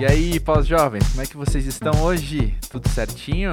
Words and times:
E 0.00 0.06
aí, 0.06 0.40
pós-jovens, 0.40 1.06
como 1.10 1.20
é 1.20 1.26
que 1.26 1.36
vocês 1.36 1.66
estão 1.66 2.02
hoje? 2.02 2.56
Tudo 2.70 2.88
certinho? 2.88 3.52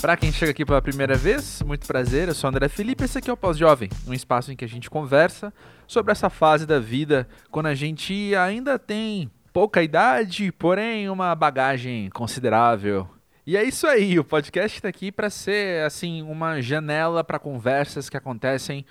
Para 0.00 0.16
quem 0.16 0.32
chega 0.32 0.50
aqui 0.50 0.64
pela 0.64 0.80
primeira 0.80 1.14
vez, 1.14 1.60
muito 1.60 1.86
prazer, 1.86 2.28
eu 2.28 2.34
sou 2.34 2.48
André 2.48 2.70
Felipe, 2.70 3.04
esse 3.04 3.18
aqui 3.18 3.28
é 3.28 3.32
o 3.34 3.36
Pós-Jovem, 3.36 3.90
um 4.06 4.14
espaço 4.14 4.50
em 4.50 4.56
que 4.56 4.64
a 4.64 4.68
gente 4.68 4.88
conversa 4.88 5.52
sobre 5.86 6.10
essa 6.10 6.30
fase 6.30 6.64
da 6.64 6.80
vida 6.80 7.28
quando 7.50 7.66
a 7.66 7.74
gente 7.74 8.34
ainda 8.34 8.78
tem 8.78 9.30
pouca 9.52 9.82
idade, 9.82 10.50
porém 10.52 11.10
uma 11.10 11.34
bagagem 11.34 12.08
considerável. 12.08 13.06
E 13.46 13.54
é 13.54 13.62
isso 13.62 13.86
aí, 13.86 14.18
o 14.18 14.24
podcast 14.24 14.78
está 14.78 14.88
aqui 14.88 15.12
para 15.12 15.28
ser 15.28 15.84
assim 15.84 16.22
uma 16.22 16.62
janela 16.62 17.22
para 17.22 17.38
conversas 17.38 18.08
que 18.08 18.16
acontecem 18.16 18.86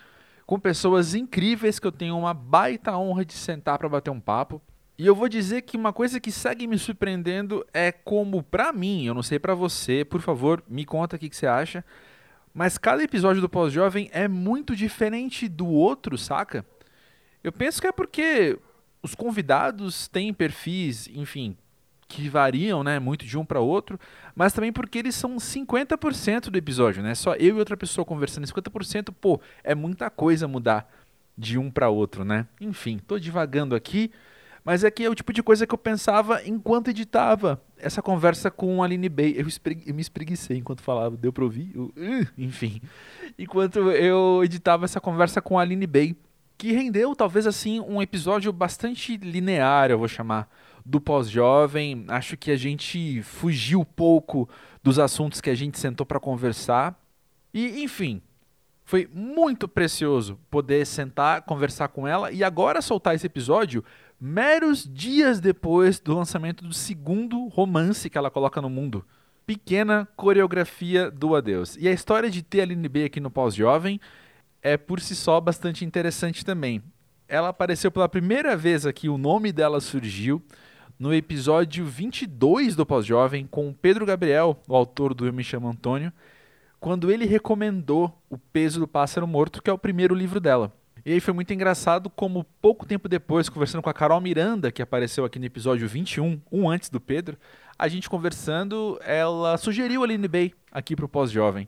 com 0.45 0.59
pessoas 0.59 1.15
incríveis 1.15 1.79
que 1.79 1.87
eu 1.87 1.91
tenho 1.91 2.15
uma 2.15 2.35
baita 2.35 2.95
honra 2.95 3.25
de 3.25 3.33
sentar 3.33 3.79
para 3.79 3.89
bater 3.89 4.11
um 4.11 4.19
papo. 4.19 4.61
E 5.01 5.07
eu 5.07 5.15
vou 5.15 5.27
dizer 5.27 5.63
que 5.63 5.75
uma 5.75 5.91
coisa 5.91 6.19
que 6.19 6.31
segue 6.31 6.67
me 6.67 6.77
surpreendendo 6.77 7.65
é 7.73 7.91
como, 7.91 8.43
pra 8.43 8.71
mim, 8.71 9.07
eu 9.07 9.15
não 9.15 9.23
sei 9.23 9.39
pra 9.39 9.55
você, 9.55 10.05
por 10.05 10.21
favor, 10.21 10.63
me 10.69 10.85
conta 10.85 11.15
o 11.15 11.19
que, 11.19 11.27
que 11.27 11.35
você 11.35 11.47
acha, 11.47 11.83
mas 12.53 12.77
cada 12.77 13.01
episódio 13.01 13.41
do 13.41 13.49
Pós-Jovem 13.49 14.11
é 14.13 14.27
muito 14.27 14.75
diferente 14.75 15.47
do 15.47 15.65
outro, 15.65 16.19
saca? 16.19 16.63
Eu 17.43 17.51
penso 17.51 17.81
que 17.81 17.87
é 17.87 17.91
porque 17.91 18.59
os 19.01 19.15
convidados 19.15 20.07
têm 20.07 20.31
perfis, 20.31 21.07
enfim, 21.07 21.57
que 22.07 22.29
variam, 22.29 22.83
né, 22.83 22.99
muito 22.99 23.25
de 23.25 23.39
um 23.39 23.43
para 23.43 23.59
outro, 23.59 23.99
mas 24.35 24.53
também 24.53 24.71
porque 24.71 24.99
eles 24.99 25.15
são 25.15 25.37
50% 25.37 26.51
do 26.51 26.57
episódio, 26.59 27.01
né? 27.01 27.15
Só 27.15 27.33
eu 27.33 27.55
e 27.55 27.59
outra 27.59 27.75
pessoa 27.75 28.05
conversando 28.05 28.45
50%, 28.45 29.11
pô, 29.19 29.41
é 29.63 29.73
muita 29.73 30.11
coisa 30.11 30.47
mudar 30.47 30.87
de 31.35 31.57
um 31.57 31.71
para 31.71 31.89
outro, 31.89 32.23
né? 32.23 32.45
Enfim, 32.59 32.99
tô 32.99 33.17
divagando 33.17 33.73
aqui. 33.73 34.11
Mas 34.63 34.83
é 34.83 34.91
que 34.91 35.03
é 35.03 35.09
o 35.09 35.15
tipo 35.15 35.33
de 35.33 35.41
coisa 35.41 35.65
que 35.65 35.73
eu 35.73 35.77
pensava 35.77 36.41
enquanto 36.45 36.89
editava 36.89 37.61
essa 37.77 38.01
conversa 38.01 38.51
com 38.51 38.81
a 38.81 38.85
Aline 38.85 39.09
Bay. 39.09 39.35
Eu, 39.35 39.47
eu 39.87 39.93
me 39.95 40.01
espreguicei 40.01 40.57
enquanto 40.57 40.81
falava, 40.81 41.17
deu 41.17 41.33
pra 41.33 41.43
ouvir? 41.43 41.71
Eu, 41.73 41.91
enfim. 42.37 42.81
Enquanto 43.39 43.79
eu 43.91 44.43
editava 44.43 44.85
essa 44.85 45.01
conversa 45.01 45.41
com 45.41 45.57
a 45.57 45.63
Aline 45.63 45.87
Bay, 45.87 46.15
que 46.57 46.71
rendeu 46.73 47.15
talvez 47.15 47.47
assim 47.47 47.79
um 47.79 47.99
episódio 48.01 48.53
bastante 48.53 49.17
linear, 49.17 49.89
eu 49.89 49.97
vou 49.97 50.07
chamar, 50.07 50.47
do 50.85 51.01
pós-jovem. 51.01 52.05
Acho 52.07 52.37
que 52.37 52.51
a 52.51 52.55
gente 52.55 53.21
fugiu 53.23 53.83
pouco 53.83 54.47
dos 54.83 54.99
assuntos 54.99 55.41
que 55.41 55.49
a 55.49 55.55
gente 55.55 55.79
sentou 55.79 56.05
para 56.05 56.19
conversar. 56.19 56.95
E, 57.51 57.83
enfim, 57.83 58.21
foi 58.83 59.09
muito 59.11 59.67
precioso 59.67 60.37
poder 60.49 60.85
sentar, 60.85 61.41
conversar 61.43 61.87
com 61.87 62.07
ela 62.07 62.31
e 62.31 62.43
agora 62.43 62.81
soltar 62.81 63.15
esse 63.15 63.25
episódio 63.25 63.83
meros 64.21 64.87
dias 64.87 65.39
depois 65.39 65.99
do 65.99 66.13
lançamento 66.13 66.63
do 66.63 66.75
segundo 66.75 67.47
romance 67.47 68.07
que 68.07 68.19
ela 68.19 68.29
coloca 68.29 68.61
no 68.61 68.69
mundo. 68.69 69.03
Pequena 69.47 70.07
coreografia 70.15 71.09
do 71.09 71.35
adeus. 71.35 71.75
E 71.77 71.87
a 71.87 71.91
história 71.91 72.29
de 72.29 72.43
ter 72.43 72.59
a 72.59 72.63
Aline 72.63 72.87
B 72.87 73.05
aqui 73.05 73.19
no 73.19 73.31
Pós-Jovem 73.31 73.99
é 74.61 74.77
por 74.77 74.99
si 74.99 75.15
só 75.15 75.41
bastante 75.41 75.83
interessante 75.83 76.45
também. 76.45 76.83
Ela 77.27 77.49
apareceu 77.49 77.89
pela 77.89 78.07
primeira 78.07 78.55
vez 78.55 78.85
aqui, 78.85 79.09
o 79.09 79.17
nome 79.17 79.51
dela 79.51 79.81
surgiu 79.81 80.39
no 80.99 81.11
episódio 81.11 81.83
22 81.83 82.75
do 82.75 82.85
Pós-Jovem 82.85 83.47
com 83.47 83.69
o 83.69 83.73
Pedro 83.73 84.05
Gabriel, 84.05 84.61
o 84.67 84.75
autor 84.75 85.15
do 85.15 85.25
Eu 85.25 85.33
Me 85.33 85.43
Chamo 85.43 85.67
Antônio, 85.67 86.13
quando 86.79 87.11
ele 87.11 87.25
recomendou 87.25 88.21
O 88.29 88.37
Peso 88.37 88.79
do 88.79 88.87
Pássaro 88.87 89.25
Morto, 89.25 89.63
que 89.63 89.69
é 89.69 89.73
o 89.73 89.79
primeiro 89.79 90.13
livro 90.13 90.39
dela. 90.39 90.71
E 91.03 91.13
aí 91.13 91.19
foi 91.19 91.33
muito 91.33 91.51
engraçado 91.51 92.09
como 92.09 92.43
pouco 92.61 92.85
tempo 92.85 93.09
depois, 93.09 93.49
conversando 93.49 93.81
com 93.81 93.89
a 93.89 93.93
Carol 93.93 94.21
Miranda, 94.21 94.71
que 94.71 94.81
apareceu 94.81 95.25
aqui 95.25 95.39
no 95.39 95.45
episódio 95.45 95.87
21, 95.87 96.39
um 96.51 96.69
antes 96.69 96.89
do 96.89 97.01
Pedro, 97.01 97.37
a 97.77 97.87
gente 97.87 98.07
conversando, 98.07 98.99
ela 99.03 99.57
sugeriu 99.57 100.01
a 100.01 100.05
Aline 100.05 100.27
Bay 100.27 100.53
aqui 100.71 100.95
pro 100.95 101.09
pós-jovem. 101.09 101.67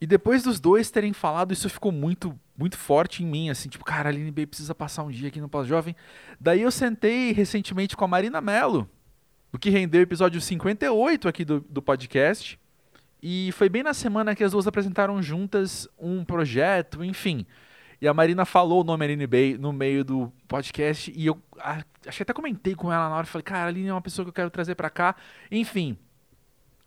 E 0.00 0.06
depois 0.06 0.42
dos 0.42 0.58
dois 0.58 0.90
terem 0.90 1.12
falado, 1.12 1.52
isso 1.52 1.68
ficou 1.68 1.92
muito, 1.92 2.36
muito 2.56 2.78
forte 2.78 3.22
em 3.22 3.26
mim, 3.26 3.50
assim, 3.50 3.68
tipo, 3.68 3.84
cara, 3.84 4.08
a 4.08 4.12
Aline 4.12 4.30
Bay 4.30 4.46
precisa 4.46 4.74
passar 4.74 5.02
um 5.02 5.10
dia 5.10 5.28
aqui 5.28 5.40
no 5.40 5.48
pós-jovem. 5.50 5.94
Daí 6.40 6.62
eu 6.62 6.70
sentei 6.70 7.32
recentemente 7.32 7.94
com 7.94 8.04
a 8.06 8.08
Marina 8.08 8.40
Mello, 8.40 8.88
o 9.52 9.58
que 9.58 9.68
rendeu 9.68 10.00
o 10.00 10.02
episódio 10.02 10.40
58 10.40 11.28
aqui 11.28 11.44
do, 11.44 11.60
do 11.60 11.82
podcast. 11.82 12.58
E 13.22 13.52
foi 13.52 13.68
bem 13.68 13.82
na 13.82 13.92
semana 13.92 14.34
que 14.34 14.42
as 14.42 14.52
duas 14.52 14.66
apresentaram 14.66 15.22
juntas 15.22 15.86
um 15.98 16.24
projeto, 16.24 17.04
enfim. 17.04 17.46
E 18.02 18.08
a 18.08 18.12
Marina 18.12 18.44
falou 18.44 18.80
o 18.80 18.84
nome 18.84 19.04
Aline 19.04 19.28
Bay 19.28 19.56
no 19.56 19.72
meio 19.72 20.04
do 20.04 20.32
podcast 20.48 21.12
e 21.14 21.24
eu 21.24 21.40
acho 21.56 22.16
que 22.16 22.22
até 22.24 22.32
comentei 22.32 22.74
com 22.74 22.92
ela 22.92 23.08
na 23.08 23.14
hora, 23.14 23.24
falei, 23.24 23.44
cara, 23.44 23.66
a 23.66 23.66
Aline 23.68 23.90
é 23.90 23.94
uma 23.94 24.02
pessoa 24.02 24.24
que 24.24 24.30
eu 24.30 24.34
quero 24.34 24.50
trazer 24.50 24.74
para 24.74 24.90
cá. 24.90 25.14
Enfim, 25.52 25.96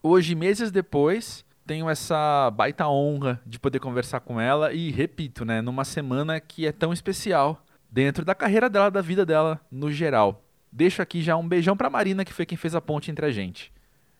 hoje, 0.03 0.35
meses 0.35 0.71
depois, 0.71 1.45
tenho 1.65 1.89
essa 1.89 2.51
baita 2.51 2.85
honra 2.89 3.41
de 3.45 3.57
poder 3.57 3.79
conversar 3.79 4.19
com 4.19 4.41
ela 4.41 4.73
e 4.73 4.91
repito, 4.91 5.45
né, 5.45 5.61
numa 5.61 5.85
semana 5.85 6.37
que 6.41 6.67
é 6.67 6.73
tão 6.73 6.91
especial 6.91 7.63
dentro 7.89 8.25
da 8.25 8.35
carreira 8.35 8.69
dela, 8.69 8.91
da 8.91 8.99
vida 9.01 9.25
dela 9.25 9.61
no 9.71 9.89
geral. 9.89 10.43
Deixo 10.69 11.01
aqui 11.01 11.21
já 11.21 11.37
um 11.37 11.47
beijão 11.47 11.77
pra 11.77 11.89
Marina, 11.89 12.25
que 12.25 12.33
foi 12.33 12.45
quem 12.45 12.57
fez 12.57 12.75
a 12.75 12.81
ponte 12.81 13.09
entre 13.09 13.25
a 13.25 13.31
gente. 13.31 13.71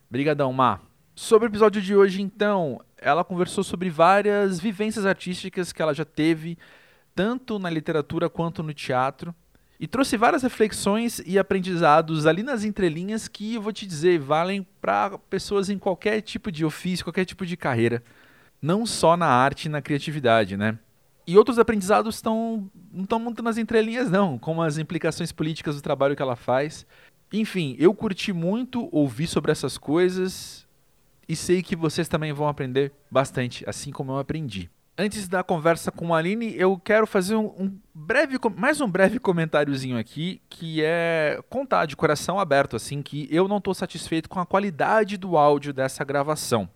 Brigadão, 0.09 0.53
Mar. 0.53 0.81
Sobre 1.13 1.47
o 1.47 1.51
episódio 1.51 1.81
de 1.81 1.93
hoje, 1.93 2.21
então, 2.21 2.79
ela 2.97 3.25
conversou 3.25 3.65
sobre 3.65 3.89
várias 3.89 4.61
vivências 4.61 5.05
artísticas 5.05 5.73
que 5.73 5.81
ela 5.81 5.93
já 5.93 6.05
teve 6.05 6.57
tanto 7.15 7.57
na 7.57 7.69
literatura 7.69 8.29
quanto 8.29 8.61
no 8.61 8.73
teatro, 8.73 9.33
e 9.79 9.87
trouxe 9.87 10.17
várias 10.17 10.43
reflexões 10.43 11.21
e 11.25 11.39
aprendizados 11.39 12.25
ali 12.25 12.43
nas 12.43 12.63
entrelinhas 12.63 13.27
que 13.27 13.55
eu 13.55 13.61
vou 13.61 13.73
te 13.73 13.85
dizer 13.85 14.19
valem 14.19 14.65
para 14.81 15.17
pessoas 15.17 15.69
em 15.69 15.77
qualquer 15.77 16.21
tipo 16.21 16.51
de 16.51 16.63
ofício, 16.63 17.05
qualquer 17.05 17.25
tipo 17.25 17.45
de 17.45 17.57
carreira, 17.57 18.03
não 18.61 18.85
só 18.85 19.17
na 19.17 19.27
arte 19.27 19.65
e 19.65 19.69
na 19.69 19.81
criatividade, 19.81 20.55
né? 20.55 20.77
E 21.27 21.37
outros 21.37 21.57
aprendizados 21.57 22.15
estão 22.15 22.69
não 22.91 23.03
estão 23.03 23.19
muito 23.19 23.41
nas 23.41 23.57
entrelinhas 23.57 24.09
não, 24.09 24.37
como 24.37 24.61
as 24.61 24.77
implicações 24.77 25.31
políticas 25.31 25.75
do 25.75 25.81
trabalho 25.81 26.15
que 26.15 26.21
ela 26.21 26.35
faz. 26.35 26.85
Enfim, 27.33 27.75
eu 27.79 27.93
curti 27.93 28.31
muito 28.31 28.87
ouvir 28.91 29.27
sobre 29.27 29.51
essas 29.51 29.77
coisas 29.77 30.65
e 31.27 31.35
sei 31.35 31.61
que 31.61 31.75
vocês 31.75 32.07
também 32.07 32.31
vão 32.31 32.47
aprender 32.47 32.93
bastante, 33.11 33.67
assim 33.67 33.91
como 33.91 34.13
eu 34.13 34.19
aprendi 34.19 34.69
antes 34.97 35.27
da 35.27 35.43
conversa 35.43 35.91
com 35.91 36.13
a 36.13 36.17
Aline, 36.17 36.55
eu 36.57 36.77
quero 36.77 37.05
fazer 37.05 37.35
um, 37.35 37.47
um, 37.59 37.79
breve, 37.93 38.37
mais 38.55 38.79
um 38.79 38.89
breve 38.89 39.19
comentáriozinho 39.19 39.97
aqui, 39.97 40.41
que 40.49 40.81
é 40.83 41.39
contar 41.49 41.85
de 41.85 41.95
coração 41.95 42.39
aberto, 42.39 42.75
assim, 42.75 43.01
que 43.01 43.27
eu 43.29 43.47
não 43.47 43.57
estou 43.57 43.73
satisfeito 43.73 44.29
com 44.29 44.39
a 44.39 44.45
qualidade 44.45 45.17
do 45.17 45.37
áudio 45.37 45.73
dessa 45.73 46.03
gravação. 46.03 46.69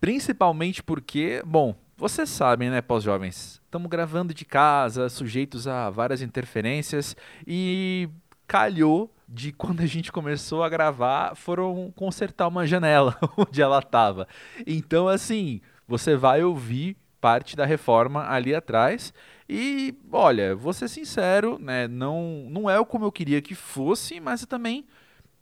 Principalmente 0.00 0.82
porque, 0.82 1.42
bom, 1.44 1.74
vocês 1.96 2.28
sabem, 2.28 2.70
né, 2.70 2.80
pós-jovens, 2.80 3.60
estamos 3.64 3.88
gravando 3.88 4.34
de 4.34 4.44
casa, 4.44 5.08
sujeitos 5.08 5.68
a 5.68 5.90
várias 5.90 6.22
interferências, 6.22 7.14
e 7.46 8.08
calhou 8.46 9.14
de 9.28 9.52
quando 9.54 9.80
a 9.80 9.86
gente 9.86 10.10
começou 10.10 10.62
a 10.62 10.68
gravar, 10.68 11.34
foram 11.34 11.92
consertar 11.94 12.48
uma 12.48 12.66
janela 12.66 13.16
onde 13.36 13.60
ela 13.60 13.78
estava. 13.78 14.26
Então, 14.66 15.08
assim, 15.08 15.60
você 15.86 16.16
vai 16.16 16.42
ouvir 16.42 16.96
parte 17.24 17.56
da 17.56 17.64
reforma 17.64 18.28
ali 18.28 18.54
atrás. 18.54 19.14
E, 19.48 19.94
olha, 20.12 20.54
vou 20.54 20.74
ser 20.74 20.88
sincero, 20.88 21.58
né, 21.58 21.88
não, 21.88 22.46
não 22.50 22.68
é 22.68 22.84
como 22.84 23.06
eu 23.06 23.10
queria 23.10 23.40
que 23.40 23.54
fosse, 23.54 24.20
mas 24.20 24.44
também, 24.44 24.84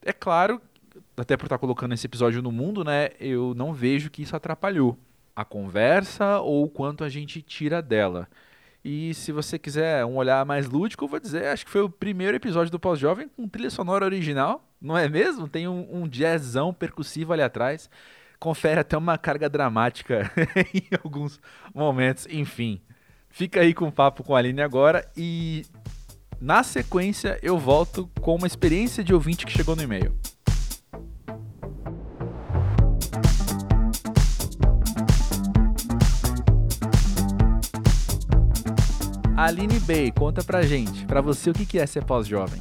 é 0.05 0.13
claro, 0.13 0.63
até 1.17 1.37
por 1.37 1.47
estar 1.47 1.59
colocando 1.59 1.93
esse 1.93 2.07
episódio 2.07 2.41
no 2.41 2.53
mundo, 2.53 2.85
né, 2.85 3.09
eu 3.19 3.53
não 3.57 3.75
vejo 3.75 4.11
que 4.11 4.23
isso 4.23 4.37
atrapalhou 4.37 4.97
a 5.35 5.45
conversa 5.45 6.39
ou 6.39 6.67
o 6.67 6.69
quanto 6.71 7.03
a 7.03 7.09
gente 7.09 7.43
tira 7.43 7.83
dela. 7.83 8.29
E 8.85 9.13
se 9.15 9.33
você 9.33 9.59
quiser 9.59 10.05
um 10.05 10.15
olhar 10.15 10.47
mais 10.47 10.69
lúdico, 10.69 11.03
eu 11.03 11.09
vou 11.09 11.19
dizer, 11.19 11.47
acho 11.47 11.65
que 11.65 11.73
foi 11.73 11.83
o 11.83 11.91
primeiro 11.91 12.37
episódio 12.37 12.71
do 12.71 12.79
Pós-Jovem 12.79 13.29
com 13.29 13.49
trilha 13.49 13.71
sonora 13.71 14.05
original, 14.05 14.65
não 14.81 14.97
é 14.97 15.09
mesmo? 15.09 15.49
Tem 15.49 15.67
um, 15.67 15.89
um 15.91 16.07
jazzão 16.07 16.73
percussivo 16.73 17.33
ali 17.33 17.43
atrás 17.43 17.91
confere 18.43 18.81
até 18.81 18.99
uma 18.99 19.17
carga 19.17 19.49
dramática 19.49 20.29
em 20.75 20.83
alguns 21.05 21.39
momentos. 21.73 22.27
Enfim, 22.29 22.81
fica 23.31 23.61
aí 23.61 23.73
com 23.73 23.87
o 23.87 23.93
papo 23.93 24.25
com 24.25 24.35
a 24.35 24.39
Aline 24.41 24.61
agora 24.61 25.09
e 25.17 25.65
na 26.41 26.65
sequência 26.65 27.39
eu 27.41 27.57
volto 27.57 28.11
com 28.21 28.35
uma 28.35 28.49
experiência 28.49 29.05
de 29.05 29.15
ouvinte 29.15 29.47
que 29.47 29.53
chegou 29.53 29.77
no 29.77 29.83
e-mail. 29.83 30.13
Aline 39.37 39.79
Bey, 39.79 40.11
conta 40.11 40.43
pra 40.43 40.63
gente, 40.63 41.07
pra 41.07 41.21
você 41.21 41.51
o 41.51 41.53
que 41.53 41.79
é 41.79 41.87
ser 41.87 42.05
pós-jovem? 42.05 42.61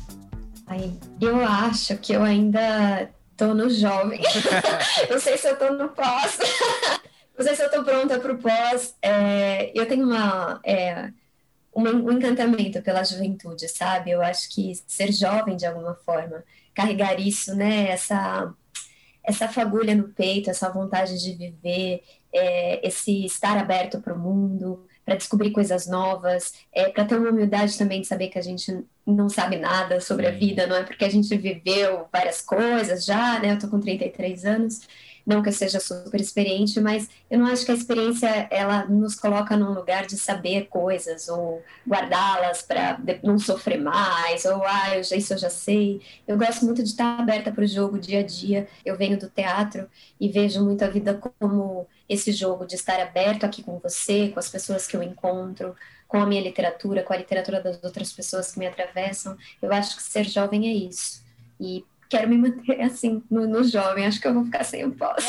Eu 1.19 1.43
acho 1.43 1.97
que 1.97 2.13
eu 2.13 2.23
ainda 2.23 3.09
Tô 3.41 3.55
no 3.55 3.67
jovem. 3.71 4.21
não 5.09 5.19
sei 5.19 5.35
se 5.35 5.49
eu 5.49 5.57
tô 5.57 5.71
no 5.71 5.89
pós. 5.89 6.37
não 7.35 7.43
sei 7.43 7.55
se 7.55 7.63
eu 7.63 7.71
tô 7.71 7.83
pronta 7.83 8.19
para 8.19 8.33
o 8.33 8.37
pós. 8.37 8.95
É, 9.01 9.71
eu 9.73 9.87
tenho 9.87 10.05
uma, 10.05 10.61
é, 10.63 11.09
um, 11.75 11.81
um 11.81 12.11
encantamento 12.11 12.83
pela 12.83 13.03
juventude, 13.03 13.67
sabe? 13.67 14.11
Eu 14.11 14.21
acho 14.21 14.47
que 14.53 14.73
ser 14.85 15.11
jovem 15.11 15.55
de 15.55 15.65
alguma 15.65 15.95
forma, 16.05 16.43
carregar 16.75 17.19
isso, 17.19 17.55
né? 17.55 17.89
Essa 17.89 18.53
essa 19.23 19.47
fagulha 19.47 19.95
no 19.95 20.09
peito, 20.09 20.51
essa 20.51 20.69
vontade 20.69 21.19
de 21.19 21.33
viver, 21.33 22.03
é, 22.31 22.87
esse 22.87 23.25
estar 23.25 23.57
aberto 23.57 23.99
para 24.01 24.13
o 24.13 24.19
mundo, 24.19 24.85
para 25.05 25.15
descobrir 25.15 25.51
coisas 25.51 25.87
novas, 25.87 26.53
é, 26.73 26.89
para 26.89 27.05
ter 27.05 27.17
uma 27.17 27.29
humildade 27.29 27.77
também 27.77 28.01
de 28.01 28.07
saber 28.07 28.29
que 28.29 28.39
a 28.39 28.41
gente 28.41 28.85
não 29.05 29.29
sabe 29.29 29.57
nada 29.57 29.99
sobre 29.99 30.27
a 30.27 30.31
vida, 30.31 30.67
não 30.67 30.75
é 30.75 30.83
porque 30.83 31.05
a 31.05 31.09
gente 31.09 31.35
viveu 31.35 32.07
várias 32.11 32.41
coisas 32.41 33.03
já, 33.03 33.39
né? 33.39 33.53
Eu 33.53 33.59
tô 33.59 33.67
com 33.67 33.79
33 33.79 34.45
anos, 34.45 34.81
não 35.25 35.41
que 35.41 35.49
eu 35.49 35.53
seja 35.53 35.79
super 35.79 36.19
experiente, 36.19 36.79
mas 36.79 37.09
eu 37.29 37.39
não 37.39 37.47
acho 37.47 37.65
que 37.65 37.71
a 37.71 37.75
experiência 37.75 38.47
ela 38.49 38.85
nos 38.85 39.15
coloca 39.15 39.55
num 39.55 39.73
lugar 39.73 40.05
de 40.05 40.17
saber 40.17 40.67
coisas 40.67 41.29
ou 41.29 41.61
guardá-las 41.87 42.61
para 42.61 42.99
não 43.23 43.37
sofrer 43.37 43.79
mais, 43.79 44.45
ou 44.45 44.63
ah, 44.65 44.97
eu 44.97 45.03
já, 45.03 45.15
isso 45.15 45.33
eu 45.33 45.37
já 45.37 45.49
sei. 45.49 46.01
Eu 46.27 46.37
gosto 46.37 46.65
muito 46.65 46.83
de 46.83 46.89
estar 46.89 47.19
aberta 47.19 47.51
para 47.51 47.63
o 47.63 47.67
jogo 47.67 47.99
dia 47.99 48.19
a 48.19 48.23
dia. 48.23 48.67
Eu 48.85 48.97
venho 48.97 49.19
do 49.19 49.29
teatro 49.29 49.87
e 50.19 50.27
vejo 50.29 50.63
muito 50.63 50.83
a 50.83 50.87
vida 50.87 51.19
como 51.39 51.87
esse 52.11 52.33
jogo 52.33 52.65
de 52.65 52.75
estar 52.75 52.99
aberto 52.99 53.45
aqui 53.45 53.63
com 53.63 53.79
você, 53.79 54.27
com 54.27 54.39
as 54.39 54.49
pessoas 54.49 54.85
que 54.85 54.97
eu 54.97 55.01
encontro, 55.01 55.73
com 56.09 56.17
a 56.17 56.25
minha 56.25 56.41
literatura, 56.41 57.03
com 57.03 57.13
a 57.13 57.17
literatura 57.17 57.61
das 57.61 57.81
outras 57.81 58.11
pessoas 58.11 58.51
que 58.51 58.59
me 58.59 58.67
atravessam. 58.67 59.37
Eu 59.61 59.71
acho 59.71 59.95
que 59.95 60.03
ser 60.03 60.25
jovem 60.25 60.67
é 60.67 60.73
isso. 60.73 61.23
E 61.57 61.85
quero 62.09 62.27
me 62.27 62.37
manter 62.37 62.81
assim 62.83 63.23
no, 63.31 63.47
no 63.47 63.63
jovem. 63.63 64.05
Acho 64.05 64.19
que 64.19 64.27
eu 64.27 64.33
vou 64.33 64.43
ficar 64.43 64.65
sem 64.65 64.83
o 64.83 64.91
pós. 64.91 65.25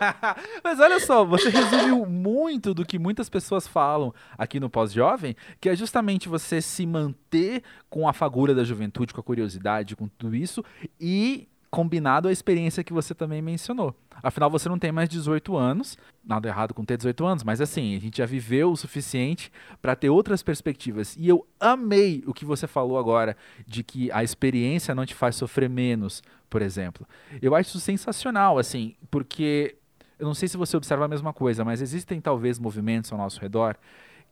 Mas 0.64 0.80
olha 0.80 0.98
só, 0.98 1.26
você 1.26 1.50
resumiu 1.50 2.06
muito 2.06 2.72
do 2.72 2.86
que 2.86 2.98
muitas 2.98 3.28
pessoas 3.28 3.68
falam 3.68 4.14
aqui 4.38 4.58
no 4.58 4.70
pós-jovem, 4.70 5.36
que 5.60 5.68
é 5.68 5.76
justamente 5.76 6.26
você 6.26 6.62
se 6.62 6.86
manter 6.86 7.62
com 7.90 8.08
a 8.08 8.14
fagulha 8.14 8.54
da 8.54 8.64
juventude, 8.64 9.12
com 9.12 9.20
a 9.20 9.24
curiosidade, 9.24 9.94
com 9.94 10.08
tudo 10.08 10.34
isso 10.34 10.64
e 10.98 11.48
combinado 11.74 12.28
à 12.28 12.32
experiência 12.32 12.84
que 12.84 12.92
você 12.92 13.12
também 13.12 13.42
mencionou. 13.42 13.96
Afinal, 14.22 14.48
você 14.48 14.68
não 14.68 14.78
tem 14.78 14.92
mais 14.92 15.08
18 15.08 15.56
anos, 15.56 15.98
nada 16.24 16.46
errado 16.46 16.72
com 16.72 16.84
ter 16.84 16.96
18 16.96 17.26
anos, 17.26 17.42
mas 17.42 17.60
assim, 17.60 17.96
a 17.96 17.98
gente 17.98 18.18
já 18.18 18.26
viveu 18.26 18.70
o 18.70 18.76
suficiente 18.76 19.50
para 19.82 19.96
ter 19.96 20.08
outras 20.08 20.40
perspectivas. 20.40 21.16
E 21.18 21.28
eu 21.28 21.44
amei 21.58 22.22
o 22.28 22.32
que 22.32 22.44
você 22.44 22.68
falou 22.68 22.96
agora, 22.96 23.36
de 23.66 23.82
que 23.82 24.08
a 24.12 24.22
experiência 24.22 24.94
não 24.94 25.04
te 25.04 25.16
faz 25.16 25.34
sofrer 25.34 25.68
menos, 25.68 26.22
por 26.48 26.62
exemplo. 26.62 27.04
Eu 27.42 27.56
acho 27.56 27.70
isso 27.70 27.80
sensacional, 27.80 28.56
assim, 28.56 28.94
porque 29.10 29.74
eu 30.16 30.26
não 30.28 30.34
sei 30.34 30.46
se 30.46 30.56
você 30.56 30.76
observa 30.76 31.06
a 31.06 31.08
mesma 31.08 31.32
coisa, 31.32 31.64
mas 31.64 31.82
existem 31.82 32.20
talvez 32.20 32.56
movimentos 32.56 33.10
ao 33.10 33.18
nosso 33.18 33.40
redor 33.40 33.76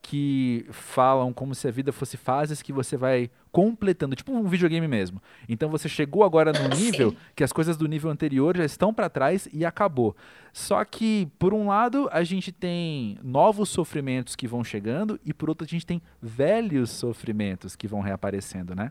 que 0.03 0.67
falam 0.71 1.33
como 1.33 1.55
se 1.55 1.69
a 1.69 1.71
vida 1.71 1.93
fosse 1.93 2.17
fases 2.17 2.61
que 2.61 2.73
você 2.73 2.97
vai 2.97 3.31
completando, 3.53 4.17
tipo 4.17 4.33
um 4.33 4.49
videogame 4.49 4.89
mesmo. 4.89 5.23
Então 5.49 5.71
você 5.71 5.89
chegou 5.89 6.25
agora 6.25 6.53
no 6.53 6.69
nível 6.77 7.11
Sim. 7.11 7.17
que 7.37 7.45
as 7.45 7.53
coisas 7.53 7.77
do 7.77 7.87
nível 7.87 8.11
anterior 8.11 8.57
já 8.57 8.65
estão 8.65 8.93
para 8.93 9.09
trás 9.09 9.49
e 9.53 9.65
acabou. 9.65 10.17
Só 10.53 10.85
que 10.85 11.29
por 11.39 11.55
um 11.55 11.69
lado 11.69 12.09
a 12.11 12.25
gente 12.25 12.51
tem 12.51 13.17
novos 13.23 13.69
sofrimentos 13.69 14.35
que 14.35 14.49
vão 14.49 14.65
chegando 14.65 15.21
e 15.25 15.33
por 15.33 15.49
outro 15.49 15.65
a 15.65 15.69
gente 15.69 15.87
tem 15.87 16.03
velhos 16.21 16.91
sofrimentos 16.91 17.77
que 17.77 17.87
vão 17.87 18.01
reaparecendo, 18.01 18.75
né? 18.75 18.91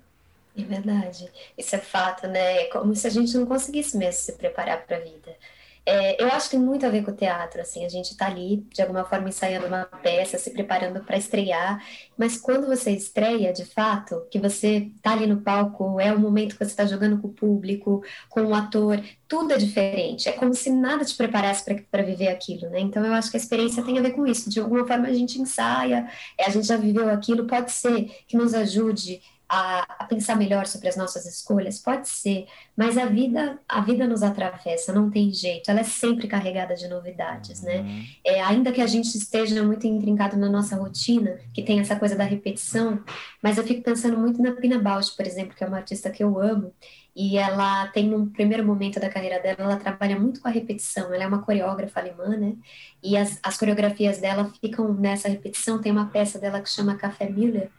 É 0.58 0.64
verdade. 0.64 1.30
Isso 1.58 1.76
é 1.76 1.80
fato, 1.80 2.28
né? 2.28 2.64
É 2.64 2.66
como 2.66 2.96
se 2.96 3.06
a 3.06 3.10
gente 3.10 3.36
não 3.38 3.46
conseguisse 3.46 3.98
mesmo 3.98 4.22
se 4.22 4.34
preparar 4.34 4.86
para 4.86 4.98
a 4.98 5.00
vida. 5.00 5.36
É, 5.84 6.22
eu 6.22 6.28
acho 6.28 6.46
que 6.46 6.58
tem 6.58 6.60
muito 6.60 6.86
a 6.86 6.90
ver 6.90 7.04
com 7.04 7.10
o 7.10 7.16
teatro, 7.16 7.60
assim, 7.60 7.84
a 7.84 7.90
gente 7.90 8.12
está 8.12 8.28
ali, 8.28 8.58
de 8.72 8.84
alguma 8.84 9.04
forma, 9.04 9.30
ensaiando 9.30 9.66
uma 9.66 9.86
peça, 9.86 10.38
se 10.38 10.52
preparando 10.52 11.04
para 11.04 11.18
estrear, 11.18 11.84
mas 12.16 12.38
quando 12.38 12.68
você 12.68 12.92
estreia, 12.92 13.52
de 13.52 13.66
fato, 13.66 14.28
que 14.30 14.38
você 14.38 14.92
está 14.96 15.14
ali 15.14 15.26
no 15.26 15.42
palco, 15.42 16.00
é 16.00 16.14
o 16.14 16.20
momento 16.20 16.56
que 16.56 16.64
você 16.64 16.72
está 16.72 16.86
jogando 16.86 17.20
com 17.20 17.30
o 17.30 17.34
público, 17.34 18.04
com 18.30 18.44
o 18.44 18.54
ator, 18.54 19.02
tudo 19.28 19.54
é 19.54 19.58
diferente, 19.58 20.30
é 20.30 20.34
como 20.34 20.54
se 20.54 20.70
nada 20.70 21.04
te 21.04 21.16
preparasse 21.16 21.66
para 21.90 22.04
viver 22.04 22.28
aquilo, 22.28 22.70
né? 22.70 22.80
Então, 22.80 23.04
eu 23.04 23.14
acho 23.14 23.32
que 23.32 23.38
a 23.38 23.40
experiência 23.40 23.84
tem 23.84 23.98
a 23.98 24.02
ver 24.02 24.12
com 24.12 24.28
isso, 24.28 24.52
de 24.52 24.60
alguma 24.60 24.86
forma 24.86 25.08
a 25.08 25.14
gente 25.14 25.42
ensaia, 25.42 26.08
é, 26.38 26.46
a 26.46 26.50
gente 26.50 26.68
já 26.68 26.78
viveu 26.78 27.10
aquilo, 27.10 27.48
pode 27.48 27.72
ser 27.72 28.24
que 28.28 28.38
nos 28.38 28.54
ajude 28.54 29.20
a, 29.52 29.86
a, 30.00 30.06
pensar 30.06 30.38
melhor 30.38 30.66
sobre 30.66 30.88
as 30.88 30.96
nossas 30.96 31.26
escolhas? 31.26 31.78
Pode 31.78 32.08
ser, 32.08 32.48
mas 32.76 32.98
a 32.98 33.06
vida, 33.06 33.60
a 33.68 33.82
vida 33.82 34.08
nos 34.08 34.24
atravessa, 34.24 34.94
não 34.94 35.12
tem 35.12 35.30
jeito. 35.34 35.70
Ela 35.70 35.82
é 35.82 35.84
sempre 35.84 36.26
carregada 36.26 36.74
de 36.74 36.88
novidades, 36.88 37.62
né? 37.62 37.80
uhum. 37.80 37.84
né? 37.84 38.06
É, 38.26 38.42
ainda 38.42 38.72
que 38.72 38.80
a 38.80 38.88
gente 38.88 39.14
esteja 39.18 39.62
muito 39.62 39.86
intrincado 39.86 40.38
na 40.38 40.50
nossa 40.50 40.78
rotina, 40.78 41.38
que 41.54 41.62
tem 41.62 41.82
essa 41.82 41.98
coisa 41.98 42.16
da 42.16 42.24
repetição, 42.24 43.04
mas 43.44 43.58
eu 43.58 43.66
fico 43.66 43.84
pensando 43.84 44.18
muito 44.18 44.42
na 44.42 44.54
Pina 44.54 44.80
Bausch, 44.80 45.14
por 45.18 45.28
exemplo, 45.28 45.54
que 45.54 45.64
é 45.66 45.68
uma 45.68 45.78
artista 45.78 46.10
que 46.10 46.24
eu 46.24 46.40
amo, 46.40 46.74
e 47.14 47.38
ela 47.38 47.88
tem 47.88 48.16
um 48.16 48.30
primeiro 48.30 48.66
momento 48.66 49.02
da 49.02 49.10
carreira 49.10 49.38
dela, 49.42 49.58
ela 49.60 49.76
trabalha 49.76 50.18
muito 50.18 50.40
com 50.40 50.48
a 50.48 50.52
repetição. 50.52 51.14
Ela 51.14 51.26
é 51.26 51.28
uma 51.28 51.42
coreógrafa 51.42 52.00
alemã, 52.00 52.38
né? 52.38 52.56
E 53.04 53.18
as, 53.18 53.38
as 53.44 53.58
coreografias 53.58 54.20
dela 54.20 54.50
ficam 54.62 54.94
nessa 54.94 55.28
repetição. 55.28 55.82
Tem 55.82 55.92
uma 55.92 56.06
peça 56.06 56.40
dela 56.40 56.62
que 56.62 56.70
chama 56.70 56.96
Café 56.96 57.30
Miller 57.30 57.70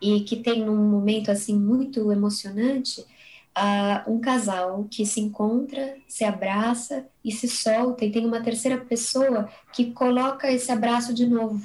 e 0.00 0.20
que 0.20 0.36
tem 0.36 0.68
um 0.68 0.88
momento 0.88 1.30
assim 1.30 1.58
muito 1.58 2.10
emocionante. 2.10 3.04
Uh, 3.50 4.12
um 4.12 4.20
casal 4.20 4.86
que 4.88 5.04
se 5.04 5.20
encontra, 5.20 5.96
se 6.06 6.24
abraça 6.24 7.04
e 7.24 7.32
se 7.32 7.48
solta, 7.48 8.04
e 8.04 8.10
tem 8.10 8.24
uma 8.24 8.40
terceira 8.40 8.78
pessoa 8.78 9.48
que 9.72 9.90
coloca 9.90 10.50
esse 10.50 10.70
abraço 10.70 11.12
de 11.12 11.26
novo 11.26 11.60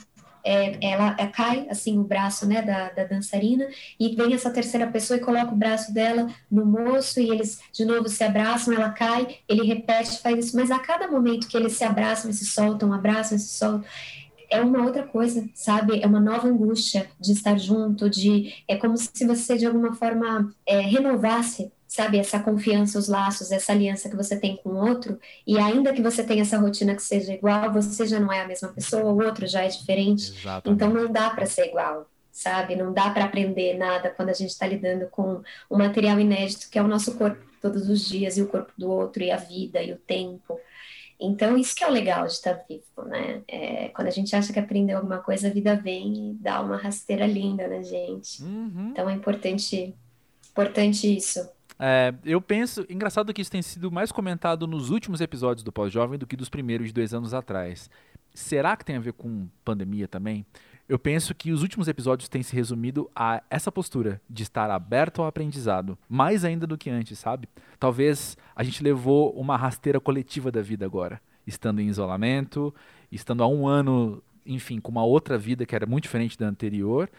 é, 0.46 0.78
ela 0.80 1.16
é, 1.18 1.26
cai 1.26 1.66
assim 1.72 1.98
o 1.98 2.04
braço 2.04 2.46
né, 2.46 2.62
da, 2.62 2.90
da 2.90 3.04
dançarina 3.04 3.68
e 4.00 4.16
vem 4.16 4.36
essa 4.36 4.52
terceira 4.52 4.86
pessoa 4.86 5.18
e 5.18 5.22
coloca 5.22 5.52
o 5.52 5.58
braço 5.58 5.92
dela 5.92 6.28
no 6.52 6.64
moço 6.64 7.20
e 7.20 7.32
eles 7.32 7.60
de 7.74 7.84
novo 7.84 8.08
se 8.08 8.24
abraçam, 8.24 8.72
ela 8.72 8.92
cai, 8.92 9.40
ele 9.50 9.66
repete, 9.66 10.22
faz 10.22 10.46
isso, 10.46 10.56
mas 10.56 10.70
a 10.70 10.78
cada 10.78 11.08
momento 11.08 11.48
que 11.48 11.58
eles 11.58 11.74
se 11.74 11.84
abraçam 11.84 12.30
e 12.30 12.34
se 12.34 12.46
soltam, 12.46 12.94
abraçam 12.94 13.36
e 13.36 13.40
se 13.40 13.58
soltam, 13.58 13.84
é 14.50 14.62
uma 14.62 14.84
outra 14.84 15.04
coisa, 15.04 15.48
sabe? 15.54 16.02
É 16.02 16.08
uma 16.08 16.20
nova 16.20 16.48
angústia 16.48 17.08
de 17.20 17.32
estar 17.32 17.58
junto, 17.58 18.10
de 18.10 18.54
é 18.68 18.76
como 18.76 18.98
se 18.98 19.26
você 19.26 19.58
de 19.58 19.66
alguma 19.66 19.94
forma 19.94 20.54
é, 20.66 20.80
renovasse 20.80 21.72
sabe, 21.96 22.18
essa 22.18 22.40
confiança, 22.40 23.00
os 23.00 23.08
laços, 23.08 23.52
essa 23.52 23.72
aliança 23.72 24.10
que 24.10 24.18
você 24.18 24.38
tem 24.38 24.58
com 24.58 24.70
o 24.70 24.86
outro, 24.86 25.18
e 25.48 25.58
ainda 25.58 25.94
que 25.94 26.02
você 26.02 26.24
tenha 26.24 26.42
essa 26.42 26.58
rotina 26.58 26.94
que 26.94 27.02
seja 27.02 27.34
igual, 27.34 27.72
você 27.72 28.06
já 28.06 28.20
não 28.20 28.34
é 28.34 28.42
a 28.42 28.48
mesma 28.48 28.68
pessoa, 28.68 29.14
o 29.14 29.24
outro 29.24 29.48
já 29.48 29.64
é 29.64 29.68
diferente. 29.68 30.34
Exatamente. 30.38 30.76
Então 30.76 30.94
não 30.94 31.10
dá 31.10 31.30
para 31.30 31.46
ser 31.46 31.68
igual, 31.68 32.10
sabe? 32.32 32.76
Não 32.76 32.92
dá 32.94 33.10
para 33.12 33.24
aprender 33.24 33.78
nada 33.78 34.10
quando 34.10 34.30
a 34.30 34.34
gente 34.34 34.50
está 34.50 34.68
lidando 34.68 35.08
com 35.08 35.42
um 35.72 35.78
material 35.78 36.20
inédito 36.20 36.70
que 36.70 36.78
é 36.78 36.84
o 36.84 36.88
nosso 36.88 37.16
corpo 37.16 37.46
todos 37.62 37.90
os 37.90 38.06
dias, 38.08 38.38
e 38.38 38.42
o 38.42 38.48
corpo 38.48 38.72
do 38.78 38.92
outro, 38.92 39.24
e 39.24 39.32
a 39.32 39.38
vida, 39.38 39.82
e 39.82 39.92
o 39.92 39.98
tempo. 39.98 40.60
Então, 41.20 41.58
isso 41.58 41.76
que 41.76 41.84
é 41.84 41.88
o 41.88 41.92
legal 41.92 42.26
de 42.26 42.34
estar 42.34 42.54
vivo, 42.68 43.08
né? 43.08 43.42
É, 43.48 43.90
quando 43.90 44.08
a 44.08 44.12
gente 44.12 44.36
acha 44.36 44.52
que 44.52 44.60
aprendeu 44.60 44.98
alguma 44.98 45.20
coisa, 45.20 45.48
a 45.48 45.52
vida 45.52 45.76
vem 45.76 46.32
e 46.32 46.34
dá 46.34 46.62
uma 46.62 46.78
rasteira 46.78 47.26
linda 47.26 47.68
na 47.68 47.82
gente. 47.82 48.44
Uhum. 48.44 48.90
Então, 48.92 49.10
é 49.10 49.14
importante, 49.14 49.96
importante 50.52 51.16
isso. 51.16 51.50
É, 51.80 52.14
eu 52.24 52.42
penso, 52.42 52.86
engraçado 52.90 53.34
que 53.34 53.42
isso 53.42 53.52
tem 53.52 53.62
sido 53.62 53.92
mais 53.92 54.12
comentado 54.12 54.68
nos 54.68 54.90
últimos 54.90 55.22
episódios 55.22 55.64
do 55.64 55.72
Pós-Jovem 55.72 56.18
do 56.20 56.28
que 56.28 56.36
dos 56.36 56.50
primeiros 56.50 56.88
de 56.88 56.94
dois 56.94 57.14
anos 57.14 57.34
atrás. 57.34 57.90
Será 58.34 58.76
que 58.76 58.84
tem 58.84 58.98
a 58.98 59.00
ver 59.00 59.14
com 59.14 59.48
pandemia 59.64 60.08
também? 60.08 60.46
Eu 60.88 61.00
penso 61.00 61.34
que 61.34 61.52
os 61.52 61.64
últimos 61.64 61.88
episódios 61.88 62.30
têm 62.30 62.44
se 62.44 62.56
resumido 62.56 63.10
a 63.16 63.42
essa 63.50 63.72
postura 63.72 64.22
de 64.30 64.44
estar 64.44 64.70
aberto 64.70 65.20
ao 65.20 65.28
aprendizado, 65.28 65.98
mais 66.08 66.46
ainda 66.46 66.68
do 66.68 66.78
que 66.78 66.92
antes, 66.92 67.18
sabe? 67.18 67.50
Talvez 67.80 68.38
a 68.56 68.64
gente 68.64 68.84
levou 68.84 69.32
uma 69.32 69.58
rasteira 69.58 70.00
coletiva 70.00 70.52
da 70.52 70.62
vida 70.62 70.86
agora, 70.86 71.20
estando 71.48 71.82
em 71.82 71.88
isolamento, 71.88 72.74
estando 73.12 73.42
há 73.42 73.48
um 73.48 73.68
ano, 73.68 74.22
enfim, 74.46 74.80
com 74.80 74.92
uma 74.92 75.04
outra 75.04 75.40
vida 75.40 75.66
que 75.66 75.76
era 75.76 75.88
muito 75.88 76.04
diferente 76.04 76.38
da 76.38 76.48
anterior, 76.48 77.10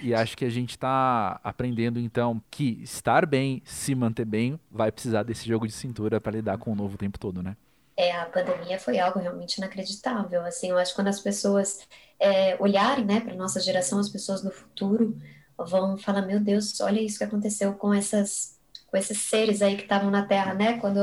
e 0.00 0.14
acho 0.14 0.36
que 0.36 0.44
a 0.44 0.50
gente 0.50 0.70
está 0.70 1.40
aprendendo 1.42 1.98
então 1.98 2.40
que 2.48 2.78
estar 2.80 3.26
bem, 3.26 3.60
se 3.64 3.92
manter 3.92 4.24
bem, 4.24 4.58
vai 4.70 4.92
precisar 4.92 5.24
desse 5.24 5.48
jogo 5.48 5.66
de 5.66 5.72
cintura 5.72 6.20
para 6.20 6.30
lidar 6.30 6.58
com 6.58 6.70
o 6.70 6.76
novo 6.76 6.96
tempo 6.96 7.18
todo, 7.18 7.42
né? 7.42 7.56
É, 7.96 8.12
a 8.12 8.26
pandemia 8.26 8.78
foi 8.78 8.98
algo 8.98 9.18
realmente 9.18 9.58
inacreditável. 9.58 10.44
Assim, 10.44 10.70
eu 10.70 10.78
acho 10.78 10.92
que 10.92 10.96
quando 10.96 11.08
as 11.08 11.20
pessoas 11.20 11.80
é, 12.18 12.56
olharem, 12.60 13.04
né, 13.04 13.20
para 13.20 13.34
nossa 13.34 13.60
geração, 13.60 13.98
as 13.98 14.08
pessoas 14.08 14.42
do 14.42 14.50
futuro 14.50 15.16
vão 15.56 15.96
falar: 15.96 16.22
Meu 16.22 16.40
Deus, 16.40 16.80
olha 16.80 17.00
isso 17.00 17.18
que 17.18 17.24
aconteceu 17.24 17.74
com 17.74 17.92
essas, 17.94 18.58
com 18.86 18.96
esses 18.96 19.18
seres 19.18 19.62
aí 19.62 19.76
que 19.76 19.82
estavam 19.82 20.10
na 20.10 20.26
Terra, 20.26 20.54
né, 20.54 20.78
quando 20.78 20.98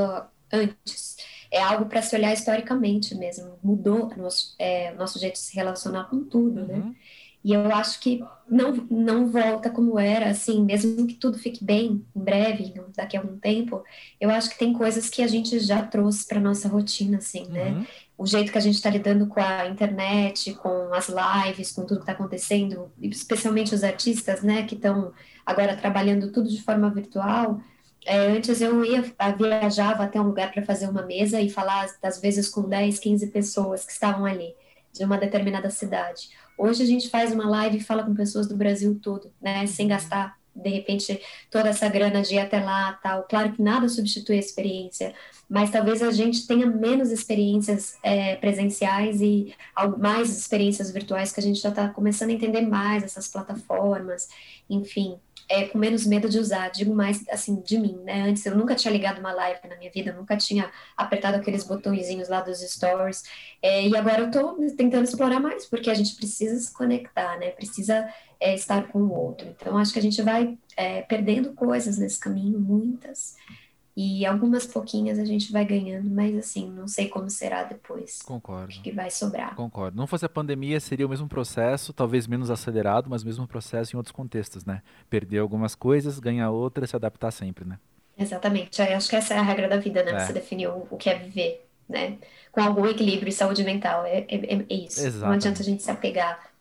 antes. 0.52 1.16
É 1.54 1.62
algo 1.62 1.84
para 1.84 2.00
se 2.00 2.16
olhar 2.16 2.32
historicamente 2.32 3.14
mesmo. 3.14 3.58
Mudou 3.62 4.10
nosso, 4.16 4.54
é, 4.58 4.90
nosso 4.94 5.18
jeito 5.18 5.34
de 5.34 5.40
se 5.40 5.54
relacionar 5.54 6.04
com 6.04 6.24
tudo, 6.24 6.66
né? 6.66 6.74
uhum. 6.74 6.88
né? 6.88 6.96
E 7.44 7.52
eu 7.52 7.72
acho 7.74 7.98
que 8.00 8.22
não, 8.48 8.72
não 8.90 9.26
volta 9.26 9.68
como 9.68 9.98
era, 9.98 10.30
assim, 10.30 10.62
mesmo 10.62 11.06
que 11.06 11.14
tudo 11.14 11.38
fique 11.38 11.64
bem 11.64 12.04
em 12.14 12.22
breve, 12.22 12.74
daqui 12.94 13.16
a 13.16 13.20
algum 13.20 13.36
tempo, 13.36 13.82
eu 14.20 14.30
acho 14.30 14.50
que 14.50 14.58
tem 14.58 14.72
coisas 14.72 15.08
que 15.08 15.22
a 15.22 15.26
gente 15.26 15.58
já 15.58 15.82
trouxe 15.82 16.26
para 16.26 16.38
nossa 16.38 16.68
rotina, 16.68 17.18
assim, 17.18 17.46
né? 17.48 17.70
uhum. 17.70 17.86
o 18.18 18.26
jeito 18.26 18.52
que 18.52 18.58
a 18.58 18.60
gente 18.60 18.76
está 18.76 18.90
lidando 18.90 19.26
com 19.26 19.40
a 19.40 19.66
internet, 19.66 20.54
com 20.54 20.92
as 20.94 21.08
lives, 21.08 21.72
com 21.72 21.82
tudo 21.82 21.98
que 21.98 22.02
está 22.02 22.12
acontecendo, 22.12 22.92
especialmente 23.00 23.74
os 23.74 23.82
artistas, 23.82 24.42
né, 24.42 24.62
que 24.62 24.74
estão 24.74 25.12
agora 25.44 25.76
trabalhando 25.76 26.30
tudo 26.30 26.48
de 26.48 26.62
forma 26.62 26.90
virtual. 26.90 27.60
É, 28.04 28.18
antes 28.18 28.60
eu 28.60 28.84
ia, 28.84 29.02
viajava 29.36 30.04
até 30.04 30.20
um 30.20 30.24
lugar 30.24 30.52
para 30.52 30.64
fazer 30.64 30.88
uma 30.88 31.02
mesa 31.02 31.40
e 31.40 31.48
falar, 31.48 31.86
às 32.02 32.20
vezes, 32.20 32.48
com 32.48 32.68
10, 32.68 32.98
15 32.98 33.26
pessoas 33.28 33.84
que 33.84 33.92
estavam 33.92 34.26
ali, 34.26 34.54
de 34.92 35.04
uma 35.04 35.16
determinada 35.16 35.70
cidade. 35.70 36.28
Hoje 36.56 36.82
a 36.82 36.86
gente 36.86 37.08
faz 37.08 37.32
uma 37.32 37.48
live 37.48 37.78
e 37.78 37.82
fala 37.82 38.02
com 38.02 38.14
pessoas 38.14 38.46
do 38.46 38.56
Brasil 38.56 38.98
todo, 39.02 39.32
né, 39.40 39.66
sem 39.66 39.88
gastar 39.88 40.36
de 40.54 40.68
repente 40.68 41.18
toda 41.50 41.70
essa 41.70 41.88
grana 41.88 42.20
de 42.20 42.34
ir 42.34 42.38
até 42.38 42.60
lá, 42.60 42.92
tal. 43.02 43.22
Claro 43.24 43.52
que 43.52 43.62
nada 43.62 43.88
substitui 43.88 44.36
a 44.36 44.38
experiência, 44.38 45.14
mas 45.48 45.70
talvez 45.70 46.02
a 46.02 46.10
gente 46.10 46.46
tenha 46.46 46.66
menos 46.66 47.10
experiências 47.10 47.96
é, 48.02 48.36
presenciais 48.36 49.22
e 49.22 49.54
mais 49.98 50.36
experiências 50.36 50.90
virtuais 50.90 51.32
que 51.32 51.40
a 51.40 51.42
gente 51.42 51.60
já 51.60 51.70
está 51.70 51.88
começando 51.88 52.30
a 52.30 52.34
entender 52.34 52.60
mais 52.60 53.02
essas 53.02 53.28
plataformas, 53.28 54.28
enfim 54.68 55.18
é, 55.48 55.66
com 55.66 55.78
menos 55.78 56.06
medo 56.06 56.28
de 56.28 56.38
usar. 56.38 56.68
Digo 56.70 56.94
mais 56.94 57.24
assim 57.28 57.60
de 57.60 57.78
mim, 57.78 57.98
né? 58.04 58.22
Antes 58.22 58.44
eu 58.46 58.56
nunca 58.56 58.74
tinha 58.74 58.92
ligado 58.92 59.18
uma 59.18 59.32
live 59.32 59.60
na 59.68 59.76
minha 59.76 59.90
vida, 59.90 60.12
nunca 60.12 60.36
tinha 60.36 60.70
apertado 60.96 61.36
aqueles 61.36 61.64
botõezinhos 61.64 62.28
lá 62.28 62.40
dos 62.40 62.60
stories. 62.60 63.24
É, 63.60 63.86
e 63.86 63.96
agora 63.96 64.22
eu 64.22 64.26
estou 64.26 64.56
tentando 64.76 65.04
explorar 65.04 65.40
mais, 65.40 65.66
porque 65.66 65.90
a 65.90 65.94
gente 65.94 66.14
precisa 66.16 66.58
se 66.58 66.72
conectar, 66.72 67.38
né? 67.38 67.50
Precisa 67.50 68.08
é, 68.40 68.54
estar 68.54 68.88
com 68.88 69.00
o 69.00 69.12
outro. 69.12 69.48
Então 69.48 69.78
acho 69.78 69.92
que 69.92 69.98
a 69.98 70.02
gente 70.02 70.20
vai 70.22 70.58
é, 70.76 71.02
perdendo 71.02 71.52
coisas 71.52 71.98
nesse 71.98 72.18
caminho, 72.18 72.58
muitas. 72.58 73.36
E 73.94 74.24
algumas 74.24 74.66
pouquinhas 74.66 75.18
a 75.18 75.24
gente 75.24 75.52
vai 75.52 75.66
ganhando, 75.66 76.08
mas 76.08 76.34
assim, 76.36 76.70
não 76.70 76.88
sei 76.88 77.08
como 77.08 77.28
será 77.28 77.62
depois. 77.64 78.22
Concordo. 78.22 78.68
Acho 78.68 78.82
que 78.82 78.90
vai 78.90 79.10
sobrar. 79.10 79.54
Concordo. 79.54 79.96
Não 79.96 80.06
fosse 80.06 80.24
a 80.24 80.30
pandemia, 80.30 80.80
seria 80.80 81.04
o 81.04 81.10
mesmo 81.10 81.28
processo, 81.28 81.92
talvez 81.92 82.26
menos 82.26 82.50
acelerado, 82.50 83.10
mas 83.10 83.22
o 83.22 83.26
mesmo 83.26 83.46
processo 83.46 83.94
em 83.94 83.98
outros 83.98 84.12
contextos, 84.12 84.64
né? 84.64 84.82
Perder 85.10 85.38
algumas 85.38 85.74
coisas, 85.74 86.18
ganhar 86.18 86.50
outras, 86.50 86.88
se 86.88 86.96
adaptar 86.96 87.30
sempre, 87.30 87.66
né? 87.66 87.78
Exatamente. 88.18 88.80
Eu 88.80 88.96
acho 88.96 89.10
que 89.10 89.16
essa 89.16 89.34
é 89.34 89.38
a 89.38 89.42
regra 89.42 89.68
da 89.68 89.76
vida, 89.76 90.02
né? 90.02 90.12
É. 90.12 90.20
Você 90.20 90.32
definiu 90.32 90.86
o 90.90 90.96
que 90.96 91.10
é 91.10 91.18
viver, 91.18 91.68
né? 91.86 92.16
Com 92.50 92.62
algum 92.62 92.86
equilíbrio 92.86 93.28
e 93.28 93.32
saúde 93.32 93.62
mental. 93.62 94.06
É, 94.06 94.20
é, 94.20 94.54
é 94.68 94.74
isso. 94.74 95.00
Exatamente. 95.00 95.20
Não 95.20 95.32
adianta 95.32 95.60
a 95.60 95.64
gente 95.64 95.82
se 95.82 95.90
apegar 95.90 96.51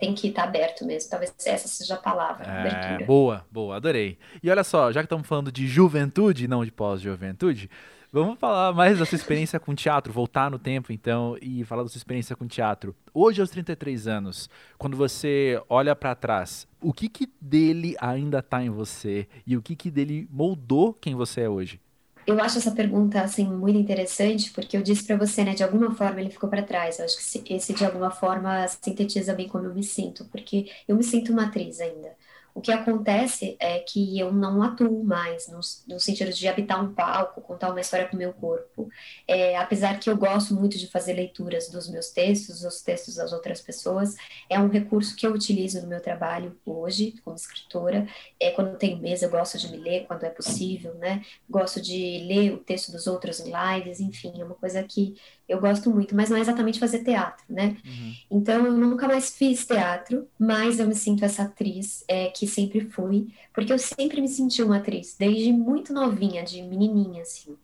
tem 0.00 0.14
que 0.14 0.28
estar 0.28 0.44
aberto 0.44 0.84
mesmo. 0.84 1.10
Talvez 1.10 1.32
essa 1.44 1.68
seja 1.68 1.94
a 1.94 1.98
palavra, 1.98 2.46
é. 2.46 3.04
Boa, 3.04 3.44
boa, 3.52 3.76
adorei. 3.76 4.18
E 4.42 4.50
olha 4.50 4.64
só, 4.64 4.90
já 4.90 5.00
que 5.00 5.04
estamos 5.04 5.28
falando 5.28 5.52
de 5.52 5.68
juventude, 5.68 6.48
não 6.48 6.64
de 6.64 6.72
pós-juventude, 6.72 7.70
vamos 8.10 8.38
falar 8.38 8.72
mais 8.72 8.98
da 8.98 9.04
sua 9.04 9.16
experiência 9.16 9.60
com 9.60 9.74
teatro, 9.74 10.12
voltar 10.12 10.50
no 10.50 10.58
tempo 10.58 10.90
então 10.90 11.36
e 11.40 11.62
falar 11.64 11.82
da 11.82 11.88
sua 11.90 11.98
experiência 11.98 12.34
com 12.34 12.46
teatro. 12.46 12.96
Hoje, 13.12 13.42
aos 13.42 13.50
33 13.50 14.08
anos, 14.08 14.48
quando 14.78 14.96
você 14.96 15.62
olha 15.68 15.94
para 15.94 16.14
trás, 16.14 16.66
o 16.80 16.92
que, 16.94 17.08
que 17.08 17.28
dele 17.38 17.94
ainda 18.00 18.38
está 18.38 18.62
em 18.62 18.70
você 18.70 19.28
e 19.46 19.56
o 19.56 19.62
que, 19.62 19.76
que 19.76 19.90
dele 19.90 20.26
moldou 20.32 20.94
quem 20.94 21.14
você 21.14 21.42
é 21.42 21.48
hoje? 21.48 21.78
Eu 22.26 22.40
acho 22.40 22.58
essa 22.58 22.70
pergunta 22.72 23.20
assim 23.22 23.44
muito 23.46 23.78
interessante 23.78 24.52
porque 24.52 24.76
eu 24.76 24.82
disse 24.82 25.04
para 25.04 25.16
você, 25.16 25.42
né, 25.44 25.54
de 25.54 25.62
alguma 25.64 25.94
forma 25.94 26.20
ele 26.20 26.30
ficou 26.30 26.48
para 26.48 26.62
trás. 26.62 26.98
Eu 26.98 27.04
acho 27.06 27.16
que 27.44 27.54
esse 27.54 27.74
de 27.74 27.84
alguma 27.84 28.10
forma 28.10 28.66
sintetiza 28.68 29.34
bem 29.34 29.48
como 29.48 29.66
eu 29.66 29.74
me 29.74 29.82
sinto, 29.82 30.24
porque 30.26 30.70
eu 30.86 30.96
me 30.96 31.02
sinto 31.02 31.32
uma 31.32 31.46
atriz 31.46 31.80
ainda. 31.80 32.16
O 32.54 32.60
que 32.60 32.72
acontece 32.72 33.56
é 33.60 33.78
que 33.78 34.18
eu 34.18 34.32
não 34.32 34.62
atuo 34.62 35.04
mais 35.04 35.48
no, 35.48 35.60
no 35.88 36.00
sentido 36.00 36.32
de 36.32 36.48
habitar 36.48 36.82
um 36.82 36.92
palco, 36.92 37.40
contar 37.40 37.70
uma 37.70 37.80
história 37.80 38.08
com 38.08 38.16
o 38.16 38.18
meu 38.18 38.32
corpo. 38.32 38.88
É, 39.26 39.56
apesar 39.56 39.98
que 39.98 40.10
eu 40.10 40.16
gosto 40.16 40.54
muito 40.54 40.78
de 40.78 40.86
fazer 40.86 41.12
leituras 41.12 41.68
dos 41.68 41.88
meus 41.88 42.10
textos, 42.10 42.64
os 42.64 42.82
textos 42.82 43.16
das 43.16 43.32
outras 43.32 43.60
pessoas, 43.60 44.16
é 44.48 44.58
um 44.58 44.68
recurso 44.68 45.16
que 45.16 45.26
eu 45.26 45.32
utilizo 45.32 45.80
no 45.80 45.88
meu 45.88 46.00
trabalho 46.00 46.58
hoje, 46.66 47.14
como 47.24 47.36
escritora. 47.36 48.06
É, 48.38 48.50
quando 48.50 48.68
eu 48.68 48.76
tenho 48.76 48.98
mesa, 48.98 49.26
eu 49.26 49.30
gosto 49.30 49.58
de 49.58 49.70
me 49.70 49.76
ler 49.76 50.06
quando 50.06 50.24
é 50.24 50.30
possível, 50.30 50.94
né? 50.94 51.24
Gosto 51.48 51.80
de 51.80 52.24
ler 52.26 52.52
o 52.52 52.58
texto 52.58 52.92
dos 52.92 53.06
outros 53.06 53.40
em 53.40 53.52
lives, 53.52 54.00
enfim, 54.00 54.40
é 54.40 54.44
uma 54.44 54.54
coisa 54.54 54.82
que 54.82 55.16
eu 55.50 55.60
gosto 55.60 55.90
muito, 55.90 56.14
mas 56.14 56.30
não 56.30 56.36
é 56.36 56.40
exatamente 56.40 56.78
fazer 56.78 57.02
teatro, 57.02 57.44
né? 57.48 57.76
Uhum. 57.84 58.14
Então 58.30 58.64
eu 58.64 58.72
nunca 58.72 59.08
mais 59.08 59.30
fiz 59.30 59.66
teatro, 59.66 60.28
mas 60.38 60.78
eu 60.78 60.86
me 60.86 60.94
sinto 60.94 61.24
essa 61.24 61.42
atriz 61.42 62.04
é, 62.06 62.28
que 62.28 62.46
sempre 62.46 62.88
fui, 62.88 63.28
porque 63.52 63.72
eu 63.72 63.78
sempre 63.78 64.20
me 64.20 64.28
senti 64.28 64.62
uma 64.62 64.76
atriz, 64.76 65.16
desde 65.18 65.52
muito 65.52 65.92
novinha, 65.92 66.44
de 66.44 66.62
menininha, 66.62 67.22
assim. 67.22 67.56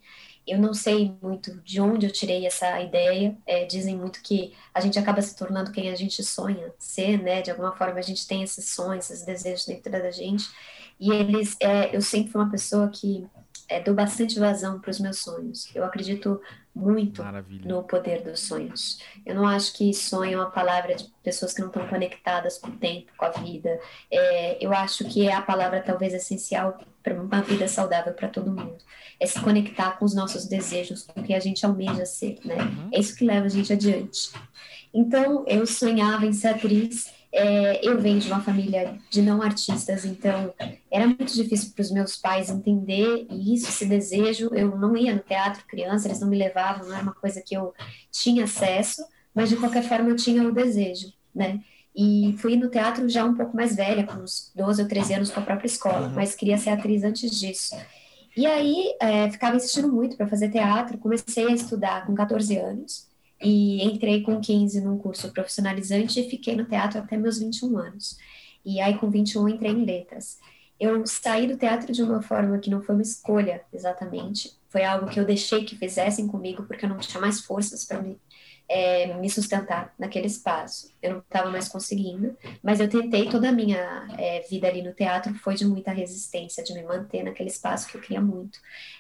Eu 0.45 0.59
não 0.59 0.75
sei 0.75 1.13
muito 1.23 1.61
de 1.63 1.81
onde 1.81 2.07
eu 2.07 2.13
tirei 2.13 2.47
essa 2.47 2.81
ideia. 2.81 3.37
É, 3.45 3.65
dizem 3.65 3.97
muito 3.97 4.23
que 4.23 4.53
a 4.73 4.81
gente 4.81 4.97
acaba 4.97 5.21
se 5.21 5.35
tornando 5.35 5.73
quem 5.73 5.91
a 5.91 5.97
gente 5.97 6.23
sonha 6.23 6.73
ser, 6.79 7.21
né? 7.21 7.43
De 7.43 7.51
alguma 7.51 7.73
forma 7.73 7.99
a 7.99 8.03
gente 8.03 8.27
tem 8.29 8.45
esses 8.45 8.71
sonhos, 8.71 9.11
esses 9.11 9.27
desejos 9.27 9.67
dentro 9.67 9.91
da 9.91 10.11
gente. 10.13 10.49
E 11.01 11.11
eles, 11.11 11.57
é, 11.61 11.95
eu 11.95 12.01
sempre 12.01 12.31
fui 12.31 12.41
uma 12.41 12.51
pessoa 12.51 12.89
que 12.89 13.27
é, 13.69 13.81
dou 13.81 13.95
bastante 13.95 14.39
vazão 14.39 14.81
para 14.81 14.91
os 14.91 15.01
meus 15.01 15.19
sonhos. 15.19 15.69
Eu 15.75 15.85
acredito 15.85 16.41
muito 16.77 17.23
Maravilha. 17.23 17.67
no 17.67 17.83
poder 17.83 18.23
dos 18.23 18.41
sonhos. 18.41 19.01
Eu 19.25 19.35
não 19.35 19.49
acho 19.49 19.73
que 19.73 19.95
sonho 19.95 20.35
é 20.35 20.37
uma 20.37 20.51
palavra 20.51 20.95
de 20.95 21.11
pessoas 21.23 21.55
que 21.55 21.61
não 21.63 21.69
estão 21.69 21.89
conectadas 21.89 22.59
com 22.59 22.69
o 22.69 22.77
tempo, 22.77 23.11
com 23.17 23.25
a 23.25 23.31
vida. 23.31 23.81
É, 24.11 24.59
eu 24.61 24.71
acho 24.75 25.07
que 25.07 25.27
é 25.27 25.33
a 25.33 25.41
palavra 25.41 25.81
talvez 25.81 26.13
essencial 26.13 26.79
para 27.03 27.15
uma 27.15 27.41
vida 27.41 27.67
saudável 27.67 28.13
para 28.13 28.29
todo 28.29 28.51
mundo. 28.51 28.77
É 29.19 29.27
se 29.27 29.41
conectar 29.41 29.93
com 29.93 30.05
os 30.05 30.15
nossos 30.15 30.45
desejos, 30.47 31.05
com 31.05 31.21
o 31.21 31.25
que 31.25 31.33
a 31.33 31.41
gente 31.41 31.65
almeja 31.65 32.05
ser, 32.05 32.39
né? 32.45 32.57
Uhum. 32.57 32.91
É 32.93 33.01
isso 33.01 33.17
que 33.17 33.25
leva 33.25 33.47
a 33.47 33.49
gente 33.49 33.73
adiante. 33.73 34.31
Então, 34.93 35.45
eu 35.47 35.67
sonhava 35.67 36.27
em 36.27 36.33
ser 36.35 36.49
atriz 36.49 37.11
é, 37.37 37.87
eu 37.87 38.01
venho 38.01 38.19
de 38.19 38.29
uma 38.29 38.41
família 38.41 38.99
de 39.11 39.21
não 39.21 39.43
artistas, 39.43 40.07
então 40.07 40.55
era 40.91 41.07
muito 41.07 41.35
difícil 41.35 41.73
para 41.75 41.83
os 41.83 41.91
meus 41.91 42.17
pais 42.17 42.49
entender 42.49 43.27
isso, 43.31 43.69
esse 43.69 43.85
desejo. 43.85 44.49
Eu 44.55 44.79
não 44.79 44.97
ia 44.97 45.15
no 45.15 45.21
teatro 45.21 45.63
criança, 45.67 46.09
eles 46.09 46.19
não 46.19 46.29
me 46.29 46.39
levavam, 46.39 46.89
não 46.89 46.95
era 46.95 47.03
uma 47.03 47.15
coisa 47.15 47.43
que 47.43 47.55
eu 47.55 47.75
tinha 48.11 48.45
acesso, 48.45 49.05
mas 49.35 49.51
de 49.51 49.57
qualquer 49.57 49.83
forma 49.83 50.09
eu 50.09 50.17
tinha 50.17 50.43
o 50.49 50.53
desejo, 50.53 51.13
né? 51.35 51.61
E 51.95 52.35
fui 52.39 52.57
no 52.57 52.71
teatro 52.71 53.07
já 53.07 53.25
um 53.25 53.35
pouco 53.35 53.55
mais 53.55 53.77
velha, 53.77 54.07
com 54.07 54.15
uns 54.15 54.51
12 54.55 54.83
ou 54.83 54.89
13 54.89 55.15
anos 55.15 55.31
com 55.31 55.41
a 55.41 55.43
própria 55.43 55.67
escola, 55.67 56.09
mas 56.09 56.35
queria 56.35 56.57
ser 56.57 56.71
atriz 56.71 57.05
antes 57.05 57.39
disso. 57.39 57.77
E 58.35 58.47
aí 58.47 58.95
é, 59.01 59.31
ficava 59.31 59.57
insistindo 59.57 59.93
muito 59.93 60.17
para 60.17 60.27
fazer 60.27 60.51
teatro, 60.51 60.99
comecei 60.99 61.47
a 61.47 61.53
estudar 61.53 62.07
com 62.07 62.15
14 62.15 62.57
anos 62.57 63.07
e 63.41 63.85
entrei 63.85 64.23
com 64.23 64.41
15 64.41 64.81
num 64.81 64.99
curso 64.99 65.33
profissionalizante 65.33 66.21
e 66.21 66.29
fiquei 66.29 66.57
no 66.57 66.65
teatro 66.65 66.99
até 66.99 67.17
meus 67.17 67.39
21 67.39 67.79
anos. 67.79 68.17
E 68.65 68.81
aí, 68.81 68.99
com 68.99 69.11
21, 69.11 69.49
entrei 69.49 69.73
em 69.73 69.85
letras. 69.85 70.39
Eu 70.79 71.07
saí 71.07 71.47
do 71.47 71.57
teatro 71.57 71.93
de 71.93 72.03
uma 72.03 72.21
forma 72.21 72.59
que 72.59 72.69
não 72.71 72.83
foi 72.83 72.95
uma 72.95 73.03
escolha 73.03 73.63
exatamente, 73.73 74.59
foi 74.69 74.85
algo 74.85 75.09
que 75.09 75.19
eu 75.19 75.25
deixei 75.25 75.65
que 75.65 75.77
fizessem 75.77 76.27
comigo, 76.27 76.65
porque 76.65 76.85
eu 76.85 76.89
não 76.89 76.99
tinha 76.99 77.19
mais 77.19 77.41
forças 77.41 77.83
para 77.85 78.03
me, 78.03 78.21
é, 78.69 79.15
me 79.15 79.31
sustentar 79.31 79.95
naquele 79.99 80.27
espaço. 80.27 80.93
Eu 81.01 81.13
não 81.13 81.19
estava 81.21 81.51
mais 81.51 81.67
conseguindo, 81.67 82.37
mas 82.63 82.79
eu 82.79 82.89
tentei, 82.89 83.27
toda 83.31 83.49
a 83.49 83.53
minha 83.53 84.07
é, 84.19 84.41
vida 84.51 84.69
ali 84.69 84.83
no 84.83 84.93
teatro 84.93 85.33
foi 85.37 85.55
de 85.55 85.65
muita 85.65 85.93
resistência, 85.93 86.63
de 86.63 86.75
me 86.75 86.83
manter 86.83 87.23
naquele 87.23 87.49
espaço 87.49 87.89
que 87.89 87.97
eu 87.97 88.01
queria 88.03 88.21
muito 88.21 88.59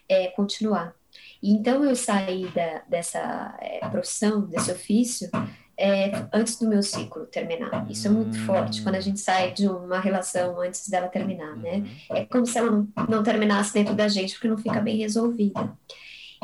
é, 0.09 0.29
continuar. 0.29 0.95
Então 1.43 1.85
eu 1.85 1.95
saí 1.95 2.47
da, 2.49 2.83
dessa 2.89 3.57
é, 3.61 3.87
profissão, 3.89 4.43
desse 4.43 4.71
ofício, 4.73 5.31
é, 5.79 6.27
antes 6.33 6.59
do 6.59 6.69
meu 6.69 6.83
ciclo 6.83 7.27
terminar. 7.27 7.87
Isso 7.91 8.07
é 8.07 8.11
muito 8.11 8.39
forte 8.45 8.83
quando 8.83 8.95
a 8.95 9.01
gente 9.01 9.21
sai 9.21 9.53
de 9.53 9.69
uma 9.69 10.01
relação 10.01 10.61
antes 10.61 10.89
dela 10.89 11.09
terminar, 11.09 11.55
né? 11.57 11.85
É 12.11 12.25
como 12.25 12.47
se 12.47 12.57
ela 12.57 12.71
não, 12.71 12.89
não 13.09 13.23
terminasse 13.23 13.75
dentro 13.75 13.95
da 13.95 14.09
gente, 14.09 14.35
porque 14.35 14.49
não 14.49 14.57
fica 14.57 14.81
bem 14.81 14.97
resolvida. 14.97 15.71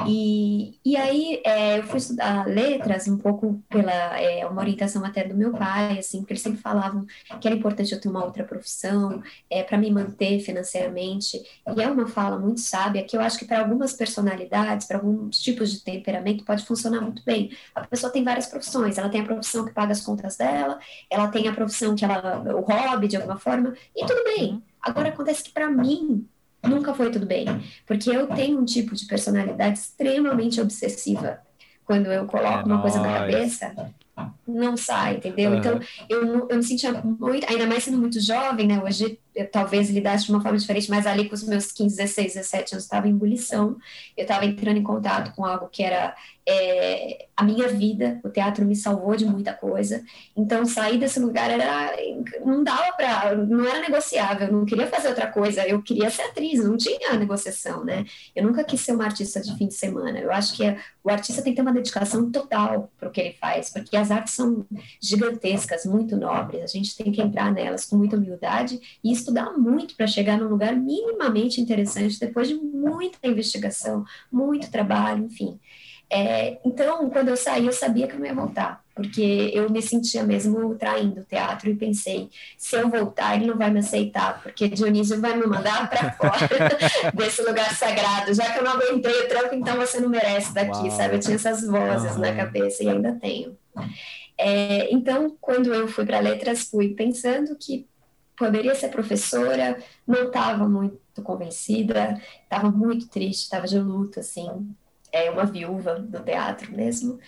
E, 0.06 0.78
e 0.84 0.96
aí 0.96 1.40
é, 1.44 1.78
eu 1.78 1.82
fui 1.84 1.99
estudar 1.99 2.46
letras 2.46 3.06
um 3.08 3.18
pouco 3.18 3.62
pela 3.68 3.92
é, 4.18 4.46
uma 4.46 4.61
orientação 4.61 5.04
até 5.04 5.25
do 5.25 5.34
meu 5.34 5.52
pai, 5.52 5.99
assim, 5.99 6.18
porque 6.20 6.32
eles 6.32 6.42
sempre 6.42 6.61
falavam 6.61 7.06
que 7.40 7.46
era 7.46 7.56
importante 7.56 7.92
eu 7.92 8.00
ter 8.00 8.08
uma 8.08 8.25
outra 8.25 8.44
profissão 8.44 9.22
é, 9.50 9.62
para 9.62 9.78
me 9.78 9.90
manter 9.90 10.40
financeiramente. 10.40 11.42
E 11.76 11.82
é 11.82 11.90
uma 11.90 12.06
fala 12.06 12.38
muito 12.38 12.61
sábia 12.61 13.04
que 13.04 13.16
eu 13.16 13.20
acho 13.20 13.38
que 13.38 13.44
para 13.44 13.61
algumas 13.61 13.92
personalidades, 13.92 14.87
para 14.87 14.99
alguns 14.99 15.40
tipos 15.40 15.70
de 15.72 15.82
temperamento, 15.82 16.44
pode 16.44 16.64
funcionar 16.64 17.00
muito 17.00 17.22
bem. 17.25 17.50
A 17.75 17.87
pessoa 17.87 18.12
tem 18.12 18.25
várias 18.25 18.46
profissões, 18.46 18.99
ela 18.99 19.08
tem 19.08 19.20
a 19.20 19.25
profissão 19.25 19.64
que 19.64 19.72
paga 19.72 19.92
as 19.92 20.00
contas 20.00 20.37
dela, 20.37 20.78
ela 21.11 21.28
tem 21.28 21.49
a 21.49 21.52
profissão 21.52 21.94
que 21.94 22.04
ela, 22.04 22.42
o 22.54 22.61
hobby 22.61 23.08
de 23.08 23.16
alguma 23.16 23.38
forma, 23.38 23.75
e 23.94 24.06
tudo 24.06 24.25
bem. 24.25 24.62
Agora 24.80 25.11
acontece 25.11 25.44
que 25.44 25.52
para 25.52 25.70
mim 25.70 26.28
nunca 26.62 26.95
foi 26.95 27.11
tudo 27.11 27.26
bem, 27.26 27.47
porque 27.87 28.11
eu 28.11 28.26
tenho 28.28 28.59
um 28.59 28.64
tipo 28.64 28.95
de 28.95 29.07
personalidade 29.07 29.78
extremamente 29.78 30.61
obsessiva. 30.61 31.40
Quando 31.85 32.07
eu 32.07 32.26
coloco 32.26 32.49
é 32.49 32.64
uma 32.64 32.78
nóis. 32.78 32.83
coisa 32.83 33.00
na 33.00 33.19
cabeça, 33.19 33.75
não 34.52 34.76
sai, 34.76 35.16
entendeu? 35.16 35.50
Uhum. 35.50 35.59
Então, 35.59 35.80
eu, 36.09 36.49
eu 36.49 36.56
me 36.56 36.62
sentia 36.62 36.92
muito, 36.92 37.49
ainda 37.49 37.66
mais 37.66 37.85
sendo 37.85 37.99
muito 37.99 38.21
jovem, 38.21 38.66
né? 38.66 38.82
Hoje 38.82 39.18
eu 39.35 39.49
talvez 39.50 39.88
lidasse 39.88 40.26
de 40.26 40.32
uma 40.32 40.42
forma 40.42 40.59
diferente, 40.59 40.90
mas 40.90 41.06
ali 41.06 41.28
com 41.28 41.35
os 41.35 41.42
meus 41.44 41.73
15, 41.73 41.97
16, 41.97 42.35
17 42.35 42.75
anos, 42.75 42.85
estava 42.85 43.09
em 43.09 43.12
ebulição, 43.12 43.76
eu 44.16 44.23
estava 44.23 44.44
entrando 44.44 44.76
em 44.76 44.82
contato 44.82 45.35
com 45.35 45.44
algo 45.44 45.68
que 45.68 45.82
era 45.82 46.14
é, 46.47 47.26
a 47.37 47.42
minha 47.42 47.68
vida, 47.68 48.21
o 48.23 48.28
teatro 48.28 48.64
me 48.64 48.76
salvou 48.76 49.16
de 49.16 49.25
muita 49.25 49.54
coisa, 49.54 50.04
então 50.37 50.66
sair 50.66 50.99
desse 50.99 51.18
lugar 51.18 51.50
era, 51.50 51.92
não 52.44 52.62
dava 52.62 52.92
para, 52.92 53.35
não 53.37 53.66
era 53.66 53.80
negociável, 53.80 54.49
eu 54.49 54.52
não 54.52 54.64
queria 54.66 54.87
fazer 54.87 55.09
outra 55.09 55.28
coisa, 55.28 55.66
eu 55.66 55.80
queria 55.80 56.11
ser 56.11 56.23
atriz, 56.23 56.62
não 56.62 56.76
tinha 56.76 57.14
negociação, 57.14 57.85
né? 57.85 58.04
Eu 58.35 58.44
nunca 58.44 58.64
quis 58.64 58.80
ser 58.80 58.92
uma 58.92 59.04
artista 59.04 59.40
de 59.40 59.56
fim 59.56 59.68
de 59.68 59.75
semana, 59.75 60.18
eu 60.18 60.32
acho 60.32 60.54
que 60.54 60.76
o 61.02 61.11
artista 61.11 61.42
tem 61.42 61.52
que 61.52 61.56
ter 61.56 61.62
uma 61.62 61.73
dedicação 61.73 62.30
total 62.30 62.90
para 62.99 63.09
o 63.09 63.12
que 63.12 63.21
ele 63.21 63.32
faz, 63.40 63.71
porque 63.71 63.97
as 63.97 64.11
artes 64.11 64.35
são 64.35 64.41
gigantescas, 65.00 65.84
muito 65.84 66.16
nobres, 66.16 66.62
a 66.62 66.66
gente 66.66 66.96
tem 66.96 67.11
que 67.12 67.20
entrar 67.20 67.52
nelas 67.52 67.84
com 67.84 67.96
muita 67.96 68.16
humildade 68.16 68.80
e 69.02 69.12
estudar 69.12 69.52
muito 69.52 69.96
para 69.96 70.06
chegar 70.06 70.38
num 70.38 70.49
lugar 70.49 70.76
minimamente 70.76 71.61
interessante 71.61 72.18
depois 72.18 72.49
de 72.49 72.54
muita 72.54 73.18
investigação, 73.26 74.04
muito 74.30 74.70
trabalho, 74.70 75.25
enfim. 75.25 75.58
É, 76.14 76.58
então, 76.62 77.08
quando 77.08 77.28
eu 77.28 77.37
saí, 77.38 77.64
eu 77.64 77.72
sabia 77.72 78.06
que 78.06 78.12
eu 78.12 78.18
não 78.18 78.26
ia 78.26 78.34
voltar, 78.34 78.84
porque 78.94 79.50
eu 79.54 79.70
me 79.70 79.80
sentia 79.80 80.22
mesmo 80.22 80.75
traindo 80.75 81.22
o 81.22 81.25
teatro 81.25 81.70
e 81.70 81.75
pensei: 81.75 82.28
se 82.58 82.76
eu 82.76 82.90
voltar, 82.90 83.34
ele 83.34 83.46
não 83.46 83.56
vai 83.56 83.70
me 83.70 83.78
aceitar, 83.78 84.42
porque 84.42 84.68
Dionísio 84.68 85.18
vai 85.22 85.34
me 85.34 85.46
mandar 85.46 85.88
para 85.88 86.12
fora 86.20 86.49
desse 87.16 87.40
lugar 87.40 87.75
sagrado, 87.75 88.34
já 88.34 88.52
que 88.52 88.58
eu 88.58 88.62
não 88.62 88.72
aguentei 88.72 89.22
o 89.22 89.28
trampo, 89.28 89.54
então 89.54 89.75
você 89.76 90.00
não 90.00 90.11
merece 90.11 90.52
daqui, 90.52 90.87
Uau. 90.87 90.90
sabe? 90.90 91.14
Eu 91.14 91.20
tinha 91.20 91.37
essas 91.37 91.66
vozes 91.66 92.12
uhum. 92.12 92.20
na 92.20 92.34
cabeça 92.34 92.84
e 92.84 92.90
ainda 92.90 93.12
tenho. 93.12 93.56
É, 94.42 94.92
então, 94.92 95.37
quando 95.40 95.72
eu 95.72 95.87
fui 95.87 96.04
para 96.04 96.18
letras, 96.20 96.62
fui 96.64 96.94
pensando 96.94 97.56
que 97.56 97.88
poderia 98.37 98.75
ser 98.75 98.88
professora, 98.88 99.80
não 100.06 100.26
estava 100.26 100.68
muito 100.68 100.99
convencida, 101.22 102.20
estava 102.42 102.70
muito 102.70 103.08
triste, 103.08 103.42
estava 103.44 103.66
de 103.68 103.78
luto, 103.78 104.18
assim, 104.18 104.49
é 105.12 105.31
uma 105.31 105.45
viúva 105.45 105.99
do 106.00 106.21
teatro 106.21 106.73
mesmo. 106.73 107.21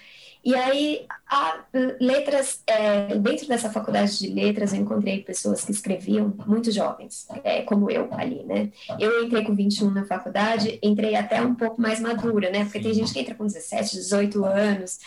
E 0.45 0.55
aí, 0.55 1.07
a 1.27 1.65
letras, 1.99 2.63
é, 2.67 3.17
dentro 3.17 3.49
dessa 3.49 3.71
faculdade 3.71 4.19
de 4.19 4.29
letras, 4.29 4.75
eu 4.75 4.81
encontrei 4.81 5.23
pessoas 5.23 5.65
que 5.65 5.73
escreviam 5.73 6.35
muito 6.47 6.71
jovens, 6.71 7.27
é, 7.43 7.63
como 7.63 7.91
eu 7.91 8.13
ali, 8.13 8.45
né? 8.45 8.71
Eu 9.01 9.25
entrei 9.25 9.43
com 9.43 9.55
21 9.55 9.91
na 9.91 10.05
faculdade, 10.05 10.79
entrei 10.83 11.17
até 11.17 11.41
um 11.41 11.55
pouco 11.55 11.81
mais 11.81 11.99
madura, 11.99 12.51
né? 12.51 12.65
Porque 12.65 12.79
tem 12.79 12.93
gente 12.93 13.11
que 13.11 13.21
entra 13.21 13.35
com 13.35 13.47
17, 13.47 13.97
18 13.97 14.45
anos. 14.45 15.01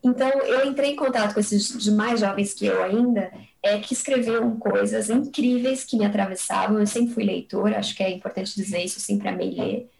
Então, 0.00 0.28
eu 0.28 0.64
entrei 0.64 0.92
em 0.92 0.96
contato 0.96 1.34
com 1.34 1.40
esses 1.40 1.88
mais 1.88 2.20
jovens 2.20 2.54
que 2.54 2.66
eu 2.66 2.80
ainda, 2.80 3.32
é, 3.64 3.78
que 3.78 3.94
escreviam 3.94 4.56
coisas 4.60 5.10
incríveis 5.10 5.82
que 5.82 5.96
me 5.96 6.04
atravessavam. 6.04 6.78
Eu 6.78 6.86
sempre 6.86 7.12
fui 7.12 7.24
leitora, 7.24 7.80
acho 7.80 7.96
que 7.96 8.02
é 8.04 8.10
importante 8.10 8.54
dizer 8.54 8.84
isso, 8.84 9.00
sempre 9.00 9.28
amei 9.28 9.50
ler. 9.50 9.90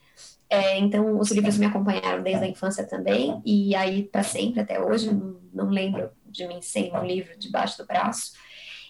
É, 0.49 0.77
então, 0.77 1.19
os 1.19 1.31
livros 1.31 1.57
me 1.57 1.65
acompanharam 1.65 2.21
desde 2.21 2.43
a 2.43 2.47
infância 2.47 2.85
também, 2.85 3.41
e 3.45 3.75
aí 3.75 4.03
para 4.03 4.23
sempre, 4.23 4.61
até 4.61 4.79
hoje, 4.79 5.13
não, 5.13 5.39
não, 5.53 5.69
lembro 5.69 6.11
de 6.25 6.47
mim 6.47 6.61
sem 6.61 6.93
um 6.95 7.03
livro 7.03 7.37
debaixo 7.37 7.77
do 7.77 7.85
braço. 7.85 8.33